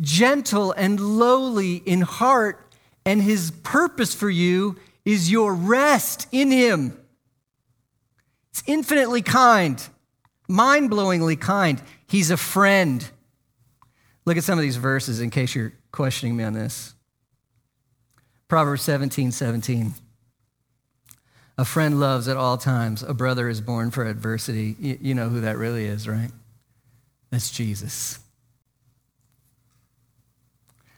gentle 0.00 0.72
and 0.72 1.00
lowly 1.00 1.76
in 1.76 2.02
heart, 2.02 2.72
and 3.04 3.20
his 3.20 3.50
purpose 3.62 4.14
for 4.14 4.30
you 4.30 4.76
is 5.04 5.30
your 5.30 5.54
rest 5.54 6.28
in 6.32 6.50
him. 6.50 6.98
It's 8.50 8.62
infinitely 8.66 9.22
kind, 9.22 9.82
mind 10.48 10.90
blowingly 10.90 11.38
kind. 11.38 11.82
He's 12.06 12.30
a 12.30 12.36
friend. 12.36 13.06
Look 14.24 14.36
at 14.36 14.44
some 14.44 14.58
of 14.58 14.62
these 14.62 14.76
verses 14.76 15.20
in 15.20 15.30
case 15.30 15.54
you're 15.54 15.72
questioning 15.92 16.36
me 16.36 16.44
on 16.44 16.52
this. 16.52 16.94
Proverbs 18.48 18.82
17 18.82 19.32
17. 19.32 19.94
A 21.58 21.64
friend 21.64 21.98
loves 21.98 22.28
at 22.28 22.36
all 22.36 22.58
times. 22.58 23.02
A 23.02 23.14
brother 23.14 23.48
is 23.48 23.60
born 23.60 23.90
for 23.90 24.04
adversity. 24.04 24.76
You, 24.78 25.14
know 25.14 25.28
who 25.28 25.40
that 25.40 25.56
really 25.56 25.86
is, 25.86 26.06
right? 26.06 26.30
That's 27.30 27.50
Jesus. 27.50 28.18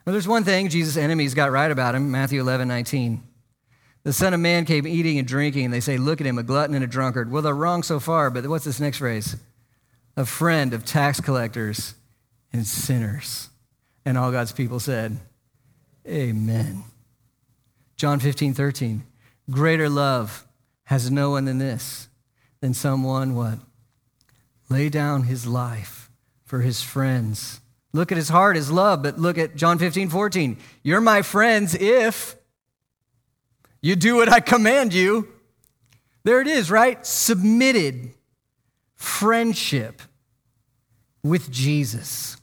Well, 0.04 0.12
there's 0.12 0.26
one 0.26 0.44
thing 0.44 0.68
Jesus' 0.68 0.96
enemies 0.96 1.34
got 1.34 1.52
right 1.52 1.70
about 1.70 1.94
him 1.94 2.10
Matthew 2.10 2.40
11 2.40 2.66
19. 2.66 3.22
The 4.04 4.12
Son 4.12 4.32
of 4.32 4.40
Man 4.40 4.64
came 4.64 4.86
eating 4.86 5.18
and 5.18 5.28
drinking, 5.28 5.66
and 5.66 5.74
they 5.74 5.80
say, 5.80 5.96
Look 5.96 6.20
at 6.20 6.26
him, 6.26 6.38
a 6.38 6.42
glutton 6.42 6.74
and 6.74 6.82
a 6.84 6.88
drunkard. 6.88 7.30
Well, 7.30 7.42
they're 7.42 7.54
wrong 7.54 7.82
so 7.82 8.00
far, 8.00 8.30
but 8.30 8.46
what's 8.46 8.64
this 8.64 8.80
next 8.80 8.98
phrase? 8.98 9.36
a 10.18 10.26
friend 10.26 10.74
of 10.74 10.84
tax 10.84 11.20
collectors 11.20 11.94
and 12.52 12.66
sinners. 12.66 13.50
And 14.04 14.18
all 14.18 14.32
God's 14.32 14.50
people 14.50 14.80
said, 14.80 15.16
Amen. 16.08 16.82
John 17.94 18.18
15, 18.18 18.52
13. 18.52 19.04
Greater 19.48 19.88
love 19.88 20.44
has 20.88 21.10
no 21.10 21.28
one 21.28 21.44
than 21.44 21.58
this, 21.58 22.08
than 22.62 22.72
someone 22.72 23.34
what? 23.34 23.58
Lay 24.70 24.88
down 24.88 25.24
his 25.24 25.46
life 25.46 26.10
for 26.46 26.62
his 26.62 26.80
friends. 26.80 27.60
Look 27.92 28.10
at 28.10 28.16
his 28.16 28.30
heart, 28.30 28.56
his 28.56 28.70
love, 28.70 29.02
but 29.02 29.18
look 29.18 29.36
at 29.36 29.54
John 29.54 29.78
15, 29.78 30.08
14. 30.08 30.56
You're 30.82 31.02
my 31.02 31.20
friends 31.20 31.74
if 31.74 32.36
you 33.82 33.96
do 33.96 34.16
what 34.16 34.30
I 34.30 34.40
command 34.40 34.94
you. 34.94 35.28
There 36.24 36.40
it 36.40 36.46
is, 36.46 36.70
right? 36.70 37.04
Submitted 37.04 38.14
friendship 38.94 40.00
with 41.22 41.50
Jesus. 41.50 42.38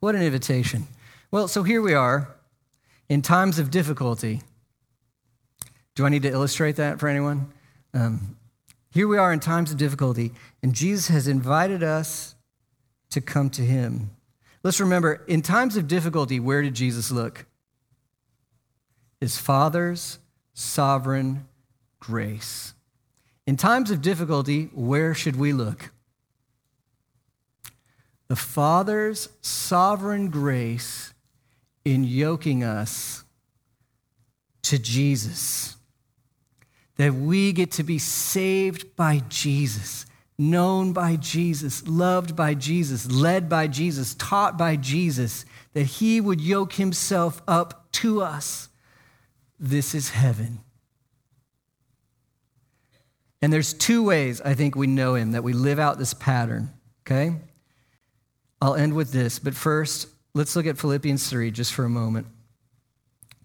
What 0.00 0.14
an 0.14 0.20
invitation. 0.20 0.88
Well, 1.30 1.48
so 1.48 1.62
here 1.62 1.80
we 1.80 1.94
are 1.94 2.36
in 3.08 3.22
times 3.22 3.58
of 3.58 3.70
difficulty. 3.70 4.42
Do 5.98 6.06
I 6.06 6.10
need 6.10 6.22
to 6.22 6.30
illustrate 6.30 6.76
that 6.76 7.00
for 7.00 7.08
anyone? 7.08 7.52
Um, 7.92 8.36
here 8.92 9.08
we 9.08 9.18
are 9.18 9.32
in 9.32 9.40
times 9.40 9.72
of 9.72 9.78
difficulty, 9.78 10.30
and 10.62 10.72
Jesus 10.72 11.08
has 11.08 11.26
invited 11.26 11.82
us 11.82 12.36
to 13.10 13.20
come 13.20 13.50
to 13.50 13.62
him. 13.62 14.10
Let's 14.62 14.78
remember, 14.78 15.24
in 15.26 15.42
times 15.42 15.76
of 15.76 15.88
difficulty, 15.88 16.38
where 16.38 16.62
did 16.62 16.74
Jesus 16.74 17.10
look? 17.10 17.46
His 19.20 19.38
Father's 19.38 20.20
sovereign 20.54 21.48
grace. 21.98 22.74
In 23.44 23.56
times 23.56 23.90
of 23.90 24.00
difficulty, 24.00 24.70
where 24.74 25.14
should 25.14 25.34
we 25.34 25.52
look? 25.52 25.90
The 28.28 28.36
Father's 28.36 29.30
sovereign 29.40 30.30
grace 30.30 31.12
in 31.84 32.04
yoking 32.04 32.62
us 32.62 33.24
to 34.62 34.78
Jesus. 34.78 35.74
That 36.98 37.14
we 37.14 37.52
get 37.52 37.72
to 37.72 37.82
be 37.82 37.98
saved 37.98 38.94
by 38.94 39.22
Jesus, 39.28 40.06
known 40.38 40.92
by 40.92 41.16
Jesus, 41.16 41.88
loved 41.88 42.36
by 42.36 42.54
Jesus, 42.54 43.10
led 43.10 43.48
by 43.48 43.66
Jesus, 43.66 44.14
taught 44.14 44.58
by 44.58 44.76
Jesus, 44.76 45.44
that 45.72 45.84
He 45.84 46.20
would 46.20 46.40
yoke 46.40 46.74
Himself 46.74 47.40
up 47.48 47.90
to 47.92 48.20
us. 48.20 48.68
This 49.58 49.94
is 49.94 50.10
heaven. 50.10 50.60
And 53.40 53.52
there's 53.52 53.72
two 53.72 54.02
ways 54.02 54.40
I 54.40 54.54
think 54.54 54.74
we 54.74 54.86
know 54.86 55.14
him, 55.14 55.32
that 55.32 55.44
we 55.44 55.52
live 55.52 55.78
out 55.78 55.98
this 55.98 56.14
pattern, 56.14 56.70
okay? 57.06 57.36
I'll 58.60 58.74
end 58.74 58.94
with 58.94 59.12
this, 59.12 59.38
but 59.38 59.54
first, 59.54 60.08
let's 60.34 60.56
look 60.56 60.66
at 60.66 60.78
Philippians 60.78 61.28
3 61.30 61.50
just 61.52 61.72
for 61.72 61.84
a 61.84 61.88
moment. 61.88 62.26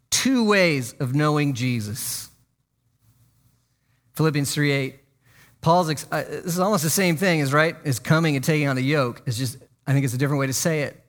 Two 0.10 0.44
ways 0.44 0.94
of 1.00 1.14
knowing 1.14 1.54
Jesus. 1.54 2.30
Philippians 4.14 4.54
3 4.54 4.72
8. 4.72 5.00
Paul's, 5.62 5.90
uh, 6.12 6.24
this 6.28 6.46
is 6.46 6.60
almost 6.60 6.84
the 6.84 6.90
same 6.90 7.16
thing 7.16 7.42
as, 7.42 7.54
right, 7.54 7.76
as 7.86 8.00
coming 8.00 8.36
and 8.36 8.44
taking 8.44 8.68
on 8.68 8.76
the 8.76 8.84
yoke. 8.84 9.24
It's 9.26 9.38
just, 9.38 9.58
I 9.88 9.94
think 9.94 10.04
it's 10.04 10.14
a 10.14 10.18
different 10.18 10.40
way 10.40 10.48
to 10.48 10.54
say 10.54 10.82
it. 10.82 11.00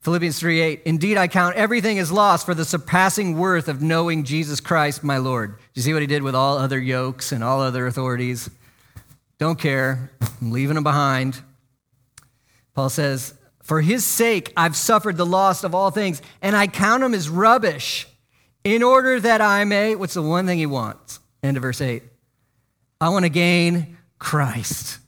Philippians 0.00 0.38
3 0.38 0.60
8, 0.60 0.82
indeed 0.84 1.16
I 1.16 1.26
count 1.26 1.56
everything 1.56 1.98
as 1.98 2.12
loss 2.12 2.44
for 2.44 2.54
the 2.54 2.64
surpassing 2.64 3.36
worth 3.36 3.66
of 3.66 3.82
knowing 3.82 4.22
Jesus 4.22 4.60
Christ, 4.60 5.02
my 5.02 5.18
Lord. 5.18 5.56
Do 5.58 5.64
you 5.74 5.82
see 5.82 5.92
what 5.92 6.02
he 6.02 6.06
did 6.06 6.22
with 6.22 6.36
all 6.36 6.58
other 6.58 6.78
yokes 6.78 7.32
and 7.32 7.42
all 7.42 7.60
other 7.60 7.86
authorities? 7.86 8.48
Don't 9.38 9.58
care. 9.58 10.12
I'm 10.40 10.52
leaving 10.52 10.76
them 10.76 10.84
behind. 10.84 11.42
Paul 12.74 12.88
says, 12.88 13.34
For 13.62 13.80
his 13.80 14.04
sake 14.04 14.52
I've 14.56 14.76
suffered 14.76 15.16
the 15.16 15.26
loss 15.26 15.64
of 15.64 15.74
all 15.74 15.90
things, 15.90 16.22
and 16.40 16.54
I 16.54 16.68
count 16.68 17.02
them 17.02 17.12
as 17.12 17.28
rubbish, 17.28 18.06
in 18.62 18.84
order 18.84 19.18
that 19.18 19.40
I 19.40 19.64
may, 19.64 19.96
what's 19.96 20.14
the 20.14 20.22
one 20.22 20.46
thing 20.46 20.58
he 20.58 20.66
wants? 20.66 21.18
End 21.42 21.56
of 21.56 21.64
verse 21.64 21.80
8. 21.80 22.02
I 23.00 23.10
want 23.10 23.24
to 23.24 23.28
gain 23.28 23.96
Christ. 24.18 24.98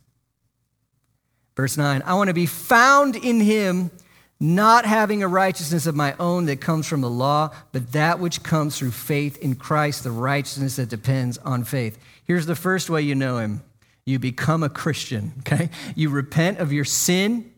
Verse 1.57 1.77
9, 1.77 2.03
I 2.05 2.15
want 2.15 2.29
to 2.29 2.35
be 2.35 2.47
found 2.47 3.17
in 3.17 3.41
him 3.41 3.91
not 4.41 4.85
having 4.85 5.23
a 5.23 5.29
righteousness 5.29 5.87
of 5.87 5.97
my 5.97 6.15
own 6.21 6.47
that 6.47 6.61
comes 6.61 6.87
from 6.87 7.01
the 7.01 7.11
law, 7.11 7.51
but 7.73 7.93
that 7.93 8.21
which 8.21 8.43
comes 8.45 8.79
through 8.79 8.93
faith 8.93 9.37
in 9.39 9.57
Christ, 9.57 10.05
the 10.05 10.13
righteousness 10.13 10.77
that 10.77 10.89
depends 10.89 11.39
on 11.39 11.65
faith. 11.65 11.99
Here's 12.25 12.47
the 12.47 12.55
first 12.55 12.89
way 12.89 13.03
you 13.03 13.17
know 13.17 13.39
him 13.39 13.63
you 14.07 14.19
become 14.19 14.63
a 14.63 14.69
Christian, 14.69 15.33
okay? 15.41 15.71
You 15.95 16.11
repent 16.11 16.59
of 16.59 16.73
your 16.73 16.85
sin. 16.85 17.53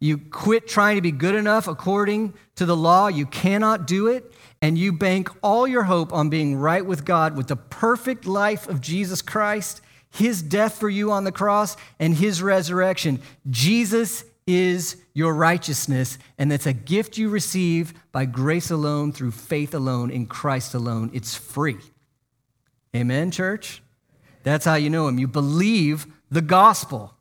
You 0.00 0.18
quit 0.18 0.66
trying 0.66 0.96
to 0.96 1.02
be 1.02 1.12
good 1.12 1.34
enough 1.34 1.68
according 1.68 2.34
to 2.56 2.66
the 2.66 2.76
law. 2.76 3.06
You 3.06 3.24
cannot 3.24 3.86
do 3.86 4.08
it. 4.08 4.32
And 4.62 4.78
you 4.78 4.92
bank 4.92 5.28
all 5.42 5.66
your 5.66 5.84
hope 5.84 6.12
on 6.12 6.30
being 6.30 6.56
right 6.56 6.84
with 6.84 7.04
God 7.04 7.36
with 7.36 7.48
the 7.48 7.56
perfect 7.56 8.26
life 8.26 8.68
of 8.68 8.80
Jesus 8.80 9.22
Christ, 9.22 9.80
his 10.10 10.42
death 10.42 10.78
for 10.78 10.88
you 10.88 11.12
on 11.12 11.24
the 11.24 11.32
cross, 11.32 11.76
and 11.98 12.14
his 12.14 12.42
resurrection. 12.42 13.20
Jesus 13.50 14.24
is 14.46 14.96
your 15.12 15.34
righteousness, 15.34 16.18
and 16.38 16.50
that's 16.50 16.66
a 16.66 16.72
gift 16.72 17.18
you 17.18 17.28
receive 17.28 17.92
by 18.12 18.24
grace 18.24 18.70
alone, 18.70 19.12
through 19.12 19.32
faith 19.32 19.74
alone, 19.74 20.10
in 20.10 20.26
Christ 20.26 20.74
alone. 20.74 21.10
It's 21.12 21.34
free. 21.34 21.78
Amen, 22.94 23.30
church? 23.30 23.82
That's 24.42 24.64
how 24.64 24.76
you 24.76 24.88
know 24.88 25.08
Him. 25.08 25.18
You 25.18 25.26
believe 25.26 26.06
the 26.30 26.42
gospel. 26.42 27.14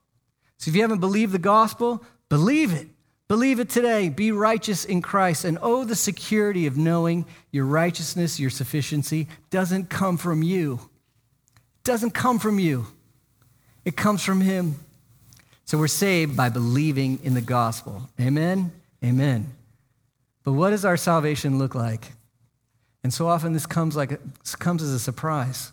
So 0.57 0.69
if 0.69 0.75
you 0.75 0.81
haven't 0.81 0.99
believed 0.99 1.31
the 1.31 1.39
gospel, 1.39 2.03
believe 2.29 2.71
it. 2.71 2.87
Believe 3.27 3.59
it 3.59 3.69
today. 3.69 4.09
Be 4.09 4.31
righteous 4.31 4.85
in 4.85 5.01
Christ. 5.01 5.45
And 5.45 5.57
oh, 5.61 5.83
the 5.83 5.95
security 5.95 6.67
of 6.67 6.77
knowing 6.77 7.25
your 7.51 7.65
righteousness, 7.65 8.39
your 8.39 8.51
sufficiency 8.51 9.27
doesn't 9.49 9.89
come 9.89 10.17
from 10.17 10.43
you. 10.43 10.79
It 11.53 11.83
doesn't 11.83 12.11
come 12.11 12.39
from 12.39 12.59
you, 12.59 12.87
it 13.83 13.95
comes 13.95 14.23
from 14.23 14.41
Him. 14.41 14.75
So 15.67 15.79
we're 15.79 15.87
saved 15.87 16.37
by 16.37 16.49
believing 16.49 17.19
in 17.23 17.33
the 17.33 17.41
gospel. 17.41 18.07
Amen? 18.21 18.71
Amen. 19.03 19.51
But 20.43 20.53
what 20.53 20.69
does 20.69 20.85
our 20.85 20.95
salvation 20.95 21.57
look 21.57 21.73
like? 21.73 22.11
And 23.03 23.11
so 23.11 23.27
often 23.27 23.53
this 23.53 23.65
comes, 23.65 23.95
like 23.95 24.19
comes 24.59 24.83
as 24.83 24.91
a 24.91 24.99
surprise. 24.99 25.71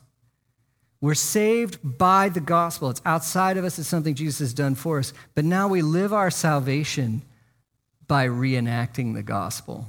We're 1.03 1.15
saved 1.15 1.79
by 1.83 2.31
the 2.31 2.41
gospel. 2.41 2.89
It's 2.89 3.03
outside 3.05 3.59
of 3.59 3.67
us, 3.67 3.79
it's 3.79 3.89
something 3.89 4.15
Jesus 4.15 4.39
has 4.39 4.55
done 4.55 4.75
for 4.75 4.99
us. 4.99 5.13
But 5.35 5.45
now 5.45 5.69
we 5.69 5.83
live 5.83 6.15
our 6.15 6.31
salvation 6.31 7.21
by 8.13 8.29
reenacting 8.29 9.15
the 9.15 9.23
gospel. 9.23 9.87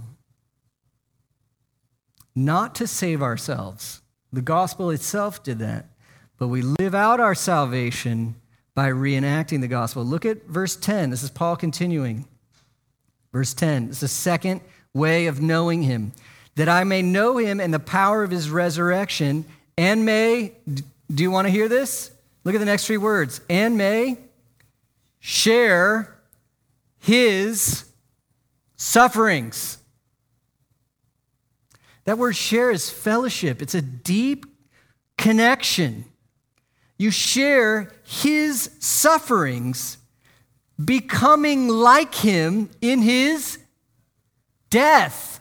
Not 2.34 2.74
to 2.76 2.88
save 2.88 3.22
ourselves. 3.22 4.00
The 4.32 4.42
gospel 4.42 4.92
itself 4.92 5.44
did 5.44 5.60
that. 5.60 5.88
But 6.38 6.48
we 6.48 6.62
live 6.62 6.96
out 6.96 7.20
our 7.20 7.36
salvation 7.36 8.36
by 8.76 8.88
reenacting 8.92 9.60
the 9.60 9.68
gospel. 9.68 10.06
Look 10.06 10.26
at 10.26 10.46
verse 10.46 10.78
10. 10.78 11.10
This 11.10 11.22
is 11.22 11.32
Paul 11.32 11.58
continuing. 11.58 12.24
Verse 13.34 13.54
10. 13.54 13.90
It's 13.90 14.00
the 14.00 14.08
second 14.08 14.62
way 14.94 15.26
of 15.26 15.42
knowing 15.42 15.82
him. 15.82 16.14
That 16.56 16.70
I 16.70 16.86
may 16.86 17.02
know 17.02 17.36
him 17.36 17.60
and 17.60 17.74
the 17.74 17.78
power 17.78 18.24
of 18.24 18.32
his 18.32 18.50
resurrection, 18.50 19.44
and 19.78 20.06
may, 20.06 20.54
do 20.66 21.24
you 21.24 21.30
want 21.30 21.48
to 21.48 21.52
hear 21.52 21.68
this? 21.68 22.10
Look 22.46 22.56
at 22.56 22.60
the 22.60 22.66
next 22.66 22.88
three 22.88 22.96
words. 22.96 23.42
And 23.50 23.78
may 23.78 24.18
share 25.20 26.16
his 27.00 27.90
sufferings. 28.84 29.78
That 32.04 32.18
word 32.18 32.36
share 32.36 32.70
is 32.70 32.90
fellowship, 32.90 33.62
it's 33.62 33.76
a 33.76 33.82
deep 33.82 34.46
connection. 35.18 36.04
You 36.98 37.10
share 37.10 37.94
his 38.04 38.70
sufferings, 38.80 39.98
becoming 40.84 41.70
like 41.70 42.14
him 42.14 42.70
in 42.82 43.02
his 43.02 43.58
death, 44.70 45.40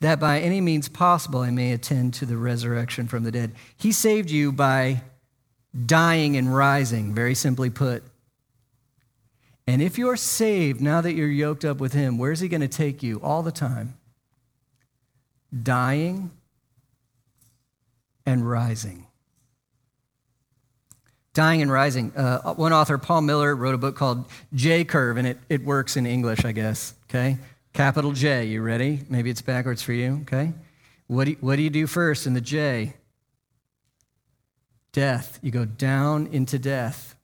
that 0.00 0.20
by 0.20 0.40
any 0.40 0.60
means 0.60 0.88
possible 0.88 1.40
I 1.40 1.50
may 1.50 1.72
attend 1.72 2.12
to 2.14 2.26
the 2.26 2.36
resurrection 2.36 3.08
from 3.08 3.24
the 3.24 3.32
dead. 3.32 3.54
He 3.76 3.92
saved 3.92 4.30
you 4.30 4.52
by 4.52 5.02
dying 5.86 6.36
and 6.36 6.54
rising, 6.54 7.14
very 7.14 7.34
simply 7.34 7.70
put. 7.70 8.04
And 9.68 9.80
if 9.80 9.98
you're 9.98 10.16
saved 10.16 10.80
now 10.80 11.00
that 11.00 11.12
you're 11.12 11.28
yoked 11.28 11.64
up 11.64 11.78
with 11.78 11.92
him, 11.92 12.18
where's 12.18 12.40
he 12.40 12.48
going 12.48 12.62
to 12.62 12.68
take 12.68 13.04
you 13.04 13.20
all 13.22 13.44
the 13.44 13.52
time? 13.52 13.96
Dying 15.62 16.32
and 18.26 18.48
rising 18.48 19.06
dying 21.38 21.62
and 21.62 21.70
rising. 21.70 22.12
Uh, 22.16 22.54
one 22.54 22.72
author, 22.72 22.98
Paul 22.98 23.20
Miller, 23.20 23.54
wrote 23.54 23.76
a 23.76 23.78
book 23.78 23.94
called 23.94 24.28
J 24.52 24.84
Curve, 24.84 25.18
and 25.18 25.28
it, 25.28 25.38
it 25.48 25.62
works 25.62 25.96
in 25.96 26.04
English, 26.04 26.44
I 26.44 26.50
guess. 26.50 26.94
Okay? 27.08 27.38
Capital 27.72 28.10
J, 28.10 28.46
you 28.46 28.60
ready? 28.60 29.02
Maybe 29.08 29.30
it's 29.30 29.40
backwards 29.40 29.80
for 29.80 29.92
you, 29.92 30.18
okay? 30.22 30.52
What 31.06 31.26
do 31.26 31.30
you, 31.30 31.36
what 31.40 31.54
do, 31.54 31.62
you 31.62 31.70
do 31.70 31.86
first 31.86 32.26
in 32.26 32.34
the 32.34 32.40
J? 32.40 32.94
Death. 34.90 35.38
You 35.40 35.52
go 35.52 35.64
down 35.64 36.26
into 36.32 36.58
death. 36.58 37.14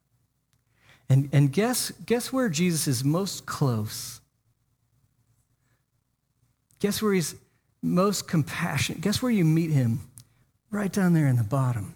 And, 1.09 1.29
and 1.33 1.53
guess, 1.53 1.91
guess 2.07 2.33
where 2.33 2.49
Jesus 2.49 2.89
is 2.89 3.05
most 3.05 3.47
close? 3.47 4.21
Guess 6.81 7.03
where 7.03 7.13
he's 7.13 7.35
most 7.83 8.27
compassionate? 8.27 9.01
Guess 9.01 9.23
where 9.23 9.33
you 9.33 9.45
meet 9.45 9.71
him? 9.71 10.01
Right 10.71 10.93
down 10.93 11.13
there 11.13 11.27
in 11.27 11.37
the 11.37 11.45
bottom. 11.45 11.95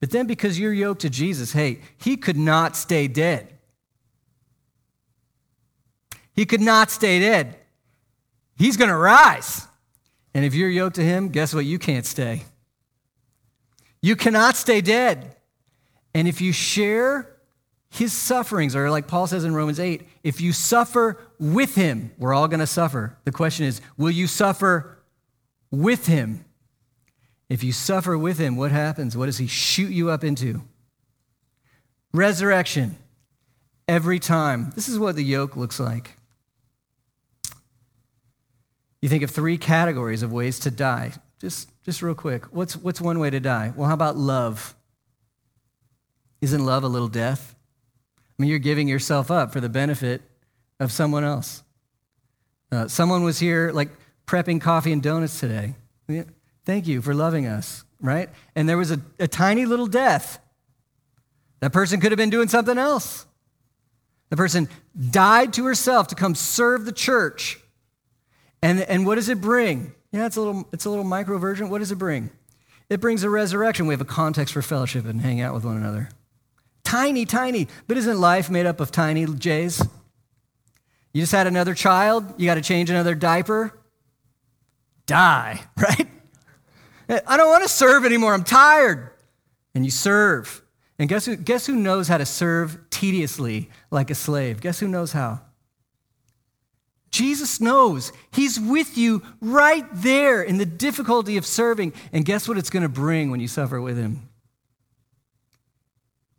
But 0.00 0.10
then 0.10 0.26
because 0.26 0.58
you're 0.58 0.72
yoked 0.72 1.02
to 1.02 1.10
Jesus, 1.10 1.52
hey, 1.52 1.80
he 1.98 2.16
could 2.16 2.36
not 2.36 2.76
stay 2.76 3.08
dead. 3.08 3.48
He 6.34 6.44
could 6.44 6.60
not 6.60 6.90
stay 6.90 7.20
dead. 7.20 7.56
He's 8.58 8.76
going 8.76 8.90
to 8.90 8.96
rise. 8.96 9.66
And 10.34 10.44
if 10.44 10.54
you're 10.54 10.68
yoked 10.68 10.96
to 10.96 11.02
him, 11.02 11.28
guess 11.28 11.54
what? 11.54 11.64
You 11.64 11.78
can't 11.78 12.04
stay. 12.04 12.44
You 14.02 14.16
cannot 14.16 14.56
stay 14.56 14.80
dead. 14.80 15.36
And 16.14 16.28
if 16.28 16.40
you 16.40 16.52
share 16.52 17.35
his 17.96 18.12
sufferings, 18.12 18.76
are 18.76 18.90
like 18.90 19.06
Paul 19.06 19.26
says 19.26 19.44
in 19.44 19.54
Romans 19.54 19.80
8, 19.80 20.06
if 20.22 20.40
you 20.40 20.52
suffer 20.52 21.18
with 21.38 21.74
him, 21.74 22.12
we're 22.18 22.34
all 22.34 22.48
going 22.48 22.60
to 22.60 22.66
suffer. 22.66 23.16
The 23.24 23.32
question 23.32 23.66
is, 23.66 23.80
will 23.96 24.10
you 24.10 24.26
suffer 24.26 24.98
with 25.70 26.06
him? 26.06 26.44
If 27.48 27.64
you 27.64 27.72
suffer 27.72 28.18
with 28.18 28.38
him, 28.38 28.56
what 28.56 28.72
happens? 28.72 29.16
What 29.16 29.26
does 29.26 29.38
he 29.38 29.46
shoot 29.46 29.90
you 29.90 30.10
up 30.10 30.24
into? 30.24 30.62
Resurrection. 32.12 32.96
Every 33.88 34.18
time. 34.18 34.72
This 34.74 34.88
is 34.88 34.98
what 34.98 35.16
the 35.16 35.22
yoke 35.22 35.56
looks 35.56 35.78
like. 35.78 36.16
You 39.00 39.08
think 39.08 39.22
of 39.22 39.30
three 39.30 39.58
categories 39.58 40.22
of 40.22 40.32
ways 40.32 40.58
to 40.60 40.70
die. 40.70 41.12
Just, 41.40 41.70
just 41.84 42.02
real 42.02 42.14
quick. 42.14 42.44
What's, 42.46 42.76
what's 42.76 43.00
one 43.00 43.18
way 43.18 43.30
to 43.30 43.40
die? 43.40 43.72
Well, 43.76 43.88
how 43.88 43.94
about 43.94 44.16
love? 44.16 44.74
Isn't 46.40 46.64
love 46.64 46.84
a 46.84 46.88
little 46.88 47.08
death? 47.08 47.55
I 48.38 48.42
mean, 48.42 48.50
you're 48.50 48.58
giving 48.58 48.88
yourself 48.88 49.30
up 49.30 49.52
for 49.52 49.60
the 49.60 49.68
benefit 49.68 50.22
of 50.78 50.92
someone 50.92 51.24
else. 51.24 51.62
Uh, 52.70 52.88
someone 52.88 53.22
was 53.22 53.38
here, 53.38 53.70
like, 53.72 53.88
prepping 54.26 54.60
coffee 54.60 54.92
and 54.92 55.02
donuts 55.02 55.40
today. 55.40 55.74
Thank 56.64 56.86
you 56.86 57.00
for 57.00 57.14
loving 57.14 57.46
us, 57.46 57.84
right? 58.00 58.28
And 58.54 58.68
there 58.68 58.76
was 58.76 58.90
a, 58.90 59.00
a 59.18 59.28
tiny 59.28 59.64
little 59.64 59.86
death. 59.86 60.38
That 61.60 61.72
person 61.72 62.00
could 62.00 62.12
have 62.12 62.18
been 62.18 62.30
doing 62.30 62.48
something 62.48 62.76
else. 62.76 63.26
The 64.28 64.36
person 64.36 64.68
died 65.10 65.52
to 65.54 65.64
herself 65.64 66.08
to 66.08 66.14
come 66.14 66.34
serve 66.34 66.84
the 66.84 66.92
church. 66.92 67.60
And, 68.60 68.80
and 68.80 69.06
what 69.06 69.14
does 69.14 69.28
it 69.28 69.40
bring? 69.40 69.94
Yeah, 70.10 70.26
it's 70.26 70.36
a 70.36 70.40
little 70.40 70.68
it's 70.72 70.84
a 70.84 70.90
little 70.90 71.04
micro 71.04 71.38
version. 71.38 71.68
What 71.68 71.78
does 71.78 71.92
it 71.92 71.96
bring? 71.96 72.30
It 72.88 73.00
brings 73.00 73.22
a 73.22 73.30
resurrection. 73.30 73.86
We 73.86 73.94
have 73.94 74.00
a 74.00 74.04
context 74.04 74.54
for 74.54 74.62
fellowship 74.62 75.04
and 75.04 75.20
hang 75.20 75.40
out 75.40 75.54
with 75.54 75.64
one 75.64 75.76
another. 75.76 76.08
Tiny, 76.86 77.26
tiny. 77.26 77.66
But 77.88 77.96
isn't 77.96 78.20
life 78.20 78.48
made 78.48 78.64
up 78.64 78.78
of 78.78 78.92
tiny 78.92 79.26
J's? 79.26 79.82
You 81.12 81.20
just 81.20 81.32
had 81.32 81.48
another 81.48 81.74
child, 81.74 82.34
you 82.36 82.46
got 82.46 82.54
to 82.54 82.60
change 82.60 82.90
another 82.90 83.16
diaper. 83.16 83.76
Die, 85.06 85.60
right? 85.76 86.08
I 87.08 87.36
don't 87.36 87.48
want 87.48 87.64
to 87.64 87.68
serve 87.68 88.04
anymore. 88.04 88.34
I'm 88.34 88.44
tired. 88.44 89.10
And 89.74 89.84
you 89.84 89.90
serve. 89.90 90.62
And 90.96 91.08
guess 91.08 91.26
who, 91.26 91.34
guess 91.34 91.66
who 91.66 91.74
knows 91.74 92.06
how 92.06 92.18
to 92.18 92.26
serve 92.26 92.78
tediously 92.90 93.68
like 93.90 94.08
a 94.10 94.14
slave? 94.14 94.60
Guess 94.60 94.78
who 94.78 94.86
knows 94.86 95.10
how? 95.10 95.40
Jesus 97.10 97.60
knows. 97.60 98.12
He's 98.30 98.60
with 98.60 98.96
you 98.96 99.22
right 99.40 99.86
there 99.92 100.40
in 100.40 100.58
the 100.58 100.66
difficulty 100.66 101.36
of 101.36 101.46
serving. 101.46 101.94
And 102.12 102.24
guess 102.24 102.46
what 102.46 102.58
it's 102.58 102.70
going 102.70 102.84
to 102.84 102.88
bring 102.88 103.32
when 103.32 103.40
you 103.40 103.48
suffer 103.48 103.80
with 103.80 103.96
Him? 103.96 104.28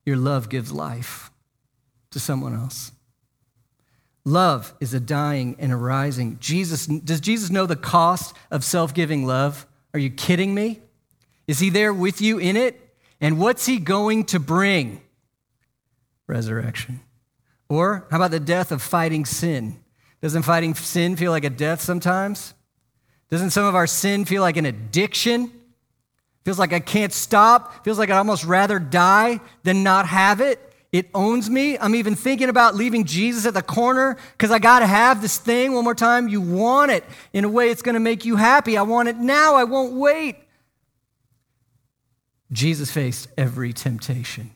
Your 0.08 0.16
love 0.16 0.48
gives 0.48 0.72
life 0.72 1.32
to 2.12 2.20
someone 2.22 2.56
else. 2.56 2.94
Love 4.24 4.74
is 4.80 4.94
a 4.94 5.02
dying 5.02 5.58
and 5.60 5.74
a 5.74 5.76
rising. 5.76 6.38
Jesus, 6.40 6.86
does 6.86 7.20
Jesus 7.20 7.50
know 7.50 7.66
the 7.66 7.76
cost 7.76 8.34
of 8.50 8.64
self 8.64 8.94
giving 8.94 9.26
love? 9.26 9.68
Are 9.94 10.00
you 10.00 10.10
kidding 10.10 10.56
me? 10.56 10.80
Is 11.46 11.60
he 11.60 11.70
there 11.70 11.94
with 11.94 12.22
you 12.22 12.38
in 12.38 12.56
it? 12.56 12.80
And 13.20 13.38
what's 13.38 13.66
he 13.66 13.80
going 13.80 14.24
to 14.28 14.40
bring? 14.40 15.02
Resurrection. 16.26 17.02
Or 17.68 18.08
how 18.10 18.16
about 18.16 18.32
the 18.32 18.40
death 18.40 18.72
of 18.72 18.82
fighting 18.82 19.26
sin? 19.26 19.78
Doesn't 20.22 20.44
fighting 20.44 20.74
sin 20.74 21.18
feel 21.18 21.32
like 21.32 21.44
a 21.44 21.50
death 21.50 21.82
sometimes? 21.82 22.54
Doesn't 23.30 23.50
some 23.50 23.66
of 23.66 23.76
our 23.76 23.88
sin 23.88 24.24
feel 24.24 24.42
like 24.42 24.56
an 24.56 24.66
addiction? 24.66 25.52
Feels 26.48 26.60
like 26.60 26.72
I 26.72 26.80
can't 26.80 27.12
stop. 27.12 27.84
Feels 27.84 28.00
like 28.00 28.10
I'd 28.10 28.18
almost 28.18 28.46
rather 28.46 28.80
die 28.80 29.42
than 29.64 29.84
not 29.84 30.08
have 30.08 30.40
it. 30.40 30.62
It 30.94 31.10
owns 31.14 31.50
me. 31.50 31.78
I'm 31.78 31.94
even 31.94 32.16
thinking 32.16 32.48
about 32.48 32.74
leaving 32.74 33.04
Jesus 33.04 33.46
at 33.46 33.54
the 33.54 33.62
corner 33.62 34.16
because 34.32 34.50
I 34.50 34.58
got 34.58 34.80
to 34.80 34.88
have 34.88 35.22
this 35.22 35.38
thing 35.38 35.74
one 35.74 35.84
more 35.84 35.94
time. 35.94 36.30
You 36.30 36.40
want 36.40 36.92
it 36.92 37.04
in 37.34 37.44
a 37.44 37.50
way 37.50 37.70
it's 37.70 37.82
going 37.82 37.96
to 37.96 38.00
make 38.00 38.24
you 38.24 38.38
happy. 38.38 38.78
I 38.78 38.84
want 38.84 39.10
it 39.10 39.18
now. 39.18 39.56
I 39.56 39.66
won't 39.66 39.96
wait. 39.96 40.38
Jesus 42.54 42.90
faced 42.90 43.28
every 43.38 43.74
temptation. 43.74 44.52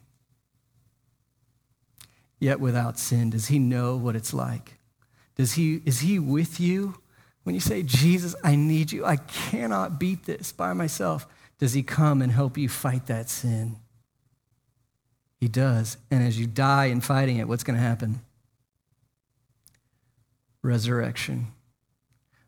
yet 2.39 2.61
without 2.61 2.97
sin? 2.97 3.31
Does 3.31 3.47
he 3.47 3.59
know 3.59 3.97
what 3.97 4.15
it's 4.15 4.33
like? 4.33 4.77
Does 5.35 5.55
he, 5.55 5.81
is 5.83 5.99
he 5.99 6.19
with 6.19 6.57
you 6.57 7.01
when 7.43 7.53
you 7.53 7.59
say, 7.59 7.83
Jesus, 7.83 8.33
I 8.45 8.55
need 8.55 8.93
you? 8.93 9.03
I 9.03 9.17
cannot 9.17 9.99
beat 9.99 10.23
this 10.23 10.53
by 10.53 10.71
myself. 10.71 11.27
Does 11.61 11.73
he 11.73 11.83
come 11.83 12.23
and 12.23 12.31
help 12.31 12.57
you 12.57 12.67
fight 12.67 13.05
that 13.05 13.29
sin? 13.29 13.77
He 15.39 15.47
does. 15.47 15.97
And 16.09 16.23
as 16.23 16.39
you 16.39 16.47
die 16.47 16.85
in 16.85 17.01
fighting 17.01 17.37
it, 17.37 17.47
what's 17.47 17.63
going 17.63 17.77
to 17.77 17.83
happen? 17.83 18.21
Resurrection. 20.63 21.47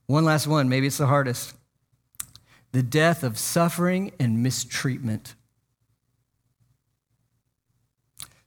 One 0.07 0.25
last 0.25 0.47
one, 0.47 0.67
maybe 0.67 0.87
it's 0.87 0.97
the 0.97 1.07
hardest 1.07 1.53
the 2.71 2.81
death 2.81 3.23
of 3.23 3.37
suffering 3.37 4.11
and 4.19 4.41
mistreatment. 4.41 5.35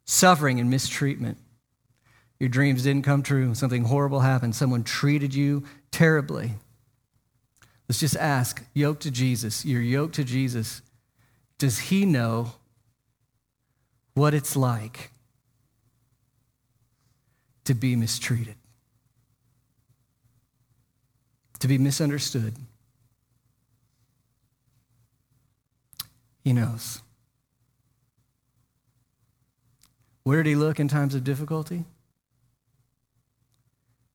Suffering 0.05 0.59
and 0.59 0.69
mistreatment. 0.69 1.39
Your 2.41 2.49
dreams 2.49 2.83
didn't 2.83 3.05
come 3.05 3.23
true, 3.23 3.55
something 3.55 3.85
horrible 3.85 4.21
happened, 4.21 4.57
someone 4.57 4.83
treated 4.83 5.33
you 5.33 5.63
terribly. 5.93 6.55
Let's 7.89 8.01
just 8.01 8.17
ask, 8.17 8.65
yoke 8.75 9.01
to 9.01 9.11
Jesus, 9.11 9.65
you're 9.65 9.81
yoked 9.81 10.17
to 10.17 10.25
Jesus. 10.25 10.83
Does 11.59 11.79
he 11.79 12.05
know 12.05 12.53
what 14.15 14.35
it's 14.35 14.57
like 14.57 15.11
to 17.65 17.75
be 17.75 17.95
mistreated, 17.95 18.57
to 21.61 21.69
be 21.69 21.79
misunderstood? 21.79 22.55
He 26.43 26.53
knows. 26.53 27.01
Where 30.23 30.43
did 30.43 30.51
he 30.51 30.57
look 30.57 30.81
in 30.81 30.89
times 30.89 31.15
of 31.15 31.23
difficulty? 31.23 31.85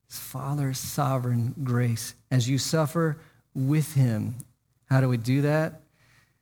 His 0.08 0.18
Father's 0.18 0.78
sovereign 0.78 1.54
grace. 1.64 2.14
As 2.30 2.48
you 2.48 2.58
suffer 2.58 3.18
with 3.54 3.94
him, 3.94 4.36
how 4.86 5.00
do 5.00 5.08
we 5.08 5.16
do 5.16 5.42
that? 5.42 5.80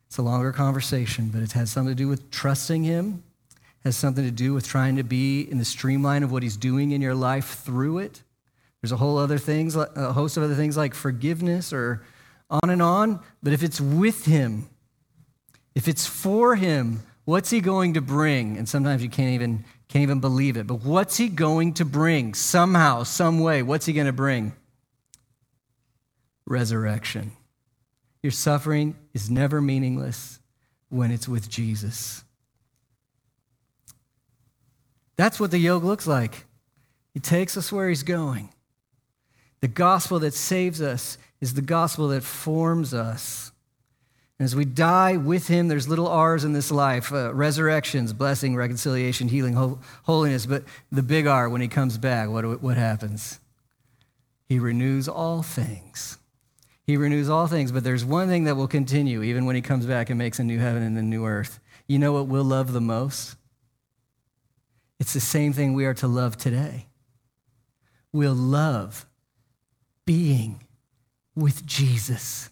It's 0.07 0.17
a 0.17 0.21
longer 0.21 0.51
conversation, 0.51 1.29
but 1.29 1.41
it 1.41 1.53
has 1.53 1.71
something 1.71 1.95
to 1.95 1.97
do 1.97 2.07
with 2.07 2.31
trusting 2.31 2.83
him, 2.83 3.23
has 3.83 3.95
something 3.95 4.23
to 4.23 4.31
do 4.31 4.53
with 4.53 4.67
trying 4.67 4.97
to 4.97 5.03
be 5.03 5.41
in 5.41 5.57
the 5.57 5.65
streamline 5.65 6.23
of 6.23 6.31
what 6.31 6.43
he's 6.43 6.57
doing 6.57 6.91
in 6.91 7.01
your 7.01 7.15
life 7.15 7.59
through 7.63 7.99
it. 7.99 8.23
There's 8.81 8.91
a 8.91 8.97
whole 8.97 9.17
other 9.17 9.37
things, 9.37 9.75
a 9.75 10.11
host 10.13 10.37
of 10.37 10.43
other 10.43 10.55
things 10.55 10.75
like 10.75 10.93
forgiveness 10.93 11.71
or 11.71 12.03
on 12.49 12.69
and 12.69 12.81
on. 12.81 13.19
But 13.41 13.53
if 13.53 13.63
it's 13.63 13.79
with 13.79 14.25
him, 14.25 14.69
if 15.75 15.87
it's 15.87 16.05
for 16.05 16.55
him, 16.55 17.03
what's 17.25 17.49
he 17.49 17.61
going 17.61 17.93
to 17.93 18.01
bring? 18.01 18.57
And 18.57 18.67
sometimes 18.67 19.03
you 19.03 19.09
can't 19.09 19.33
even, 19.33 19.63
can't 19.87 20.03
even 20.03 20.19
believe 20.19 20.57
it. 20.57 20.67
But 20.67 20.81
what's 20.83 21.17
he 21.17 21.29
going 21.29 21.73
to 21.75 21.85
bring? 21.85 22.33
Somehow, 22.33 23.03
some 23.03 23.39
way, 23.39 23.63
what's 23.63 23.85
he 23.85 23.93
going 23.93 24.07
to 24.07 24.13
bring? 24.13 24.53
Resurrection. 26.45 27.31
Your 28.23 28.31
suffering 28.31 28.95
is 29.13 29.29
never 29.29 29.61
meaningless 29.61 30.39
when 30.89 31.11
it's 31.11 31.27
with 31.27 31.49
Jesus. 31.49 32.23
That's 35.15 35.39
what 35.39 35.51
the 35.51 35.59
yoke 35.59 35.83
looks 35.83 36.07
like. 36.07 36.45
He 37.13 37.19
takes 37.19 37.57
us 37.57 37.71
where 37.71 37.89
he's 37.89 38.03
going. 38.03 38.49
The 39.59 39.67
gospel 39.67 40.19
that 40.19 40.33
saves 40.33 40.81
us 40.81 41.17
is 41.39 41.53
the 41.53 41.61
gospel 41.61 42.09
that 42.09 42.23
forms 42.23 42.93
us. 42.93 43.51
And 44.39 44.45
As 44.45 44.55
we 44.55 44.65
die 44.65 45.17
with 45.17 45.47
him, 45.47 45.67
there's 45.67 45.87
little 45.87 46.07
R's 46.07 46.43
in 46.43 46.53
this 46.53 46.71
life 46.71 47.13
uh, 47.13 47.33
resurrections, 47.33 48.11
blessing, 48.13 48.55
reconciliation, 48.55 49.27
healing, 49.27 49.53
ho- 49.53 49.79
holiness. 50.03 50.47
But 50.47 50.63
the 50.91 51.03
big 51.03 51.27
R, 51.27 51.47
when 51.47 51.61
he 51.61 51.67
comes 51.67 51.99
back, 51.99 52.29
what, 52.29 52.61
what 52.61 52.77
happens? 52.77 53.39
He 54.49 54.57
renews 54.57 55.07
all 55.07 55.43
things. 55.43 56.17
He 56.83 56.97
renews 56.97 57.29
all 57.29 57.47
things, 57.47 57.71
but 57.71 57.83
there's 57.83 58.03
one 58.03 58.27
thing 58.27 58.45
that 58.45 58.55
will 58.55 58.67
continue 58.67 59.21
even 59.23 59.45
when 59.45 59.55
he 59.55 59.61
comes 59.61 59.85
back 59.85 60.09
and 60.09 60.17
makes 60.17 60.39
a 60.39 60.43
new 60.43 60.59
heaven 60.59 60.83
and 60.83 60.97
a 60.97 61.01
new 61.01 61.25
earth. 61.25 61.59
You 61.87 61.99
know 61.99 62.11
what 62.13 62.27
we'll 62.27 62.43
love 62.43 62.73
the 62.73 62.81
most? 62.81 63.35
It's 64.99 65.13
the 65.13 65.19
same 65.19 65.53
thing 65.53 65.73
we 65.73 65.85
are 65.85 65.93
to 65.95 66.07
love 66.07 66.37
today. 66.37 66.87
We'll 68.13 68.33
love 68.33 69.05
being 70.05 70.63
with 71.35 71.65
Jesus. 71.65 72.49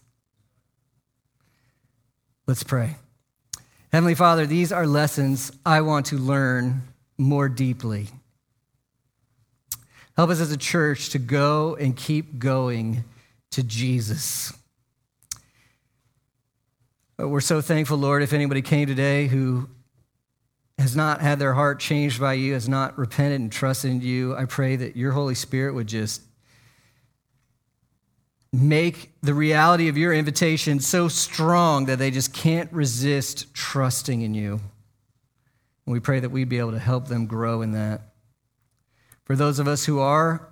Let's 2.46 2.62
pray. 2.62 2.96
Heavenly 3.92 4.14
Father, 4.14 4.46
these 4.46 4.72
are 4.72 4.86
lessons 4.86 5.52
I 5.66 5.82
want 5.82 6.06
to 6.06 6.16
learn 6.16 6.82
more 7.18 7.48
deeply. 7.48 8.08
Help 10.16 10.30
us 10.30 10.40
as 10.40 10.50
a 10.50 10.56
church 10.56 11.10
to 11.10 11.18
go 11.18 11.76
and 11.76 11.96
keep 11.96 12.38
going 12.38 13.04
to 13.50 13.62
Jesus. 13.62 14.52
But 17.16 17.28
we're 17.28 17.40
so 17.40 17.60
thankful, 17.60 17.98
Lord, 17.98 18.22
if 18.22 18.32
anybody 18.32 18.62
came 18.62 18.86
today 18.86 19.26
who 19.26 19.68
has 20.78 20.96
not 20.96 21.20
had 21.20 21.38
their 21.38 21.52
heart 21.52 21.78
changed 21.78 22.18
by 22.18 22.32
you, 22.32 22.54
has 22.54 22.68
not 22.68 22.96
repented 22.96 23.40
and 23.40 23.52
trusted 23.52 23.90
in 23.90 24.00
you, 24.00 24.34
I 24.34 24.46
pray 24.46 24.76
that 24.76 24.96
your 24.96 25.12
Holy 25.12 25.34
Spirit 25.34 25.74
would 25.74 25.86
just 25.86 26.22
make 28.52 29.12
the 29.22 29.34
reality 29.34 29.88
of 29.88 29.96
your 29.96 30.12
invitation 30.12 30.80
so 30.80 31.08
strong 31.08 31.86
that 31.86 31.98
they 31.98 32.10
just 32.10 32.32
can't 32.32 32.72
resist 32.72 33.52
trusting 33.54 34.22
in 34.22 34.34
you. 34.34 34.52
And 35.86 35.92
we 35.92 36.00
pray 36.00 36.20
that 36.20 36.30
we'd 36.30 36.48
be 36.48 36.58
able 36.58 36.72
to 36.72 36.78
help 36.78 37.08
them 37.08 37.26
grow 37.26 37.62
in 37.62 37.72
that. 37.72 38.14
For 39.24 39.36
those 39.36 39.58
of 39.58 39.68
us 39.68 39.84
who 39.84 40.00
are 40.00 40.49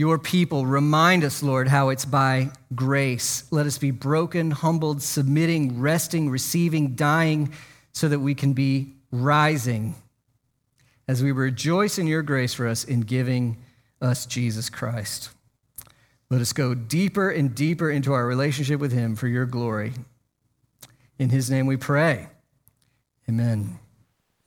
your 0.00 0.18
people, 0.18 0.64
remind 0.64 1.22
us, 1.24 1.42
Lord, 1.42 1.68
how 1.68 1.90
it's 1.90 2.06
by 2.06 2.52
grace. 2.74 3.44
Let 3.50 3.66
us 3.66 3.76
be 3.76 3.90
broken, 3.90 4.50
humbled, 4.50 5.02
submitting, 5.02 5.78
resting, 5.78 6.30
receiving, 6.30 6.94
dying, 6.94 7.52
so 7.92 8.08
that 8.08 8.20
we 8.20 8.34
can 8.34 8.54
be 8.54 8.94
rising 9.10 9.94
as 11.06 11.22
we 11.22 11.32
rejoice 11.32 11.98
in 11.98 12.06
your 12.06 12.22
grace 12.22 12.54
for 12.54 12.66
us 12.66 12.82
in 12.82 13.02
giving 13.02 13.58
us 14.00 14.24
Jesus 14.24 14.70
Christ. 14.70 15.28
Let 16.30 16.40
us 16.40 16.54
go 16.54 16.72
deeper 16.72 17.28
and 17.28 17.54
deeper 17.54 17.90
into 17.90 18.14
our 18.14 18.26
relationship 18.26 18.80
with 18.80 18.92
Him 18.92 19.16
for 19.16 19.28
your 19.28 19.44
glory. 19.44 19.92
In 21.18 21.28
His 21.28 21.50
name 21.50 21.66
we 21.66 21.76
pray. 21.76 22.30
Amen. 23.28 23.78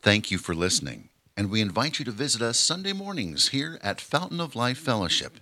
Thank 0.01 0.31
you 0.31 0.39
for 0.39 0.55
listening, 0.55 1.09
and 1.35 1.49
we 1.49 1.61
invite 1.61 1.99
you 1.99 2.05
to 2.05 2.11
visit 2.11 2.41
us 2.41 2.59
Sunday 2.59 2.93
mornings 2.93 3.49
here 3.49 3.77
at 3.81 4.01
Fountain 4.01 4.39
of 4.39 4.55
Life 4.55 4.77
Fellowship. 4.77 5.39